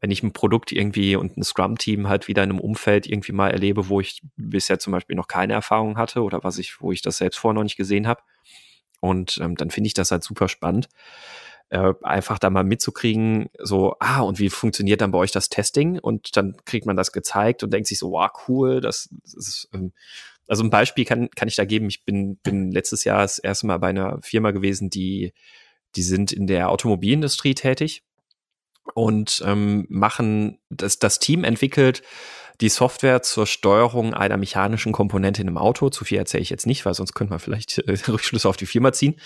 wenn 0.00 0.10
ich 0.10 0.22
ein 0.22 0.32
Produkt 0.32 0.72
irgendwie 0.72 1.16
und 1.16 1.36
ein 1.36 1.42
Scrum-Team 1.42 2.08
halt 2.08 2.28
wieder 2.28 2.42
in 2.42 2.50
einem 2.50 2.60
Umfeld 2.60 3.06
irgendwie 3.06 3.32
mal 3.32 3.50
erlebe, 3.50 3.88
wo 3.88 4.00
ich 4.00 4.22
bisher 4.36 4.78
zum 4.78 4.92
Beispiel 4.92 5.16
noch 5.16 5.28
keine 5.28 5.54
Erfahrung 5.54 5.96
hatte 5.96 6.22
oder 6.22 6.44
was 6.44 6.58
ich, 6.58 6.80
wo 6.80 6.92
ich 6.92 7.02
das 7.02 7.18
selbst 7.18 7.38
vorher 7.38 7.54
noch 7.54 7.62
nicht 7.62 7.76
gesehen 7.76 8.06
habe. 8.06 8.22
Und 9.00 9.38
ähm, 9.42 9.56
dann 9.56 9.70
finde 9.70 9.88
ich 9.88 9.94
das 9.94 10.10
halt 10.10 10.22
super 10.22 10.48
spannend. 10.48 10.88
Äh, 11.68 11.94
einfach 12.02 12.38
da 12.38 12.48
mal 12.50 12.62
mitzukriegen, 12.62 13.48
so, 13.58 13.96
ah, 13.98 14.20
und 14.20 14.38
wie 14.38 14.50
funktioniert 14.50 15.00
dann 15.00 15.10
bei 15.10 15.18
euch 15.18 15.32
das 15.32 15.48
Testing? 15.48 15.98
Und 15.98 16.36
dann 16.36 16.56
kriegt 16.64 16.86
man 16.86 16.96
das 16.96 17.10
gezeigt 17.10 17.62
und 17.64 17.72
denkt 17.72 17.88
sich 17.88 17.98
so, 17.98 18.12
wow, 18.12 18.30
cool, 18.46 18.80
das, 18.80 19.08
das 19.24 19.34
ist, 19.34 19.68
ähm, 19.74 19.92
also 20.46 20.62
ein 20.62 20.70
Beispiel 20.70 21.04
kann, 21.04 21.28
kann 21.30 21.48
ich 21.48 21.56
da 21.56 21.64
geben. 21.64 21.88
Ich 21.88 22.04
bin, 22.04 22.36
bin 22.36 22.70
letztes 22.70 23.02
Jahr 23.02 23.22
das 23.22 23.38
erste 23.38 23.66
Mal 23.66 23.78
bei 23.78 23.88
einer 23.88 24.20
Firma 24.22 24.52
gewesen, 24.52 24.90
die 24.90 25.32
die 25.96 26.02
sind 26.02 26.32
in 26.32 26.46
der 26.46 26.70
Automobilindustrie 26.70 27.54
tätig 27.54 28.04
und 28.94 29.42
ähm, 29.44 29.86
machen, 29.88 30.58
das, 30.70 30.98
das 30.98 31.18
Team 31.18 31.44
entwickelt 31.44 32.02
die 32.60 32.68
Software 32.68 33.22
zur 33.22 33.46
Steuerung 33.46 34.14
einer 34.14 34.36
mechanischen 34.36 34.92
Komponente 34.92 35.42
in 35.42 35.48
einem 35.48 35.58
Auto. 35.58 35.90
Zu 35.90 36.04
viel 36.04 36.18
erzähle 36.18 36.42
ich 36.42 36.50
jetzt 36.50 36.66
nicht, 36.66 36.86
weil 36.86 36.94
sonst 36.94 37.14
könnte 37.14 37.30
man 37.30 37.40
vielleicht 37.40 37.78
äh, 37.78 37.98
Rückschlüsse 38.08 38.48
auf 38.48 38.56
die 38.56 38.66
Firma 38.66 38.92
ziehen. 38.92 39.16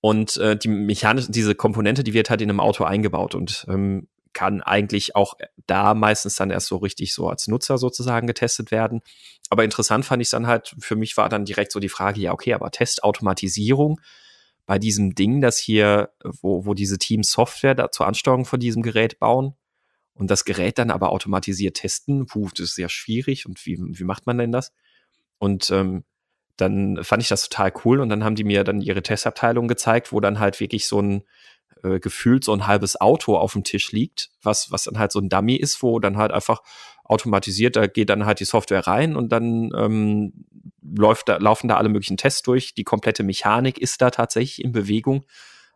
Und 0.00 0.36
äh, 0.36 0.56
die 0.56 0.68
mechanische, 0.68 1.30
diese 1.30 1.54
Komponente, 1.54 2.04
die 2.04 2.14
wird 2.14 2.30
halt 2.30 2.40
in 2.40 2.48
einem 2.48 2.60
Auto 2.60 2.84
eingebaut 2.84 3.34
und 3.34 3.66
ähm, 3.68 4.08
kann 4.32 4.62
eigentlich 4.62 5.16
auch 5.16 5.34
da 5.66 5.94
meistens 5.94 6.36
dann 6.36 6.50
erst 6.50 6.68
so 6.68 6.76
richtig 6.76 7.12
so 7.12 7.28
als 7.28 7.48
Nutzer 7.48 7.78
sozusagen 7.78 8.26
getestet 8.26 8.70
werden. 8.70 9.00
Aber 9.50 9.64
interessant 9.64 10.04
fand 10.04 10.22
ich 10.22 10.30
dann 10.30 10.46
halt, 10.46 10.74
für 10.78 10.96
mich 10.96 11.16
war 11.16 11.28
dann 11.28 11.44
direkt 11.44 11.72
so 11.72 11.80
die 11.80 11.88
Frage, 11.88 12.20
ja, 12.20 12.32
okay, 12.32 12.54
aber 12.54 12.70
Testautomatisierung, 12.70 14.00
bei 14.68 14.78
diesem 14.78 15.14
Ding, 15.14 15.40
das 15.40 15.56
hier, 15.56 16.10
wo, 16.22 16.66
wo 16.66 16.74
diese 16.74 16.98
Teams 16.98 17.32
Software 17.32 17.74
da 17.74 17.90
zur 17.90 18.06
Ansteuerung 18.06 18.44
von 18.44 18.60
diesem 18.60 18.82
Gerät 18.82 19.18
bauen 19.18 19.54
und 20.12 20.30
das 20.30 20.44
Gerät 20.44 20.78
dann 20.78 20.90
aber 20.90 21.10
automatisiert 21.10 21.78
testen, 21.78 22.26
puh, 22.26 22.50
das 22.50 22.60
ist 22.60 22.74
sehr 22.74 22.90
schwierig 22.90 23.46
und 23.46 23.64
wie, 23.64 23.78
wie 23.80 24.04
macht 24.04 24.26
man 24.26 24.36
denn 24.36 24.52
das? 24.52 24.74
Und 25.38 25.70
ähm, 25.70 26.04
dann 26.58 27.02
fand 27.02 27.22
ich 27.22 27.30
das 27.30 27.48
total 27.48 27.72
cool 27.86 28.00
und 28.00 28.10
dann 28.10 28.22
haben 28.24 28.34
die 28.34 28.44
mir 28.44 28.62
dann 28.62 28.82
ihre 28.82 29.02
Testabteilung 29.02 29.68
gezeigt, 29.68 30.12
wo 30.12 30.20
dann 30.20 30.38
halt 30.38 30.60
wirklich 30.60 30.86
so 30.86 31.00
ein 31.00 31.22
äh, 31.82 31.98
gefühlt 31.98 32.44
so 32.44 32.52
ein 32.52 32.66
halbes 32.66 33.00
Auto 33.00 33.38
auf 33.38 33.54
dem 33.54 33.64
Tisch 33.64 33.90
liegt, 33.92 34.28
was, 34.42 34.70
was 34.70 34.84
dann 34.84 34.98
halt 34.98 35.12
so 35.12 35.18
ein 35.18 35.30
Dummy 35.30 35.56
ist, 35.56 35.82
wo 35.82 35.98
dann 35.98 36.18
halt 36.18 36.30
einfach 36.30 36.60
automatisiert, 37.08 37.76
da 37.76 37.86
geht 37.86 38.10
dann 38.10 38.26
halt 38.26 38.40
die 38.40 38.44
Software 38.44 38.86
rein 38.86 39.16
und 39.16 39.30
dann 39.30 39.70
ähm, 39.74 40.44
läuft 40.82 41.28
da, 41.28 41.38
laufen 41.38 41.68
da 41.68 41.76
alle 41.76 41.88
möglichen 41.88 42.18
Tests 42.18 42.42
durch. 42.42 42.74
Die 42.74 42.84
komplette 42.84 43.22
Mechanik 43.24 43.78
ist 43.78 44.00
da 44.00 44.10
tatsächlich 44.10 44.62
in 44.62 44.72
Bewegung 44.72 45.24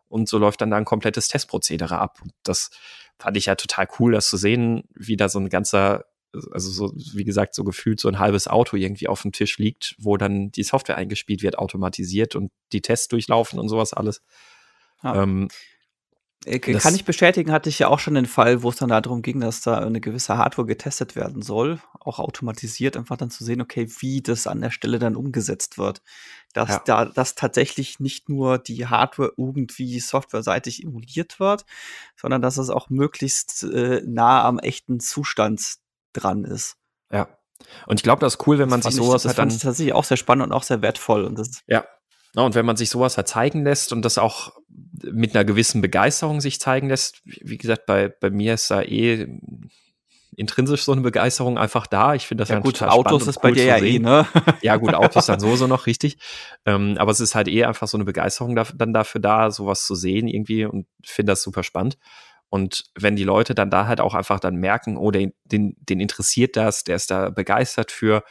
und 0.07 0.29
so 0.29 0.37
läuft 0.37 0.61
dann 0.61 0.69
da 0.69 0.77
ein 0.77 0.85
komplettes 0.85 1.27
Testprozedere 1.27 1.97
ab. 1.97 2.19
Und 2.21 2.33
das 2.43 2.69
fand 3.17 3.35
ich 3.35 3.47
ja 3.47 3.55
total 3.55 3.87
cool, 3.99 4.13
das 4.13 4.29
zu 4.29 4.37
sehen, 4.37 4.83
wie 4.93 5.17
da 5.17 5.27
so 5.27 5.39
ein 5.39 5.49
ganzer, 5.49 6.05
also 6.51 6.69
so, 6.69 6.93
wie 7.15 7.23
gesagt, 7.23 7.55
so 7.55 7.63
gefühlt 7.63 7.99
so 7.99 8.09
ein 8.09 8.19
halbes 8.19 8.47
Auto 8.47 8.77
irgendwie 8.77 9.07
auf 9.07 9.23
dem 9.23 9.31
Tisch 9.31 9.57
liegt, 9.57 9.95
wo 9.97 10.17
dann 10.17 10.51
die 10.51 10.63
Software 10.63 10.97
eingespielt 10.97 11.41
wird, 11.41 11.57
automatisiert 11.57 12.35
und 12.35 12.51
die 12.73 12.81
Tests 12.81 13.07
durchlaufen 13.07 13.57
und 13.57 13.69
sowas 13.69 13.93
alles. 13.93 14.21
Ja. 15.01 15.23
Ähm, 15.23 15.47
äh, 16.45 16.59
kann 16.59 16.95
ich 16.95 17.05
bestätigen, 17.05 17.51
hatte 17.51 17.69
ich 17.69 17.79
ja 17.79 17.87
auch 17.87 17.99
schon 17.99 18.15
den 18.15 18.25
Fall, 18.25 18.63
wo 18.63 18.69
es 18.69 18.77
dann 18.77 18.89
darum 18.89 19.21
ging, 19.21 19.39
dass 19.39 19.61
da 19.61 19.77
eine 19.77 20.01
gewisse 20.01 20.37
Hardware 20.37 20.67
getestet 20.67 21.15
werden 21.15 21.41
soll, 21.41 21.79
auch 21.99 22.19
automatisiert, 22.19 22.97
einfach 22.97 23.17
dann 23.17 23.29
zu 23.29 23.43
sehen, 23.43 23.61
okay, 23.61 23.87
wie 23.99 24.21
das 24.21 24.47
an 24.47 24.61
der 24.61 24.71
Stelle 24.71 24.99
dann 24.99 25.15
umgesetzt 25.15 25.77
wird. 25.77 26.01
Dass 26.53 26.69
ja. 26.69 26.81
da 26.85 27.05
dass 27.05 27.35
tatsächlich 27.35 27.99
nicht 27.99 28.29
nur 28.29 28.57
die 28.59 28.87
Hardware 28.87 29.33
irgendwie 29.37 29.99
softwareseitig 29.99 30.83
emuliert 30.83 31.39
wird, 31.39 31.65
sondern 32.15 32.41
dass 32.41 32.57
es 32.57 32.69
auch 32.69 32.89
möglichst 32.89 33.63
äh, 33.63 34.01
nah 34.05 34.43
am 34.43 34.59
echten 34.59 34.99
Zustand 34.99 35.75
dran 36.13 36.43
ist. 36.43 36.77
Ja. 37.11 37.27
Und 37.87 37.99
ich 37.99 38.03
glaube, 38.03 38.19
das 38.19 38.35
ist 38.35 38.47
cool, 38.47 38.59
wenn 38.59 38.69
man 38.69 38.81
sich 38.81 38.95
sowas 38.95 39.23
ich, 39.23 39.29
das 39.29 39.35
dann. 39.35 39.49
Das 39.49 39.59
tatsächlich 39.59 39.93
auch 39.93 40.03
sehr 40.03 40.17
spannend 40.17 40.47
und 40.47 40.51
auch 40.51 40.63
sehr 40.63 40.81
wertvoll. 40.81 41.23
Und 41.23 41.39
das 41.39 41.61
ja, 41.67 41.85
und 42.35 42.55
wenn 42.55 42.65
man 42.65 42.77
sich 42.77 42.89
sowas 42.89 43.17
halt 43.17 43.27
zeigen 43.27 43.63
lässt 43.63 43.93
und 43.93 44.03
das 44.03 44.17
auch 44.17 44.53
mit 45.03 45.35
einer 45.35 45.45
gewissen 45.45 45.81
Begeisterung 45.81 46.41
sich 46.41 46.59
zeigen 46.59 46.89
lässt, 46.89 47.21
wie 47.25 47.57
gesagt, 47.57 47.85
bei, 47.85 48.07
bei 48.07 48.31
mir 48.31 48.55
ist 48.55 48.71
da 48.71 48.81
eh 48.81 49.27
intrinsisch 50.35 50.83
so 50.83 50.91
eine 50.91 51.01
Begeisterung 51.01 51.57
einfach 51.57 51.87
da. 51.87 52.15
Ich 52.15 52.27
finde 52.27 52.41
das 52.41 52.49
ja 52.49 52.59
gut, 52.59 52.77
total 52.77 52.89
Autos 52.89 53.27
ist 53.27 53.37
cool 53.37 53.41
bei 53.43 53.51
dir 53.51 53.65
ja 53.65 53.77
eh, 53.77 53.99
ne? 53.99 54.27
ja 54.61 54.77
gut, 54.77 54.93
Autos 54.93 55.27
dann 55.27 55.39
so 55.39 55.55
so 55.55 55.67
noch 55.67 55.85
richtig. 55.85 56.17
Ähm, 56.65 56.95
aber 56.97 57.11
es 57.11 57.19
ist 57.19 57.35
halt 57.35 57.47
eh 57.47 57.65
einfach 57.65 57.87
so 57.87 57.97
eine 57.97 58.05
Begeisterung 58.05 58.55
da, 58.55 58.65
dann 58.75 58.93
dafür 58.93 59.21
da, 59.21 59.51
sowas 59.51 59.85
zu 59.85 59.93
sehen 59.95 60.27
irgendwie 60.27 60.65
und 60.65 60.87
finde 61.03 61.33
das 61.33 61.43
super 61.43 61.63
spannend. 61.63 61.97
Und 62.49 62.83
wenn 62.95 63.15
die 63.15 63.23
Leute 63.23 63.55
dann 63.55 63.71
da 63.71 63.87
halt 63.87 63.99
auch 63.99 64.13
einfach 64.13 64.39
dann 64.39 64.55
merken, 64.55 64.97
oh, 64.97 65.11
den, 65.11 65.33
den, 65.43 65.75
den 65.79 65.99
interessiert 65.99 66.55
das, 66.55 66.83
der 66.83 66.95
ist 66.95 67.09
da 67.09 67.29
begeistert 67.29 67.91
für, 67.91 68.23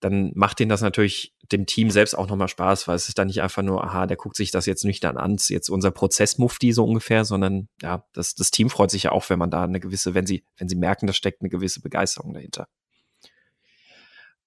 dann 0.00 0.32
macht 0.34 0.58
denen 0.58 0.68
das 0.68 0.82
natürlich 0.82 1.31
dem 1.50 1.66
Team 1.66 1.90
selbst 1.90 2.14
auch 2.14 2.28
nochmal 2.28 2.48
Spaß, 2.48 2.86
weil 2.86 2.96
es 2.96 3.08
ist 3.08 3.18
dann 3.18 3.26
nicht 3.26 3.42
einfach 3.42 3.62
nur, 3.62 3.82
aha, 3.82 4.06
der 4.06 4.16
guckt 4.16 4.36
sich 4.36 4.50
das 4.50 4.66
jetzt 4.66 4.84
nüchtern 4.84 5.16
an, 5.16 5.34
ist 5.34 5.48
jetzt 5.48 5.68
unser 5.68 5.90
Prozessmufti 5.90 6.72
so 6.72 6.84
ungefähr, 6.84 7.24
sondern 7.24 7.68
ja, 7.80 8.04
das, 8.12 8.34
das 8.34 8.50
Team 8.50 8.70
freut 8.70 8.90
sich 8.90 9.04
ja 9.04 9.12
auch, 9.12 9.28
wenn 9.28 9.38
man 9.38 9.50
da 9.50 9.64
eine 9.64 9.80
gewisse, 9.80 10.14
wenn 10.14 10.26
sie, 10.26 10.44
wenn 10.56 10.68
sie 10.68 10.76
merken, 10.76 11.06
da 11.06 11.12
steckt 11.12 11.42
eine 11.42 11.50
gewisse 11.50 11.80
Begeisterung 11.80 12.32
dahinter. 12.32 12.68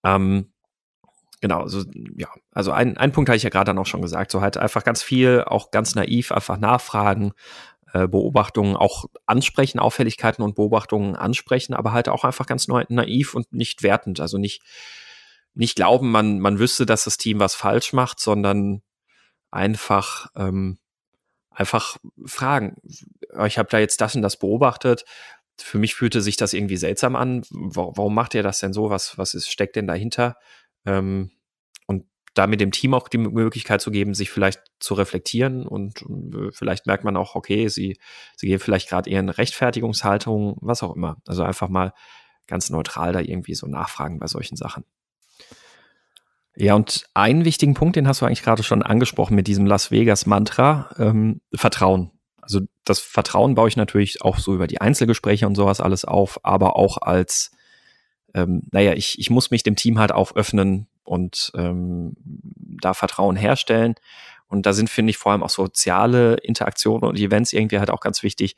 Ähm, 0.04 0.54
genau, 1.41 1.62
also 1.62 1.84
ja, 2.16 2.30
also 2.52 2.72
ein, 2.72 2.98
ein 2.98 3.12
Punkt 3.12 3.30
habe 3.30 3.38
ich 3.38 3.43
ja 3.43 3.50
gerade 3.50 3.70
dann 3.70 3.78
auch 3.78 3.86
schon 3.86 4.02
gesagt, 4.02 4.32
so 4.32 4.41
halt 4.41 4.58
einfach 4.58 4.84
ganz 4.84 5.04
viel, 5.04 5.43
auch 5.46 5.72
ganz 5.72 5.96
naiv, 5.96 6.32
einfach 6.32 6.58
nachfragen, 6.58 7.34
äh, 7.93 8.08
Beobachtungen 8.08 8.78
auch 8.78 9.06
ansprechen, 9.26 9.80
Auffälligkeiten 9.80 10.43
und 10.43 10.56
Beobachtungen 10.56 11.16
ansprechen, 11.16 11.74
aber 11.74 11.91
halt 11.91 12.08
auch 12.08 12.24
einfach 12.24 12.46
ganz 12.46 12.68
naiv 12.68 13.36
und 13.36 13.52
nicht 13.54 13.84
wertend, 13.84 14.20
also 14.20 14.38
nicht, 14.38 14.64
nicht 15.56 15.76
glauben, 15.76 16.12
man, 16.12 16.39
man 16.39 16.60
wüsste, 16.60 16.86
dass 16.86 17.06
das 17.06 17.18
Team 17.18 17.39
was 17.39 17.56
falsch 17.56 17.93
macht, 17.93 18.20
sondern 18.20 18.82
einfach, 19.51 20.28
ähm, 20.36 20.78
einfach 21.49 21.97
fragen. 22.26 22.76
Ich 23.45 23.58
habe 23.58 23.70
da 23.70 23.80
jetzt 23.80 24.01
das 24.01 24.16
und 24.16 24.22
das 24.22 24.38
beobachtet. 24.38 25.06
Für 25.58 25.78
mich 25.78 25.95
fühlte 25.95 26.22
sich 26.22 26.36
das 26.36 26.53
irgendwie 26.53 26.78
seltsam 26.78 27.16
an. 27.16 27.43
Warum 27.49 28.14
macht 28.14 28.34
ihr 28.34 28.43
das 28.43 28.60
denn 28.60 28.74
so? 28.74 28.89
Was, 28.89 29.18
was 29.18 29.34
ist, 29.34 29.49
steckt 29.49 29.78
denn 29.78 29.88
dahinter? 29.88 30.36
Ähm, 30.86 31.32
und 31.88 32.06
da 32.34 32.47
mit 32.47 32.60
dem 32.60 32.72
Team 32.72 32.93
auch 32.93 33.08
die 33.08 33.18
Möglichkeit 33.18 33.80
zu 33.80 33.91
geben, 33.91 34.14
sich 34.14 34.30
vielleicht 34.32 34.62
zu 34.80 34.93
reflektieren 34.95 35.66
und, 35.66 36.01
und 36.03 36.36
äh, 36.36 36.51
vielleicht 36.51 36.86
merkt 36.86 37.06
man 37.06 37.16
auch, 37.16 37.36
okay, 37.36 37.70
sie, 37.70 37.97
sie 38.36 38.47
gehen 38.47 38.60
vielleicht 38.60 38.89
gerade 38.89 39.10
eher 39.10 39.22
in 39.22 39.30
Rechtfertigungshaltung, 39.30 40.58
was 40.60 40.84
auch 40.84 40.93
immer. 40.93 41.16
Also 41.26 41.43
einfach 41.43 41.70
mal 41.70 41.93
ganz 42.47 42.70
neutral 42.70 43.14
da 43.14 43.22
irgendwie 43.22 43.56
so 43.56 43.68
nachfragen 43.68 44.20
bei 44.20 44.28
solchen 44.28 44.58
Sachen. 44.58 44.84
Ja, 46.58 46.76
und 46.76 47.06
einen 47.14 47.43
wichtigen 47.43 47.74
Punkt, 47.74 47.95
den 47.95 48.08
hast 48.08 48.22
du 48.22 48.26
eigentlich 48.26 48.43
gerade 48.43 48.64
schon 48.64 48.82
angesprochen 48.82 49.36
mit 49.36 49.47
diesem 49.47 49.66
Las 49.66 49.91
Vegas-Mantra, 49.91 50.89
ähm, 50.97 51.41
Vertrauen. 51.53 52.12
Also 52.41 52.62
das 52.86 52.99
Vertrauen 52.99 53.56
baue 53.56 53.68
ich 53.68 53.76
natürlich 53.76 54.22
auch 54.22 54.38
so 54.38 54.53
über 54.53 54.68
die 54.68 54.80
Einzelgespräche 54.80 55.47
und 55.47 55.56
sowas 55.56 55.82
alles 55.82 56.06
auf, 56.06 56.39
aber 56.43 56.76
auch 56.78 56.97
als, 56.97 57.51
ähm, 58.34 58.64
naja, 58.72 58.93
ich, 58.93 59.20
ich 59.20 59.30
muss 59.30 59.51
mich 59.51 59.64
dem 59.64 59.76
Team 59.76 59.99
halt 59.99 60.12
auch 60.12 60.36
öffnen 60.36 60.88
und 61.03 61.51
ähm, 61.56 62.16
da 62.82 62.93
Vertrauen 62.93 63.36
herstellen. 63.36 63.95
Und 64.47 64.66
da 64.66 64.74
sind, 64.74 64.89
finde 64.89 65.10
ich, 65.10 65.18
vor 65.18 65.32
allem 65.32 65.43
auch 65.43 65.49
soziale 65.49 66.36
Interaktionen 66.36 67.03
und 67.03 67.20
Events 67.20 67.51
irgendwie 67.51 67.80
halt 67.80 67.89
auch 67.89 67.99
ganz 67.99 68.24
wichtig. 68.24 68.56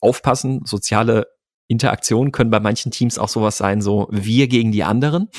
Aufpassen, 0.00 0.62
soziale 0.64 1.28
Interaktionen 1.68 2.32
können 2.32 2.50
bei 2.50 2.60
manchen 2.60 2.90
Teams 2.90 3.18
auch 3.18 3.28
sowas 3.28 3.56
sein, 3.56 3.80
so 3.80 4.08
wir 4.10 4.48
gegen 4.48 4.72
die 4.72 4.84
anderen. 4.84 5.30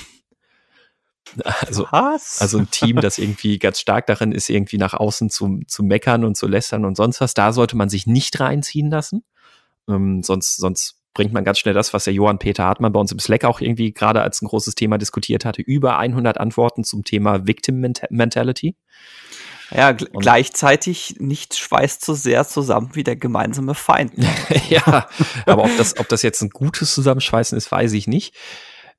Also, 1.44 1.88
was? 1.92 2.40
also 2.42 2.60
ein 2.60 2.70
Team, 2.72 2.98
das 2.98 3.18
irgendwie 3.18 3.58
ganz 3.60 3.80
stark 3.80 4.06
darin 4.08 4.32
ist, 4.32 4.50
irgendwie 4.50 4.78
nach 4.78 4.94
außen 4.94 5.30
zu, 5.30 5.60
zu 5.68 5.84
meckern 5.84 6.24
und 6.24 6.36
zu 6.38 6.48
lästern 6.48 6.86
und 6.86 6.96
sonst 6.96 7.20
was, 7.20 7.34
da 7.34 7.52
sollte 7.52 7.76
man 7.76 7.90
sich 7.90 8.08
nicht 8.08 8.40
reinziehen 8.40 8.90
lassen. 8.90 9.24
Ähm, 9.90 10.24
sonst, 10.24 10.58
sonst 10.58 10.98
bringt 11.14 11.34
man 11.34 11.44
ganz 11.44 11.60
schnell 11.60 11.74
das, 11.74 11.94
was 11.94 12.04
der 12.04 12.14
Johann 12.14 12.40
Peter 12.40 12.66
Hartmann 12.66 12.92
bei 12.92 13.00
uns 13.00 13.12
im 13.12 13.20
Slack 13.20 13.46
auch 13.46 13.62
irgendwie 13.62 13.94
gerade 13.94 14.22
als 14.22 14.42
ein 14.42 14.48
großes 14.48 14.76
Thema 14.76 14.98
diskutiert 14.98 15.46
hatte, 15.46 15.62
über 15.62 15.98
100 15.98 16.38
Antworten 16.38 16.84
zum 16.84 17.04
Thema 17.04 17.48
Victim 17.48 17.80
Mentality. 18.10 18.76
Ja, 19.72 19.94
gl 19.94 20.08
und 20.12 20.22
gleichzeitig 20.22 21.16
nichts 21.20 21.58
schweißt 21.58 22.06
so 22.06 22.14
sehr 22.14 22.48
zusammen 22.48 22.92
wie 22.94 23.04
der 23.04 23.16
gemeinsame 23.16 23.74
Feind. 23.74 24.14
ja, 24.70 25.08
aber 25.46 25.64
ob 25.64 25.76
das, 25.78 25.98
ob 25.98 26.08
das 26.08 26.22
jetzt 26.22 26.42
ein 26.42 26.50
gutes 26.50 26.94
Zusammenschweißen 26.94 27.58
ist, 27.58 27.72
weiß 27.72 27.94
ich 27.94 28.06
nicht. 28.08 28.36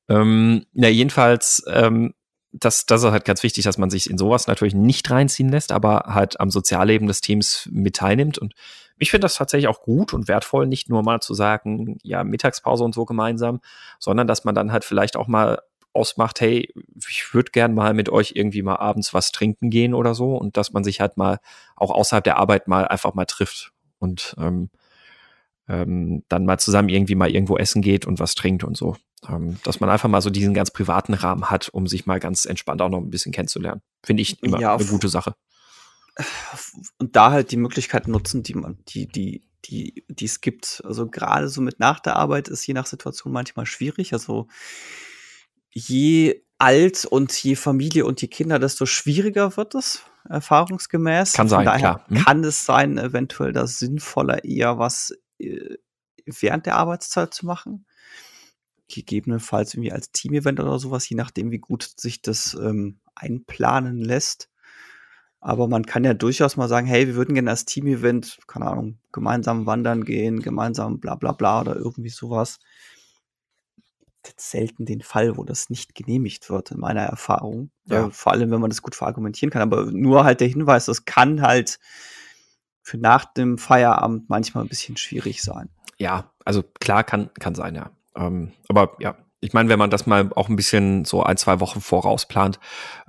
Ähm, 0.08 0.66
ja, 0.72 0.88
jedenfalls, 0.88 1.64
ähm, 1.68 2.14
das, 2.52 2.86
das 2.86 3.02
ist 3.02 3.10
halt 3.10 3.24
ganz 3.24 3.42
wichtig, 3.42 3.64
dass 3.64 3.78
man 3.78 3.90
sich 3.90 4.08
in 4.08 4.18
sowas 4.18 4.46
natürlich 4.46 4.74
nicht 4.74 5.10
reinziehen 5.10 5.50
lässt, 5.50 5.72
aber 5.72 6.04
halt 6.06 6.40
am 6.40 6.50
Sozialleben 6.50 7.06
des 7.06 7.20
Teams 7.20 7.68
mit 7.70 7.96
teilnimmt. 7.96 8.38
Und 8.38 8.54
ich 8.98 9.10
finde 9.10 9.26
das 9.26 9.34
tatsächlich 9.34 9.68
auch 9.68 9.82
gut 9.82 10.14
und 10.14 10.28
wertvoll, 10.28 10.66
nicht 10.66 10.88
nur 10.88 11.02
mal 11.02 11.20
zu 11.20 11.34
sagen, 11.34 11.98
ja, 12.02 12.24
Mittagspause 12.24 12.84
und 12.84 12.94
so 12.94 13.04
gemeinsam, 13.04 13.60
sondern 13.98 14.26
dass 14.26 14.44
man 14.44 14.54
dann 14.54 14.72
halt 14.72 14.84
vielleicht 14.84 15.16
auch 15.16 15.26
mal 15.26 15.58
ausmacht, 15.92 16.40
hey, 16.40 16.72
ich 17.08 17.34
würde 17.34 17.50
gern 17.50 17.74
mal 17.74 17.94
mit 17.94 18.08
euch 18.08 18.32
irgendwie 18.34 18.62
mal 18.62 18.76
abends 18.76 19.14
was 19.14 19.32
trinken 19.32 19.70
gehen 19.70 19.94
oder 19.94 20.14
so 20.14 20.36
und 20.36 20.56
dass 20.56 20.72
man 20.72 20.84
sich 20.84 21.00
halt 21.00 21.16
mal 21.16 21.38
auch 21.74 21.90
außerhalb 21.90 22.24
der 22.24 22.36
Arbeit 22.36 22.68
mal 22.68 22.86
einfach 22.86 23.14
mal 23.14 23.24
trifft 23.24 23.72
und 23.98 24.34
ähm, 24.38 24.70
ähm, 25.68 26.22
dann 26.28 26.44
mal 26.44 26.58
zusammen 26.58 26.88
irgendwie 26.88 27.14
mal 27.14 27.30
irgendwo 27.30 27.56
essen 27.56 27.82
geht 27.82 28.06
und 28.06 28.18
was 28.18 28.34
trinkt 28.34 28.64
und 28.64 28.76
so. 28.76 28.96
Ähm, 29.28 29.58
dass 29.64 29.80
man 29.80 29.90
einfach 29.90 30.08
mal 30.08 30.20
so 30.20 30.30
diesen 30.30 30.54
ganz 30.54 30.70
privaten 30.70 31.14
Rahmen 31.14 31.50
hat, 31.50 31.68
um 31.70 31.86
sich 31.86 32.06
mal 32.06 32.20
ganz 32.20 32.44
entspannt 32.44 32.82
auch 32.82 32.88
noch 32.88 33.00
ein 33.00 33.10
bisschen 33.10 33.32
kennenzulernen. 33.32 33.82
Finde 34.04 34.22
ich 34.22 34.42
immer 34.42 34.60
ja, 34.60 34.76
eine 34.76 34.84
gute 34.84 35.08
Sache. 35.08 35.34
Und 36.98 37.16
da 37.16 37.30
halt 37.30 37.50
die 37.50 37.56
Möglichkeiten 37.56 38.10
nutzen, 38.10 38.42
die 38.42 38.54
man, 38.54 38.78
die, 38.88 39.06
die, 39.06 39.42
die, 39.64 40.04
die 40.08 40.24
es 40.24 40.40
gibt. 40.40 40.82
Also 40.84 41.08
gerade 41.08 41.48
so 41.48 41.60
mit 41.60 41.80
nach 41.80 42.00
der 42.00 42.16
Arbeit 42.16 42.48
ist 42.48 42.66
je 42.66 42.74
nach 42.74 42.86
Situation 42.86 43.32
manchmal 43.32 43.66
schwierig. 43.66 44.12
Also 44.12 44.46
je 45.70 46.42
alt 46.58 47.04
und 47.04 47.32
je 47.42 47.56
Familie 47.56 48.06
und 48.06 48.22
je 48.22 48.28
Kinder, 48.28 48.58
desto 48.58 48.86
schwieriger 48.86 49.56
wird 49.56 49.74
es, 49.74 50.02
erfahrungsgemäß. 50.28 51.32
Kann 51.32 51.48
sein, 51.48 51.64
klar. 51.64 52.04
Hm? 52.08 52.24
Kann 52.24 52.44
es 52.44 52.64
sein, 52.64 52.96
eventuell 52.96 53.52
das 53.52 53.78
sinnvoller 53.78 54.44
eher 54.44 54.78
was 54.78 55.12
während 55.38 56.66
der 56.66 56.76
Arbeitszeit 56.76 57.32
zu 57.34 57.46
machen. 57.46 57.86
Gegebenenfalls 58.88 59.74
irgendwie 59.74 59.92
als 59.92 60.12
Team-Event 60.12 60.60
oder 60.60 60.78
sowas, 60.78 61.08
je 61.08 61.16
nachdem, 61.16 61.50
wie 61.50 61.58
gut 61.58 61.90
sich 61.96 62.22
das 62.22 62.54
ähm, 62.54 63.00
einplanen 63.14 64.00
lässt. 64.00 64.48
Aber 65.40 65.68
man 65.68 65.86
kann 65.86 66.04
ja 66.04 66.14
durchaus 66.14 66.56
mal 66.56 66.68
sagen, 66.68 66.86
hey, 66.86 67.06
wir 67.06 67.14
würden 67.14 67.34
gerne 67.34 67.50
als 67.50 67.64
Team-Event, 67.64 68.38
keine 68.46 68.66
Ahnung, 68.66 68.98
gemeinsam 69.12 69.66
wandern 69.66 70.04
gehen, 70.04 70.40
gemeinsam 70.40 70.98
bla 70.98 71.14
bla 71.14 71.32
bla 71.32 71.60
oder 71.60 71.76
irgendwie 71.76 72.08
sowas. 72.08 72.58
Selten 74.36 74.86
den 74.86 75.02
Fall, 75.02 75.36
wo 75.36 75.44
das 75.44 75.70
nicht 75.70 75.94
genehmigt 75.94 76.50
wird, 76.50 76.72
in 76.72 76.80
meiner 76.80 77.02
Erfahrung. 77.02 77.70
Ja. 77.84 78.08
Äh, 78.08 78.10
vor 78.10 78.32
allem, 78.32 78.50
wenn 78.50 78.60
man 78.60 78.70
das 78.70 78.82
gut 78.82 78.96
verargumentieren 78.96 79.50
kann. 79.50 79.62
Aber 79.62 79.84
nur 79.92 80.24
halt 80.24 80.40
der 80.40 80.48
Hinweis, 80.48 80.86
das 80.86 81.04
kann 81.04 81.42
halt 81.42 81.78
für 82.86 82.98
nach 82.98 83.24
dem 83.24 83.58
Feierabend 83.58 84.30
manchmal 84.30 84.64
ein 84.64 84.68
bisschen 84.68 84.96
schwierig 84.96 85.42
sein. 85.42 85.68
Ja, 85.98 86.30
also 86.44 86.62
klar 86.62 87.02
kann, 87.02 87.30
kann 87.34 87.56
sein, 87.56 87.74
ja. 87.74 87.90
Ähm, 88.14 88.52
aber 88.68 88.96
ja, 89.00 89.16
ich 89.40 89.52
meine, 89.52 89.68
wenn 89.68 89.78
man 89.80 89.90
das 89.90 90.06
mal 90.06 90.30
auch 90.36 90.48
ein 90.48 90.54
bisschen 90.54 91.04
so 91.04 91.24
ein, 91.24 91.36
zwei 91.36 91.58
Wochen 91.58 91.80
vorausplant, 91.80 92.60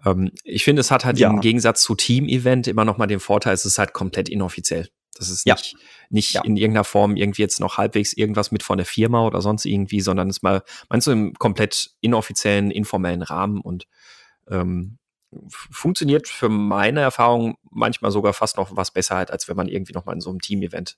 ähm, 0.03 0.31
ich 0.43 0.63
finde, 0.63 0.79
es 0.79 0.89
hat 0.89 1.05
halt 1.05 1.19
ja. 1.19 1.29
im 1.29 1.41
Gegensatz 1.41 1.83
zu 1.83 1.93
Team-Event 1.93 2.67
immer 2.67 2.85
noch 2.85 2.97
mal 2.97 3.05
den 3.05 3.19
Vorteil, 3.19 3.53
es 3.53 3.65
ist 3.65 3.77
halt 3.77 3.93
komplett 3.93 4.29
inoffiziell. 4.29 4.89
Das 5.15 5.29
ist 5.29 5.45
nicht, 5.45 5.73
ja. 5.73 5.79
nicht 6.09 6.33
ja. 6.33 6.41
in 6.43 6.57
irgendeiner 6.57 6.83
Form 6.83 7.15
irgendwie 7.15 7.43
jetzt 7.43 7.59
noch 7.59 7.77
halbwegs 7.77 8.13
irgendwas 8.13 8.51
mit 8.51 8.63
von 8.63 8.77
der 8.77 8.85
Firma 8.87 9.27
oder 9.27 9.41
sonst 9.41 9.65
irgendwie, 9.65 10.01
sondern 10.01 10.27
es 10.27 10.41
mal, 10.41 10.63
meinst 10.89 11.05
du, 11.05 11.11
im 11.11 11.33
komplett 11.35 11.91
inoffiziellen, 12.01 12.71
informellen 12.71 13.21
Rahmen 13.21 13.61
und 13.61 13.85
ähm, 14.49 14.97
funktioniert 15.49 16.27
für 16.27 16.49
meine 16.49 17.01
Erfahrung 17.01 17.57
manchmal 17.69 18.11
sogar 18.11 18.33
fast 18.33 18.57
noch 18.57 18.75
was 18.75 18.91
besser 18.91 19.15
halt, 19.15 19.31
als 19.31 19.47
wenn 19.47 19.57
man 19.57 19.67
irgendwie 19.67 19.93
noch 19.93 20.05
mal 20.05 20.13
in 20.13 20.21
so 20.21 20.29
einem 20.29 20.39
Team-Event 20.39 20.97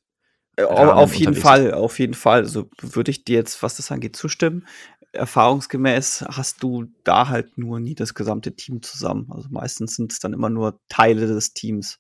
äh, 0.58 0.64
auf 0.64 1.16
jeden 1.16 1.36
Fall, 1.36 1.74
auf 1.74 2.00
jeden 2.00 2.14
Fall. 2.14 2.42
Also 2.42 2.70
würde 2.82 3.12
ich 3.12 3.24
dir 3.24 3.38
jetzt, 3.38 3.64
was 3.64 3.78
das 3.78 3.92
angeht, 3.92 4.16
zustimmen. 4.16 4.68
Erfahrungsgemäß 5.12 6.26
hast 6.30 6.62
du 6.62 6.86
da 7.04 7.30
halt 7.30 7.58
nur 7.58 7.80
nie 7.80 7.96
das 7.96 8.14
gesamte 8.14 8.56
Team 8.56 8.82
zusammen. 8.82 9.32
Also 9.32 9.50
meistens 9.52 9.96
sind 9.96 10.12
es 10.12 10.20
dann 10.20 10.34
immer 10.34 10.50
nur 10.50 10.80
Teile 10.90 11.28
des 11.28 11.54
Teams, 11.54 12.00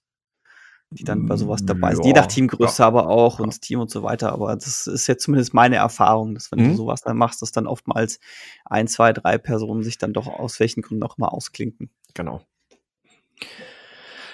die 0.92 1.04
dann 1.04 1.28
bei 1.28 1.38
sowas 1.38 1.64
dabei 1.66 1.94
sind. 1.94 2.06
Ja, 2.06 2.08
Je 2.08 2.14
nach 2.14 2.26
Teamgröße 2.26 2.82
ja. 2.82 2.88
aber 2.88 3.10
auch 3.10 3.40
ja. 3.40 3.46
und 3.46 3.62
Team 3.62 3.80
und 3.80 3.92
so 3.92 4.02
weiter. 4.02 4.34
Aber 4.34 4.56
das 4.56 4.88
ist 4.88 5.08
jetzt 5.08 5.24
zumindest 5.24 5.54
meine 5.54 5.76
Erfahrung, 5.76 6.34
dass 6.34 6.52
wenn 6.52 6.64
mhm. 6.64 6.72
du 6.72 6.78
sowas 6.78 7.02
dann 7.02 7.18
machst, 7.18 7.42
dass 7.42 7.52
dann 7.52 7.68
oftmals 7.68 8.20
ein, 8.66 8.88
zwei, 8.88 9.14
drei 9.14 9.38
Personen 9.38 9.84
sich 9.84 9.98
dann 9.98 10.14
doch 10.14 10.28
aus 10.28 10.60
welchen 10.60 10.82
Gründen 10.82 11.04
auch 11.04 11.18
immer 11.18 11.32
ausklinken. 11.32 11.92
Genau. 12.16 12.42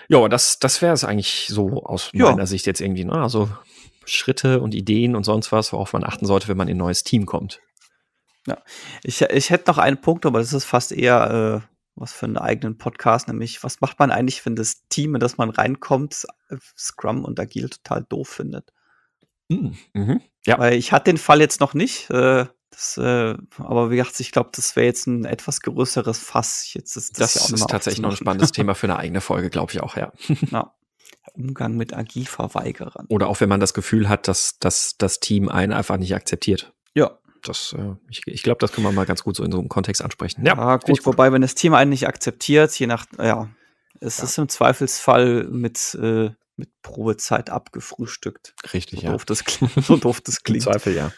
Ja, 0.08 0.28
das, 0.30 0.60
das 0.60 0.82
wäre 0.82 0.93
es 0.93 1.03
eigentlich 1.03 1.47
so 1.49 1.84
aus 1.84 2.12
meiner 2.14 2.47
Sicht 2.47 2.68
jetzt 2.68 2.80
irgendwie. 2.80 3.06
Ne? 3.06 3.14
Also 3.14 3.49
Schritte 4.06 4.62
und 4.62 4.74
Ideen 4.74 5.16
und 5.16 5.24
sonst 5.24 5.51
was, 5.51 5.74
worauf 5.74 5.93
man 5.93 6.03
achten 6.03 6.26
sollte, 6.26 6.47
wenn 6.47 6.58
man 6.58 6.68
in 6.68 6.76
ein 6.76 6.80
neues 6.80 7.03
Team 7.03 7.26
kommt. 7.26 7.60
Ja, 8.47 8.60
ich, 9.03 9.22
ich 9.22 9.49
hätte 9.49 9.72
noch 9.72 9.80
einen 9.80 9.99
Punkt, 9.99 10.26
aber 10.26 10.39
das 10.39 10.53
ist 10.53 10.66
fast 10.66 10.91
eher 10.91 11.64
äh, 11.64 11.74
was 11.96 12.14
für 12.14 12.26
einen 12.26 12.38
eigenen 12.38 12.78
Podcast, 12.78 13.28
nämlich 13.28 13.64
was 13.64 13.82
macht 13.82 14.00
man 14.00 14.12
eigentlich, 14.12 14.46
wenn 14.46 14.56
das 14.56 14.88
Team, 14.89 15.16
in 15.16 15.20
das 15.20 15.38
man 15.38 15.50
reinkommt, 15.50 16.26
Scrum 16.78 17.24
und 17.24 17.39
Agile 17.39 17.70
total 17.70 18.04
doof 18.04 18.28
findet? 18.28 18.74
Mhm. 19.50 19.78
Mhm. 19.93 20.22
Ja. 20.46 20.60
Weil 20.60 20.74
ich 20.74 20.91
hatte 20.91 21.12
den 21.12 21.18
Fall 21.18 21.39
jetzt 21.39 21.60
noch 21.60 21.74
nicht. 21.74 22.10
Äh, 22.10 22.46
das, 22.70 22.98
äh, 22.98 23.36
aber 23.58 23.89
wie 23.89 23.96
gesagt, 23.96 24.20
ich 24.20 24.32
glaube, 24.32 24.50
das 24.54 24.76
wäre 24.76 24.86
jetzt 24.86 25.08
ein 25.08 25.24
etwas 25.24 25.62
größeres 25.62 26.20
Fass. 26.20 26.74
Jetzt 26.74 26.98
ist 26.98 27.20
das, 27.20 27.34
das 27.34 27.50
ja 27.50 27.56
ist 27.56 27.68
tatsächlich 27.70 28.02
noch 28.02 28.12
ein 28.12 28.18
spannendes 28.18 28.52
Thema 28.52 28.76
für 28.76 28.88
eine 28.88 28.98
eigene 28.98 29.22
Folge, 29.22 29.50
glaube 29.50 29.72
ich 29.72 29.82
auch, 29.82 29.96
ja. 29.96 30.12
ja. 30.52 30.76
Umgang 31.34 31.76
mit 31.76 31.93
Agilverweigerern. 31.93 33.08
Oder 33.10 33.28
auch 33.28 33.39
wenn 33.39 33.50
man 33.50 33.60
das 33.60 33.74
Gefühl 33.74 34.10
hat, 34.10 34.28
dass, 34.28 34.60
dass 34.60 34.98
das 34.98 35.20
Team 35.20 35.50
einen 35.50 35.74
einfach 35.74 35.98
nicht 35.98 36.14
akzeptiert. 36.14 36.74
Das, 37.48 37.76
äh, 37.78 37.96
ich, 38.10 38.22
ich 38.26 38.43
glaube, 38.43 38.58
das 38.60 38.72
kann 38.72 38.84
man 38.84 38.96
mal 38.96 39.06
ganz 39.06 39.24
gut 39.24 39.36
so 39.36 39.43
in 39.43 39.52
so 39.52 39.60
einem 39.60 39.70
Kontext 39.70 40.02
ansprechen. 40.02 40.46
Ja, 40.46 40.56
ja 40.56 40.78
gut, 40.78 40.88
gut, 40.88 41.06
wobei, 41.06 41.32
wenn 41.32 41.41
das 41.41 41.56
Team 41.56 41.74
einen 41.74 41.91
nicht 41.91 42.08
akzeptiert, 42.08 42.78
je 42.78 42.88
nach, 42.88 43.06
ja, 43.18 43.50
es 44.00 44.18
ja. 44.18 44.24
ist 44.24 44.38
im 44.38 44.50
Zweifelsfall 44.50 45.46
mit, 45.46 45.98
äh, 46.02 46.32
mit 46.58 46.70
Probezeit 46.82 47.50
abgefrühstückt. 47.50 48.56
Richtig, 48.74 49.02
so 49.02 49.06
ja. 49.06 49.12
Doof 49.12 49.26
das, 49.26 49.43
so 49.82 49.98
doof 49.98 50.22
das 50.22 50.43
klingt. 50.43 50.66
Im 50.66 50.72
Zweifel, 50.72 50.96
ja. 50.96 51.12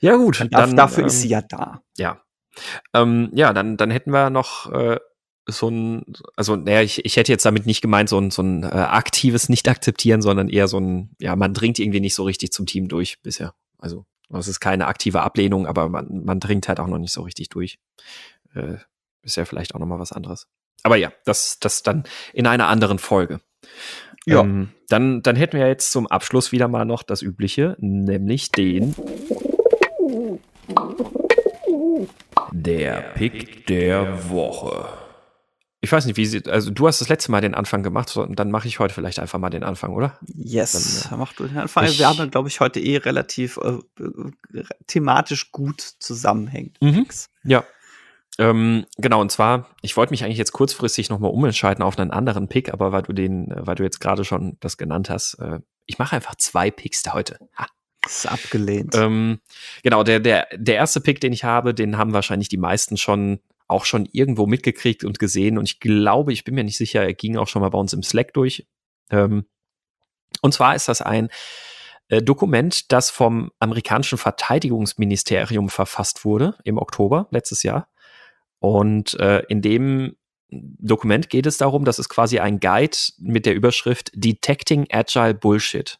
Ja, 0.00 0.16
gut. 0.16 0.46
dann, 0.50 0.76
dafür 0.76 1.02
ähm, 1.02 1.06
ist 1.06 1.20
sie 1.20 1.28
ja 1.28 1.42
da. 1.42 1.82
Ja. 1.96 2.20
Ähm, 2.92 3.30
ja, 3.32 3.52
dann, 3.52 3.76
dann 3.76 3.90
hätten 3.90 4.12
wir 4.12 4.30
noch 4.30 4.70
äh, 4.72 4.98
so 5.46 5.68
ein, 5.68 6.04
also 6.36 6.56
naja, 6.56 6.82
ich, 6.82 7.04
ich 7.04 7.16
hätte 7.16 7.32
jetzt 7.32 7.44
damit 7.44 7.66
nicht 7.66 7.80
gemeint, 7.80 8.08
so 8.08 8.18
ein, 8.18 8.30
so 8.30 8.42
ein 8.42 8.62
äh, 8.62 8.66
aktives 8.66 9.48
Nicht-Akzeptieren, 9.48 10.22
sondern 10.22 10.48
eher 10.48 10.68
so 10.68 10.78
ein, 10.78 11.14
ja, 11.18 11.36
man 11.36 11.52
dringt 11.52 11.78
irgendwie 11.78 12.00
nicht 12.00 12.14
so 12.14 12.22
richtig 12.24 12.52
zum 12.52 12.66
Team 12.66 12.88
durch 12.88 13.20
bisher. 13.22 13.54
Also 13.78 14.06
es 14.30 14.48
ist 14.48 14.60
keine 14.60 14.86
aktive 14.86 15.22
Ablehnung, 15.22 15.66
aber 15.66 15.88
man, 15.88 16.24
man 16.24 16.40
dringt 16.40 16.68
halt 16.68 16.80
auch 16.80 16.86
noch 16.86 16.98
nicht 16.98 17.12
so 17.12 17.22
richtig 17.22 17.48
durch. 17.50 17.78
Äh, 18.54 18.76
ist 19.22 19.36
ja 19.36 19.44
vielleicht 19.44 19.74
auch 19.74 19.78
noch 19.78 19.86
mal 19.86 19.98
was 19.98 20.12
anderes. 20.12 20.48
Aber 20.82 20.96
ja, 20.96 21.12
das, 21.24 21.58
das 21.60 21.82
dann 21.82 22.04
in 22.32 22.46
einer 22.46 22.68
anderen 22.68 22.98
Folge. 22.98 23.40
Ja. 24.26 24.40
Ähm, 24.40 24.70
dann, 24.88 25.22
dann 25.22 25.36
hätten 25.36 25.58
wir 25.58 25.66
jetzt 25.66 25.92
zum 25.92 26.06
Abschluss 26.06 26.52
wieder 26.52 26.68
mal 26.68 26.84
noch 26.84 27.02
das 27.02 27.22
Übliche, 27.22 27.76
nämlich 27.78 28.52
den 28.52 28.94
der 32.52 33.00
Pick 33.14 33.66
der 33.66 34.30
Woche. 34.30 35.03
Ich 35.84 35.92
weiß 35.92 36.06
nicht, 36.06 36.16
wie 36.16 36.24
sie, 36.24 36.42
also 36.46 36.70
du 36.70 36.88
hast 36.88 37.02
das 37.02 37.10
letzte 37.10 37.30
Mal 37.30 37.42
den 37.42 37.54
Anfang 37.54 37.82
gemacht, 37.82 38.18
dann 38.30 38.50
mache 38.50 38.66
ich 38.66 38.78
heute 38.78 38.94
vielleicht 38.94 39.18
einfach 39.18 39.38
mal 39.38 39.50
den 39.50 39.62
Anfang, 39.62 39.92
oder? 39.92 40.18
Yes, 40.34 41.06
dann, 41.10 41.18
mach 41.18 41.34
du 41.34 41.46
den 41.46 41.58
Anfang. 41.58 41.84
Ich, 41.84 41.98
Wir 41.98 42.08
haben, 42.08 42.30
glaube 42.30 42.48
ich, 42.48 42.60
heute 42.60 42.80
eh 42.80 42.96
relativ 42.96 43.58
äh, 43.58 43.78
äh, 44.02 44.64
thematisch 44.86 45.52
gut 45.52 45.82
zusammenhängt. 45.98 46.78
Mhm. 46.80 47.06
Ja. 47.42 47.64
Ähm, 48.38 48.86
genau, 48.96 49.20
und 49.20 49.30
zwar, 49.30 49.68
ich 49.82 49.94
wollte 49.98 50.12
mich 50.12 50.24
eigentlich 50.24 50.38
jetzt 50.38 50.52
kurzfristig 50.52 51.10
nochmal 51.10 51.30
umentscheiden 51.30 51.84
auf 51.84 51.98
einen 51.98 52.10
anderen 52.10 52.48
Pick, 52.48 52.72
aber 52.72 52.90
weil 52.90 53.02
du 53.02 53.12
den, 53.12 53.50
äh, 53.50 53.66
weil 53.66 53.74
du 53.74 53.82
jetzt 53.82 54.00
gerade 54.00 54.24
schon 54.24 54.56
das 54.60 54.78
genannt 54.78 55.10
hast, 55.10 55.34
äh, 55.34 55.60
ich 55.84 55.98
mache 55.98 56.16
einfach 56.16 56.34
zwei 56.36 56.70
Picks 56.70 57.02
heute. 57.12 57.38
Ha. 57.58 57.66
Ist 58.06 58.26
abgelehnt. 58.26 58.94
Ähm, 58.94 59.40
genau, 59.82 60.02
der, 60.02 60.20
der, 60.20 60.48
der 60.54 60.76
erste 60.76 61.00
Pick, 61.00 61.20
den 61.20 61.32
ich 61.32 61.44
habe, 61.44 61.74
den 61.74 61.98
haben 61.98 62.14
wahrscheinlich 62.14 62.48
die 62.48 62.56
meisten 62.56 62.96
schon 62.96 63.40
auch 63.66 63.84
schon 63.84 64.08
irgendwo 64.12 64.46
mitgekriegt 64.46 65.04
und 65.04 65.18
gesehen. 65.18 65.58
Und 65.58 65.68
ich 65.68 65.80
glaube, 65.80 66.32
ich 66.32 66.44
bin 66.44 66.54
mir 66.54 66.64
nicht 66.64 66.76
sicher, 66.76 67.02
er 67.02 67.14
ging 67.14 67.36
auch 67.36 67.48
schon 67.48 67.62
mal 67.62 67.70
bei 67.70 67.78
uns 67.78 67.92
im 67.92 68.02
Slack 68.02 68.32
durch. 68.34 68.66
Ähm, 69.10 69.46
und 70.42 70.52
zwar 70.52 70.74
ist 70.74 70.88
das 70.88 71.00
ein 71.00 71.28
äh, 72.08 72.22
Dokument, 72.22 72.92
das 72.92 73.10
vom 73.10 73.50
amerikanischen 73.58 74.18
Verteidigungsministerium 74.18 75.68
verfasst 75.68 76.24
wurde 76.24 76.56
im 76.64 76.78
Oktober 76.78 77.28
letztes 77.30 77.62
Jahr. 77.62 77.88
Und 78.58 79.14
äh, 79.20 79.42
in 79.48 79.62
dem 79.62 80.16
Dokument 80.50 81.30
geht 81.30 81.46
es 81.46 81.58
darum, 81.58 81.84
dass 81.84 81.98
es 81.98 82.08
quasi 82.08 82.38
ein 82.38 82.60
Guide 82.60 82.96
mit 83.18 83.46
der 83.46 83.54
Überschrift 83.54 84.10
Detecting 84.14 84.86
Agile 84.90 85.34
Bullshit 85.34 85.98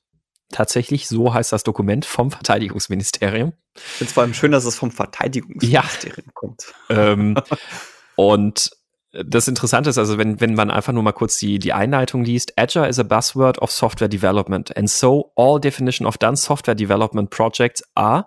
tatsächlich, 0.54 1.08
so 1.08 1.34
heißt 1.34 1.52
das 1.52 1.64
Dokument 1.64 2.04
vom 2.04 2.30
Verteidigungsministerium. 2.30 3.52
Ich 3.74 3.82
finde 3.82 4.08
es 4.08 4.12
vor 4.12 4.22
allem 4.22 4.34
schön, 4.34 4.52
dass 4.52 4.64
es 4.64 4.76
vom 4.76 4.90
Verteidigungsministerium 4.90 6.24
ja. 6.26 6.32
kommt. 6.32 6.72
Ähm, 6.88 7.36
und 8.16 8.70
das 9.12 9.46
Interessante 9.46 9.90
ist 9.90 9.98
also, 9.98 10.18
wenn, 10.18 10.40
wenn 10.40 10.54
man 10.54 10.70
einfach 10.70 10.92
nur 10.92 11.02
mal 11.02 11.12
kurz 11.12 11.38
die, 11.38 11.58
die 11.58 11.72
Einleitung 11.72 12.24
liest, 12.24 12.58
Agile 12.58 12.88
is 12.88 12.98
a 12.98 13.04
buzzword 13.04 13.58
of 13.58 13.70
software 13.70 14.08
development. 14.08 14.76
And 14.76 14.90
so 14.90 15.32
all 15.36 15.60
definition 15.60 16.06
of 16.06 16.18
done 16.18 16.36
software 16.36 16.74
development 16.74 17.30
projects 17.30 17.82
are 17.94 18.26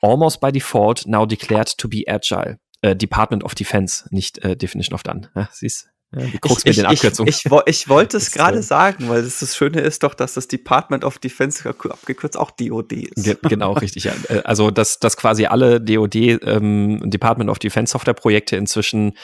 almost 0.00 0.40
by 0.40 0.52
default 0.52 1.06
now 1.06 1.26
declared 1.26 1.76
to 1.76 1.88
be 1.88 2.04
agile. 2.06 2.58
Äh, 2.82 2.96
Department 2.96 3.44
of 3.44 3.54
Defense, 3.54 4.08
nicht 4.10 4.38
äh, 4.38 4.56
Definition 4.56 4.94
of 4.94 5.02
Done. 5.02 5.30
Ja, 5.34 5.48
siehst 5.52 5.91
ja, 6.14 6.26
die 6.26 6.38
Krux 6.38 6.64
mit 6.64 6.76
den 6.76 6.86
Abkürzungen. 6.86 7.28
Ich, 7.28 7.46
ich, 7.46 7.52
ich 7.66 7.88
wollte 7.88 8.18
es 8.18 8.30
gerade 8.30 8.58
äh, 8.58 8.62
sagen, 8.62 9.08
weil 9.08 9.22
das, 9.22 9.40
das, 9.40 9.56
Schöne 9.56 9.80
ist 9.80 10.02
doch, 10.02 10.14
dass 10.14 10.34
das 10.34 10.46
Department 10.48 11.04
of 11.04 11.18
Defense 11.18 11.68
abgekürzt 11.68 12.36
auch 12.36 12.50
DOD 12.50 12.92
ist. 12.92 13.24
Ge 13.24 13.36
genau, 13.42 13.72
richtig. 13.80 14.04
Ja. 14.04 14.12
Äh, 14.28 14.42
also, 14.44 14.70
dass, 14.70 14.98
dass 14.98 15.16
quasi 15.16 15.46
alle 15.46 15.80
DOD, 15.80 16.14
ähm, 16.14 17.00
Department 17.04 17.50
of 17.50 17.58
Defense 17.58 17.92
Software 17.92 18.14
Projekte 18.14 18.56
inzwischen 18.56 19.14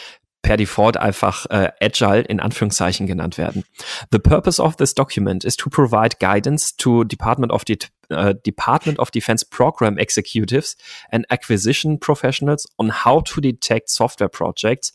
per 0.41 0.57
Default 0.57 0.97
einfach 0.97 1.47
äh, 1.51 1.71
Agile 1.81 2.23
in 2.23 2.41
Anführungszeichen 2.41 3.07
genannt 3.07 3.39
werden. 3.39 3.65
The 4.13 4.19
purpose 4.19 4.63
of 4.63 4.77
this 4.77 4.95
document 4.95 5.45
is 5.45 5.57
to 5.57 5.69
provide 5.69 6.17
guidance 6.21 6.77
to 6.77 7.05
Department 7.05 7.53
of, 7.53 7.65
De 7.65 7.77
uh, 8.11 8.33
Department 8.47 8.99
of 8.99 9.11
Defense 9.11 9.45
Program 9.45 9.99
Executives 9.99 10.77
and 11.11 11.27
Acquisition 11.31 11.99
Professionals 11.99 12.67
on 12.79 13.05
how 13.05 13.21
to 13.21 13.41
detect 13.41 13.91
software 13.91 14.31
projects 14.31 14.93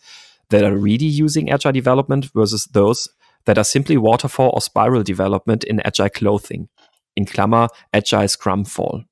that 0.50 0.64
are 0.64 0.76
really 0.76 1.08
using 1.08 1.52
agile 1.52 1.74
development 1.74 2.32
versus 2.34 2.70
those 2.72 3.10
that 3.46 3.58
are 3.58 3.64
simply 3.64 3.98
waterfall 3.98 4.52
or 4.54 4.62
spiral 4.62 5.04
development 5.04 5.64
in 5.64 5.80
agile 5.86 6.10
clothing. 6.10 6.70
In 7.16 7.26
Klammer 7.26 7.70
Agile 7.92 8.28
Scrum 8.28 8.66
Fall. 8.66 9.06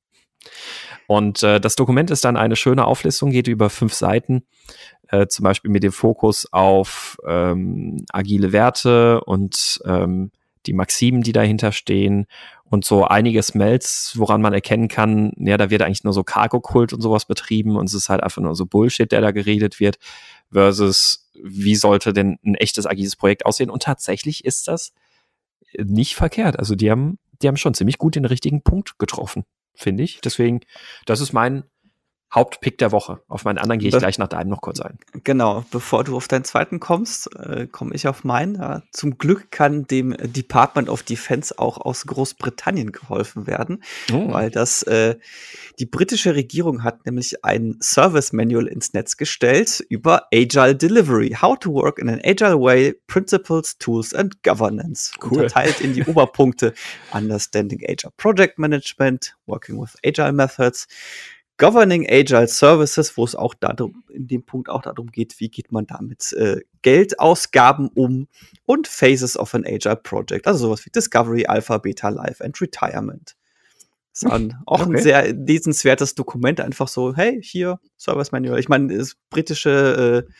Und 1.08 1.44
äh, 1.44 1.60
das 1.60 1.76
Dokument 1.76 2.10
ist 2.10 2.24
dann 2.26 2.38
eine 2.38 2.56
schöne 2.56 2.86
Auflistung, 2.86 3.32
geht 3.32 3.48
über 3.48 3.70
fünf 3.70 3.94
Seiten, 3.94 4.44
äh, 5.10 5.28
zum 5.28 5.44
Beispiel 5.44 5.70
mit 5.70 5.84
dem 5.84 5.92
Fokus 5.92 6.48
auf 6.52 7.18
ähm, 7.28 8.06
agile 8.12 8.54
Werte 8.54 9.22
und 9.26 9.82
ähm, 9.86 10.32
die 10.66 10.74
Maximen, 10.74 11.22
die 11.22 11.34
dahinter 11.34 11.72
stehen 11.72 12.28
und 12.72 12.86
so 12.86 13.04
einige 13.04 13.44
Smells, 13.44 14.14
woran 14.16 14.42
man 14.42 14.54
erkennen 14.54 14.88
kann, 14.88 15.34
ja, 15.36 15.58
da 15.58 15.70
wird 15.70 15.82
eigentlich 15.82 16.06
nur 16.06 16.14
so 16.14 16.24
Cargo-Kult 16.24 16.94
und 16.94 17.02
sowas 17.02 17.26
betrieben 17.26 17.76
und 17.76 17.90
es 17.90 17.94
ist 17.94 18.08
halt 18.08 18.24
einfach 18.24 18.42
nur 18.42 18.56
so 18.56 18.66
Bullshit, 18.66 19.12
der 19.12 19.20
da 19.20 19.32
geredet 19.32 19.82
wird, 19.82 20.00
versus 20.50 21.30
wie 21.34 21.76
sollte 21.76 22.14
denn 22.14 22.40
ein 22.46 22.56
echtes 22.56 22.88
agiles 22.88 23.18
Projekt 23.18 23.46
aussehen? 23.46 23.70
Und 23.70 23.84
tatsächlich 23.84 24.46
ist 24.46 24.70
das 24.70 24.94
nicht 25.78 26.16
verkehrt. 26.16 26.60
Also 26.60 26.76
die 26.76 26.90
haben, 26.90 27.20
die 27.42 27.50
haben 27.50 27.58
schon 27.58 27.74
ziemlich 27.74 27.98
gut 27.98 28.16
den 28.16 28.26
richtigen 28.26 28.62
Punkt 28.62 28.98
getroffen, 28.98 29.44
finde 29.76 30.04
ich. 30.04 30.22
Deswegen, 30.22 30.62
das 31.06 31.20
ist 31.20 31.34
mein 31.34 31.66
Hauptpick 32.34 32.78
der 32.78 32.94
Woche. 32.94 33.20
Auf 33.28 33.44
meinen 33.44 33.58
anderen 33.58 33.80
gehe 33.80 33.90
ich 33.90 33.94
Be 33.94 34.00
gleich 34.00 34.18
nach 34.18 34.30
deinem 34.30 34.50
noch 34.50 34.62
kurz 34.62 34.80
ein. 34.80 34.98
Genau, 35.26 35.66
bevor 35.70 36.06
du 36.06 36.16
auf 36.16 36.30
deinen 36.30 36.46
zweiten 36.46 36.80
kommst, 36.80 37.36
äh, 37.36 37.68
komme 37.68 37.94
ich 37.94 38.08
auf 38.08 38.24
meinen. 38.24 38.56
Ja, 38.56 38.84
zum 38.92 39.18
Glück 39.18 39.52
kann 39.52 39.86
dem 39.86 40.16
Department 40.18 40.88
of 40.88 41.04
Defense 41.04 41.60
auch 41.60 41.78
aus 41.78 42.06
Großbritannien 42.06 42.94
geholfen 42.94 43.48
werden, 43.48 43.84
oh. 44.14 44.32
weil 44.32 44.50
das 44.50 44.82
äh, 44.84 45.18
die 45.78 45.86
britische 45.86 46.34
Regierung 46.34 46.86
hat 46.86 47.06
nämlich 47.06 47.44
ein 47.44 47.78
Service 47.82 48.32
Manual 48.32 48.68
ins 48.68 48.94
Netz 48.94 49.18
gestellt 49.18 49.86
über 49.90 50.28
Agile 50.34 50.76
Delivery, 50.76 51.36
How 51.42 51.60
to 51.60 51.74
Work 51.74 52.00
in 52.00 52.08
an 52.08 52.22
Agile 52.24 52.62
Way, 52.62 52.96
Principles, 53.08 53.78
Tools 53.78 54.14
and 54.14 54.42
Governance. 54.44 55.12
Cool. 55.22 55.40
Unterteilt 55.40 55.82
in 55.82 55.94
die 55.94 56.04
Oberpunkte 56.06 56.74
Understanding 57.12 57.82
Agile 57.86 58.14
Project 58.16 58.58
Management, 58.58 59.36
Working 59.48 59.82
with 59.82 59.98
Agile 60.06 60.32
Methods, 60.32 60.88
Governing 61.62 62.08
Agile 62.10 62.48
Services, 62.48 63.16
wo 63.18 63.24
es 63.24 63.36
auch 63.36 63.54
darum, 63.54 64.04
in 64.10 64.28
dem 64.28 64.44
Punkt 64.44 64.68
auch 64.68 64.82
darum 64.82 65.12
geht, 65.12 65.40
wie 65.40 65.48
geht 65.48 65.72
man 65.72 65.86
damit 65.86 66.34
äh, 66.34 66.62
Geldausgaben 66.82 67.90
um 67.90 68.28
und 68.66 68.88
Phases 68.88 69.38
of 69.38 69.54
an 69.54 69.64
Agile 69.64 69.96
Project, 69.96 70.48
also 70.48 70.66
sowas 70.66 70.84
wie 70.88 70.90
Discovery, 70.90 71.46
Alpha, 71.46 71.78
Beta, 71.78 72.10
Life 72.10 72.44
and 72.44 72.60
Retirement. 72.60 73.36
Das 74.12 74.24
ist 74.24 74.32
ein, 74.32 74.58
auch 74.66 74.88
okay. 74.88 74.98
ein 74.98 75.04
sehr 75.04 75.34
lesenswertes 75.34 76.16
Dokument, 76.16 76.60
einfach 76.60 76.88
so, 76.88 77.16
hey, 77.16 77.40
hier, 77.44 77.80
Service 77.96 78.32
Manual. 78.32 78.60
Ich 78.60 78.68
meine, 78.68 78.98
das 78.98 79.16
britische, 79.30 80.26
äh, 80.28 80.34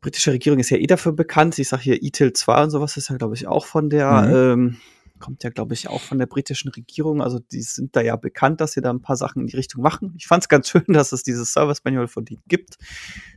britische 0.00 0.32
Regierung 0.32 0.58
ist 0.58 0.70
ja 0.70 0.78
eh 0.78 0.86
dafür 0.86 1.12
bekannt. 1.12 1.58
Ich 1.58 1.68
sage 1.68 1.82
hier 1.82 2.02
ITIL 2.02 2.32
2 2.32 2.62
und 2.62 2.70
sowas 2.70 2.96
ist 2.96 3.10
ja, 3.10 3.18
glaube 3.18 3.34
ich, 3.34 3.46
auch 3.46 3.66
von 3.66 3.90
der 3.90 4.10
mhm. 4.22 4.34
ähm, 4.34 4.76
kommt 5.18 5.44
ja, 5.44 5.50
glaube 5.50 5.74
ich, 5.74 5.88
auch 5.88 6.00
von 6.00 6.18
der 6.18 6.26
britischen 6.26 6.70
Regierung. 6.70 7.22
Also 7.22 7.38
die 7.38 7.62
sind 7.62 7.94
da 7.96 8.00
ja 8.00 8.16
bekannt, 8.16 8.60
dass 8.60 8.72
sie 8.72 8.80
da 8.80 8.90
ein 8.90 9.02
paar 9.02 9.16
Sachen 9.16 9.42
in 9.42 9.46
die 9.46 9.56
Richtung 9.56 9.82
machen. 9.82 10.14
Ich 10.16 10.26
fand 10.26 10.44
es 10.44 10.48
ganz 10.48 10.68
schön, 10.70 10.84
dass 10.88 11.12
es 11.12 11.22
dieses 11.22 11.52
Service 11.52 11.84
Manual 11.84 12.08
von 12.08 12.24
denen 12.24 12.42
gibt. 12.48 12.78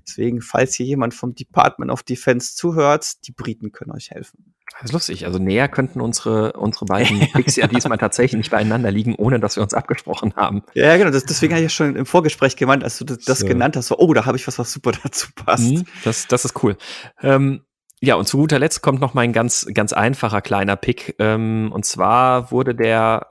Deswegen, 0.08 0.42
falls 0.42 0.76
hier 0.76 0.86
jemand 0.86 1.14
vom 1.14 1.36
Department 1.36 1.92
of 1.92 2.04
Defense 2.04 2.56
zuhört, 2.56 3.28
die 3.28 3.32
Briten 3.32 3.72
können 3.72 3.92
euch 3.92 4.12
helfen. 4.12 4.54
Das 4.74 4.90
ist 4.90 4.94
lustig. 4.94 5.26
Also 5.26 5.38
näher 5.38 5.68
könnten 5.68 6.02
unsere, 6.02 6.54
unsere 6.54 6.86
beiden 6.86 7.20
Picks 7.34 7.56
ja 7.56 7.68
diesmal 7.68 7.98
tatsächlich 7.98 8.38
nicht 8.38 8.52
beieinander 8.52 8.92
liegen, 8.92 9.16
ohne 9.16 9.40
dass 9.40 9.56
wir 9.56 9.64
uns 9.64 9.74
abgesprochen 9.74 10.34
haben. 10.36 10.64
Ja, 10.74 10.96
genau. 10.98 11.12
Das, 11.12 11.26
deswegen 11.26 11.54
habe 11.54 11.62
ich 11.62 11.66
ja 11.66 11.70
schon 11.70 11.96
im 11.96 12.06
Vorgespräch 12.06 12.56
gemeint, 12.56 12.84
als 12.84 12.98
du 12.98 13.06
das, 13.06 13.40
so. 13.40 13.46
genannt 13.46 13.76
hast, 13.76 13.88
so, 13.88 13.98
oh, 13.98 14.14
da 14.14 14.26
habe 14.26 14.38
ich 14.38 14.48
was, 14.48 14.58
was 14.58 14.72
super 14.72 14.92
dazu 15.04 15.28
passt. 15.36 15.72
Mhm, 15.72 15.86
das, 16.04 16.28
das 16.28 16.46
ist 16.46 16.64
cool. 16.64 16.78
Ähm, 17.22 17.62
ja, 18.04 18.16
und 18.16 18.28
zu 18.28 18.38
guter 18.38 18.58
Letzt 18.58 18.82
kommt 18.82 19.00
noch 19.00 19.14
mein 19.14 19.32
ganz, 19.32 19.68
ganz 19.76 19.94
einfacher 19.94 20.42
kleiner 20.42 20.76
Pick. 20.76 21.16
Ähm, 21.20 21.70
und 21.72 21.86
zwar 21.86 22.50
wurde 22.52 22.74
der 22.74 23.28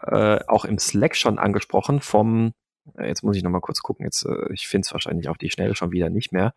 äh, 0.47 0.49
auch 0.49 0.65
im 0.65 0.79
Slack 0.79 1.17
schon 1.17 1.41
angesprochen 1.41 2.01
vom, 2.01 2.53
äh, 2.97 3.09
jetzt 3.09 3.25
muss 3.25 3.37
ich 3.37 3.43
noch 3.43 3.51
mal 3.51 3.61
kurz 3.61 3.83
gucken, 3.83 4.05
jetzt, 4.05 4.25
äh, 4.25 4.53
ich 4.53 4.69
finde 4.69 4.87
es 4.87 4.93
wahrscheinlich 4.93 5.29
auf 5.29 5.39
die 5.39 5.51
Schnelle 5.51 5.75
schon 5.75 5.91
wieder 5.91 6.09
nicht 6.09 6.33
mehr. 6.33 6.55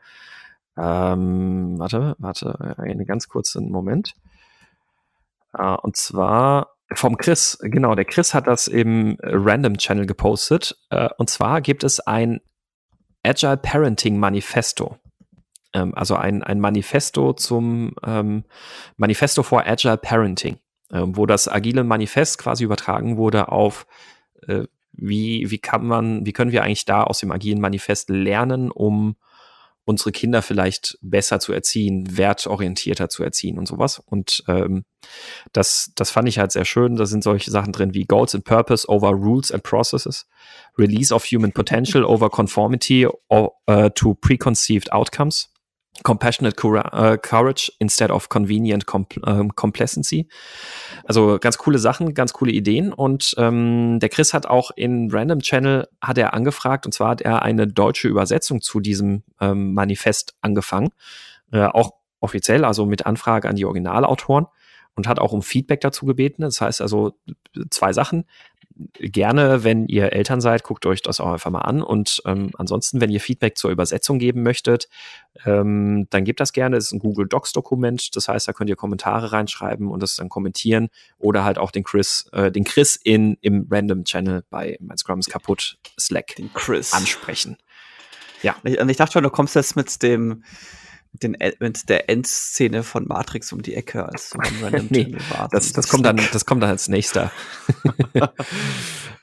Ähm, 0.77 1.79
warte, 1.79 2.15
warte, 2.19 2.77
einen 2.77 3.05
ganz 3.05 3.27
kurzen 3.27 3.71
Moment. 3.71 4.13
Äh, 5.57 5.75
und 5.81 5.95
zwar 5.97 6.75
vom 6.93 7.17
Chris, 7.17 7.57
genau, 7.63 7.95
der 7.95 8.05
Chris 8.05 8.35
hat 8.35 8.45
das 8.45 8.67
im 8.67 9.17
Random 9.23 9.77
Channel 9.77 10.05
gepostet. 10.05 10.77
Äh, 10.91 11.09
und 11.17 11.31
zwar 11.31 11.61
gibt 11.61 11.83
es 11.83 11.99
ein 11.99 12.41
Agile 13.23 13.57
Parenting 13.57 14.19
Manifesto 14.19 14.99
ähm, 15.73 15.93
also 15.95 16.15
ein, 16.15 16.43
ein 16.43 16.59
Manifesto 16.59 17.33
zum 17.33 17.95
ähm, 18.05 18.43
Manifesto 18.97 19.43
for 19.43 19.65
Agile 19.65 19.97
Parenting, 19.97 20.57
äh, 20.91 21.01
wo 21.03 21.25
das 21.25 21.47
agile 21.47 21.83
Manifest 21.83 22.37
quasi 22.37 22.63
übertragen 22.63 23.17
wurde 23.17 23.49
auf 23.49 23.85
äh, 24.47 24.65
wie, 24.93 25.49
wie 25.49 25.57
kann 25.57 25.85
man, 25.85 26.25
wie 26.25 26.33
können 26.33 26.51
wir 26.51 26.63
eigentlich 26.63 26.85
da 26.85 27.03
aus 27.03 27.19
dem 27.19 27.31
agilen 27.31 27.59
Manifest 27.59 28.09
lernen, 28.09 28.71
um 28.71 29.15
unsere 29.85 30.11
Kinder 30.11 30.41
vielleicht 30.41 30.97
besser 31.01 31.39
zu 31.39 31.51
erziehen, 31.51 32.17
wertorientierter 32.17 33.09
zu 33.09 33.23
erziehen 33.23 33.57
und 33.57 33.67
sowas. 33.67 33.99
Und 33.99 34.43
ähm, 34.47 34.85
das, 35.51 35.91
das 35.95 36.09
fand 36.09 36.29
ich 36.29 36.39
halt 36.39 36.53
sehr 36.53 36.63
schön. 36.63 36.95
Da 36.95 37.05
sind 37.05 37.23
solche 37.23 37.51
Sachen 37.51 37.73
drin 37.73 37.93
wie 37.93 38.05
Goals 38.05 38.33
and 38.33 38.45
Purpose 38.45 38.87
over 38.87 39.09
Rules 39.09 39.51
and 39.51 39.63
Processes, 39.63 40.25
Release 40.77 41.13
of 41.13 41.25
Human 41.25 41.51
Potential 41.51 42.05
over 42.07 42.29
Conformity 42.29 43.07
or, 43.27 43.53
uh, 43.69 43.89
to 43.89 44.13
Preconceived 44.15 44.93
Outcomes, 44.93 45.49
Compassionate 46.01 46.55
uh, 46.63 47.17
Courage 47.21 47.71
instead 47.77 48.09
of 48.09 48.27
Convenient 48.29 48.85
uh, 48.91 49.47
Complacency. 49.55 50.27
Also 51.05 51.37
ganz 51.39 51.57
coole 51.59 51.77
Sachen, 51.77 52.15
ganz 52.15 52.33
coole 52.33 52.51
Ideen. 52.51 52.91
Und 52.91 53.35
ähm, 53.37 53.99
der 53.99 54.09
Chris 54.09 54.33
hat 54.33 54.47
auch 54.47 54.71
in 54.75 55.11
Random 55.11 55.39
Channel 55.39 55.87
hat 56.01 56.17
er 56.17 56.33
angefragt 56.33 56.85
und 56.87 56.93
zwar 56.93 57.11
hat 57.11 57.21
er 57.21 57.43
eine 57.43 57.67
deutsche 57.67 58.07
Übersetzung 58.07 58.61
zu 58.61 58.79
diesem 58.79 59.23
ähm, 59.39 59.73
Manifest 59.73 60.35
angefangen, 60.41 60.89
äh, 61.51 61.65
auch 61.65 61.91
offiziell, 62.19 62.65
also 62.65 62.85
mit 62.85 63.05
Anfrage 63.05 63.47
an 63.47 63.55
die 63.55 63.65
Originalautoren 63.65 64.47
und 64.95 65.07
hat 65.07 65.19
auch 65.19 65.31
um 65.31 65.41
Feedback 65.41 65.81
dazu 65.81 66.05
gebeten. 66.05 66.41
Das 66.41 66.61
heißt 66.61 66.81
also 66.81 67.13
zwei 67.69 67.93
Sachen 67.93 68.25
gerne, 68.95 69.63
wenn 69.63 69.87
ihr 69.87 70.13
Eltern 70.13 70.41
seid, 70.41 70.63
guckt 70.63 70.85
euch 70.85 71.01
das 71.01 71.19
auch 71.19 71.33
einfach 71.33 71.51
mal 71.51 71.61
an. 71.61 71.81
Und 71.81 72.21
ähm, 72.25 72.51
ansonsten, 72.57 73.01
wenn 73.01 73.09
ihr 73.09 73.19
Feedback 73.19 73.57
zur 73.57 73.71
Übersetzung 73.71 74.19
geben 74.19 74.43
möchtet, 74.43 74.89
ähm, 75.45 76.07
dann 76.09 76.23
gebt 76.25 76.39
das 76.39 76.53
gerne. 76.53 76.77
Es 76.77 76.85
ist 76.85 76.93
ein 76.93 76.99
Google 76.99 77.27
Docs-Dokument. 77.27 78.15
Das 78.15 78.27
heißt, 78.27 78.47
da 78.47 78.53
könnt 78.53 78.69
ihr 78.69 78.75
Kommentare 78.75 79.31
reinschreiben 79.31 79.89
und 79.89 80.01
das 80.01 80.15
dann 80.15 80.29
kommentieren 80.29 80.89
oder 81.19 81.43
halt 81.43 81.57
auch 81.57 81.71
den 81.71 81.83
Chris, 81.83 82.27
äh, 82.31 82.51
den 82.51 82.63
Chris 82.63 82.95
in 82.95 83.37
im 83.41 83.67
Random 83.69 84.03
Channel 84.03 84.43
bei 84.49 84.77
Mein 84.81 84.97
Scrum 84.97 85.19
ist 85.19 85.29
kaputt 85.29 85.77
Slack 85.99 86.35
den 86.35 86.51
Chris. 86.53 86.93
ansprechen. 86.93 87.57
Ja. 88.41 88.55
Ich, 88.63 88.79
ich 88.79 88.97
dachte 88.97 89.13
schon, 89.13 89.23
du 89.23 89.29
kommst 89.29 89.55
jetzt 89.55 89.75
mit 89.75 90.01
dem 90.03 90.43
den, 91.13 91.37
mit 91.59 91.89
der 91.89 92.09
Endszene 92.09 92.83
von 92.83 93.07
Matrix 93.07 93.53
um 93.53 93.61
die 93.61 93.75
Ecke, 93.75 94.05
als 94.05 94.33
Random 94.61 94.87
nee, 94.89 95.15
war. 95.29 95.47
Das, 95.51 95.71
das, 95.73 95.87
kommt 95.87 96.05
dann, 96.05 96.19
das 96.31 96.45
kommt 96.45 96.63
dann 96.63 96.71
als 96.71 96.87
nächster. 96.87 97.31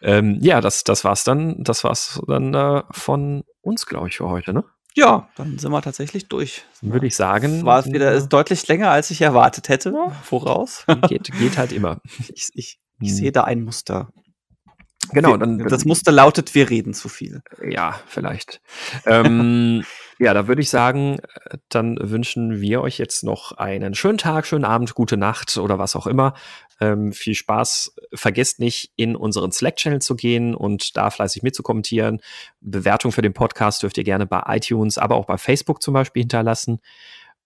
ähm, 0.03 0.39
ja, 0.41 0.61
das, 0.61 0.85
das 0.85 1.05
war's 1.05 1.25
dann, 1.25 1.63
das 1.63 1.85
war's 1.85 2.21
dann 2.27 2.55
äh, 2.55 2.83
von 2.91 3.45
uns, 3.61 3.87
glaube 3.87 4.09
ich, 4.09 4.17
für 4.17 4.29
heute, 4.29 4.53
ne? 4.53 4.65
Ja, 4.97 5.29
dann 5.37 5.59
sind 5.59 5.71
wir 5.71 5.83
tatsächlich 5.83 6.29
durch. 6.29 6.65
Würde 6.81 7.07
ich 7.07 7.15
sagen. 7.15 7.65
War 7.65 7.79
es 7.79 7.87
wieder 7.87 8.13
ist 8.13 8.29
deutlich 8.29 8.67
länger, 8.67 8.91
als 8.91 9.11
ich 9.11 9.21
erwartet 9.21 9.69
hätte. 9.69 9.95
Voraus. 10.25 10.85
geht, 11.09 11.31
geht 11.33 11.59
halt 11.59 11.73
immer. 11.73 12.01
Ich, 12.35 12.49
ich, 12.55 12.81
ich 13.01 13.09
hm. 13.11 13.17
sehe 13.17 13.33
da 13.33 13.45
ein 13.45 13.63
Muster. 13.63 14.13
Genau, 15.13 15.37
dann. 15.37 15.59
Das 15.59 15.85
Muster 15.85 16.13
lautet, 16.13 16.55
wir 16.55 16.71
reden 16.71 16.93
zu 16.93 17.09
viel. 17.09 17.43
Ja, 17.69 18.01
vielleicht. 18.07 18.61
ähm, 19.07 19.85
ja, 20.21 20.35
da 20.35 20.47
würde 20.47 20.61
ich 20.61 20.69
sagen, 20.69 21.19
äh, 21.19 21.57
dann 21.71 21.97
wünschen 21.99 22.61
wir 22.61 22.83
euch 22.83 22.99
jetzt 22.99 23.25
noch 23.25 23.53
einen 23.53 23.95
schönen 23.95 24.19
Tag, 24.19 24.47
schönen 24.47 24.67
Abend, 24.67 24.95
gute 24.95 25.17
Nacht 25.17 25.57
oder 25.57 25.79
was 25.79 25.97
auch 25.97 26.07
immer. 26.07 26.35
Ähm, 26.79 27.13
viel 27.13 27.35
Spaß. 27.35 27.95
Vergesst 28.13 28.61
nicht, 28.61 28.93
in 28.97 29.17
unseren 29.17 29.51
Slack-Channel 29.51 30.03
zu 30.03 30.17
gehen 30.17 30.55
und 30.55 30.95
da 30.99 31.09
fleißig 31.09 31.43
mitzukommentieren. 31.43 32.21
Bewertung 32.61 33.13
für 33.13 33.23
den 33.23 33.33
Podcast 33.33 33.83
dürft 33.83 33.97
ihr 33.97 34.05
gerne 34.05 34.27
bei 34.27 34.43
iTunes, 34.49 34.99
aber 34.99 35.17
auch 35.17 35.25
bei 35.25 35.39
Facebook 35.39 35.83
zum 35.83 35.95
Beispiel 35.95 36.21
hinterlassen. 36.21 36.81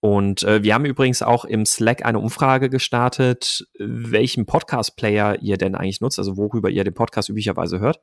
Und 0.01 0.43
äh, 0.43 0.65
wir 0.65 0.75
haben 0.75 0.85
übrigens 0.85 1.23
auch 1.23 1.45
im 1.45 1.67
Slack 1.67 2.05
eine 2.05 2.19
Umfrage 2.19 2.71
gestartet, 2.71 3.69
welchen 3.79 4.47
Podcast-Player 4.47 5.41
ihr 5.43 5.59
denn 5.59 5.77
eigentlich 5.77 6.01
nutzt, 6.01 6.19
also 6.19 6.37
worüber 6.37 6.71
ihr 6.71 6.83
den 6.83 6.93
Podcast 6.93 7.29
üblicherweise 7.29 7.79
hört. 7.79 8.01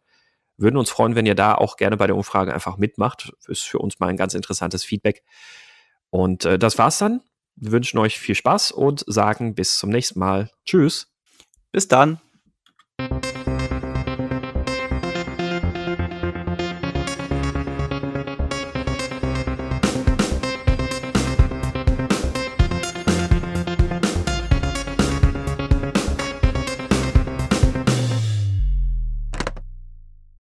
Würden 0.62 0.78
uns 0.78 0.90
freuen, 0.90 1.16
wenn 1.16 1.26
ihr 1.26 1.36
da 1.36 1.56
auch 1.56 1.76
gerne 1.76 1.98
bei 1.98 2.08
der 2.08 2.16
Umfrage 2.16 2.54
einfach 2.54 2.78
mitmacht. 2.78 3.34
Ist 3.48 3.64
für 3.64 3.80
uns 3.80 4.00
mal 4.00 4.08
ein 4.08 4.18
ganz 4.18 4.34
interessantes 4.34 4.84
Feedback. 4.84 5.24
Und 6.10 6.46
äh, 6.46 6.60
das 6.60 6.78
war's 6.78 7.00
dann. 7.00 7.22
Wir 7.56 7.72
wünschen 7.72 7.98
euch 7.98 8.20
viel 8.20 8.36
Spaß 8.36 8.72
und 8.72 9.04
sagen 9.08 9.56
bis 9.56 9.78
zum 9.78 9.90
nächsten 9.90 10.20
Mal. 10.20 10.50
Tschüss. 10.66 11.12
Bis 11.72 11.88
dann. 11.88 12.20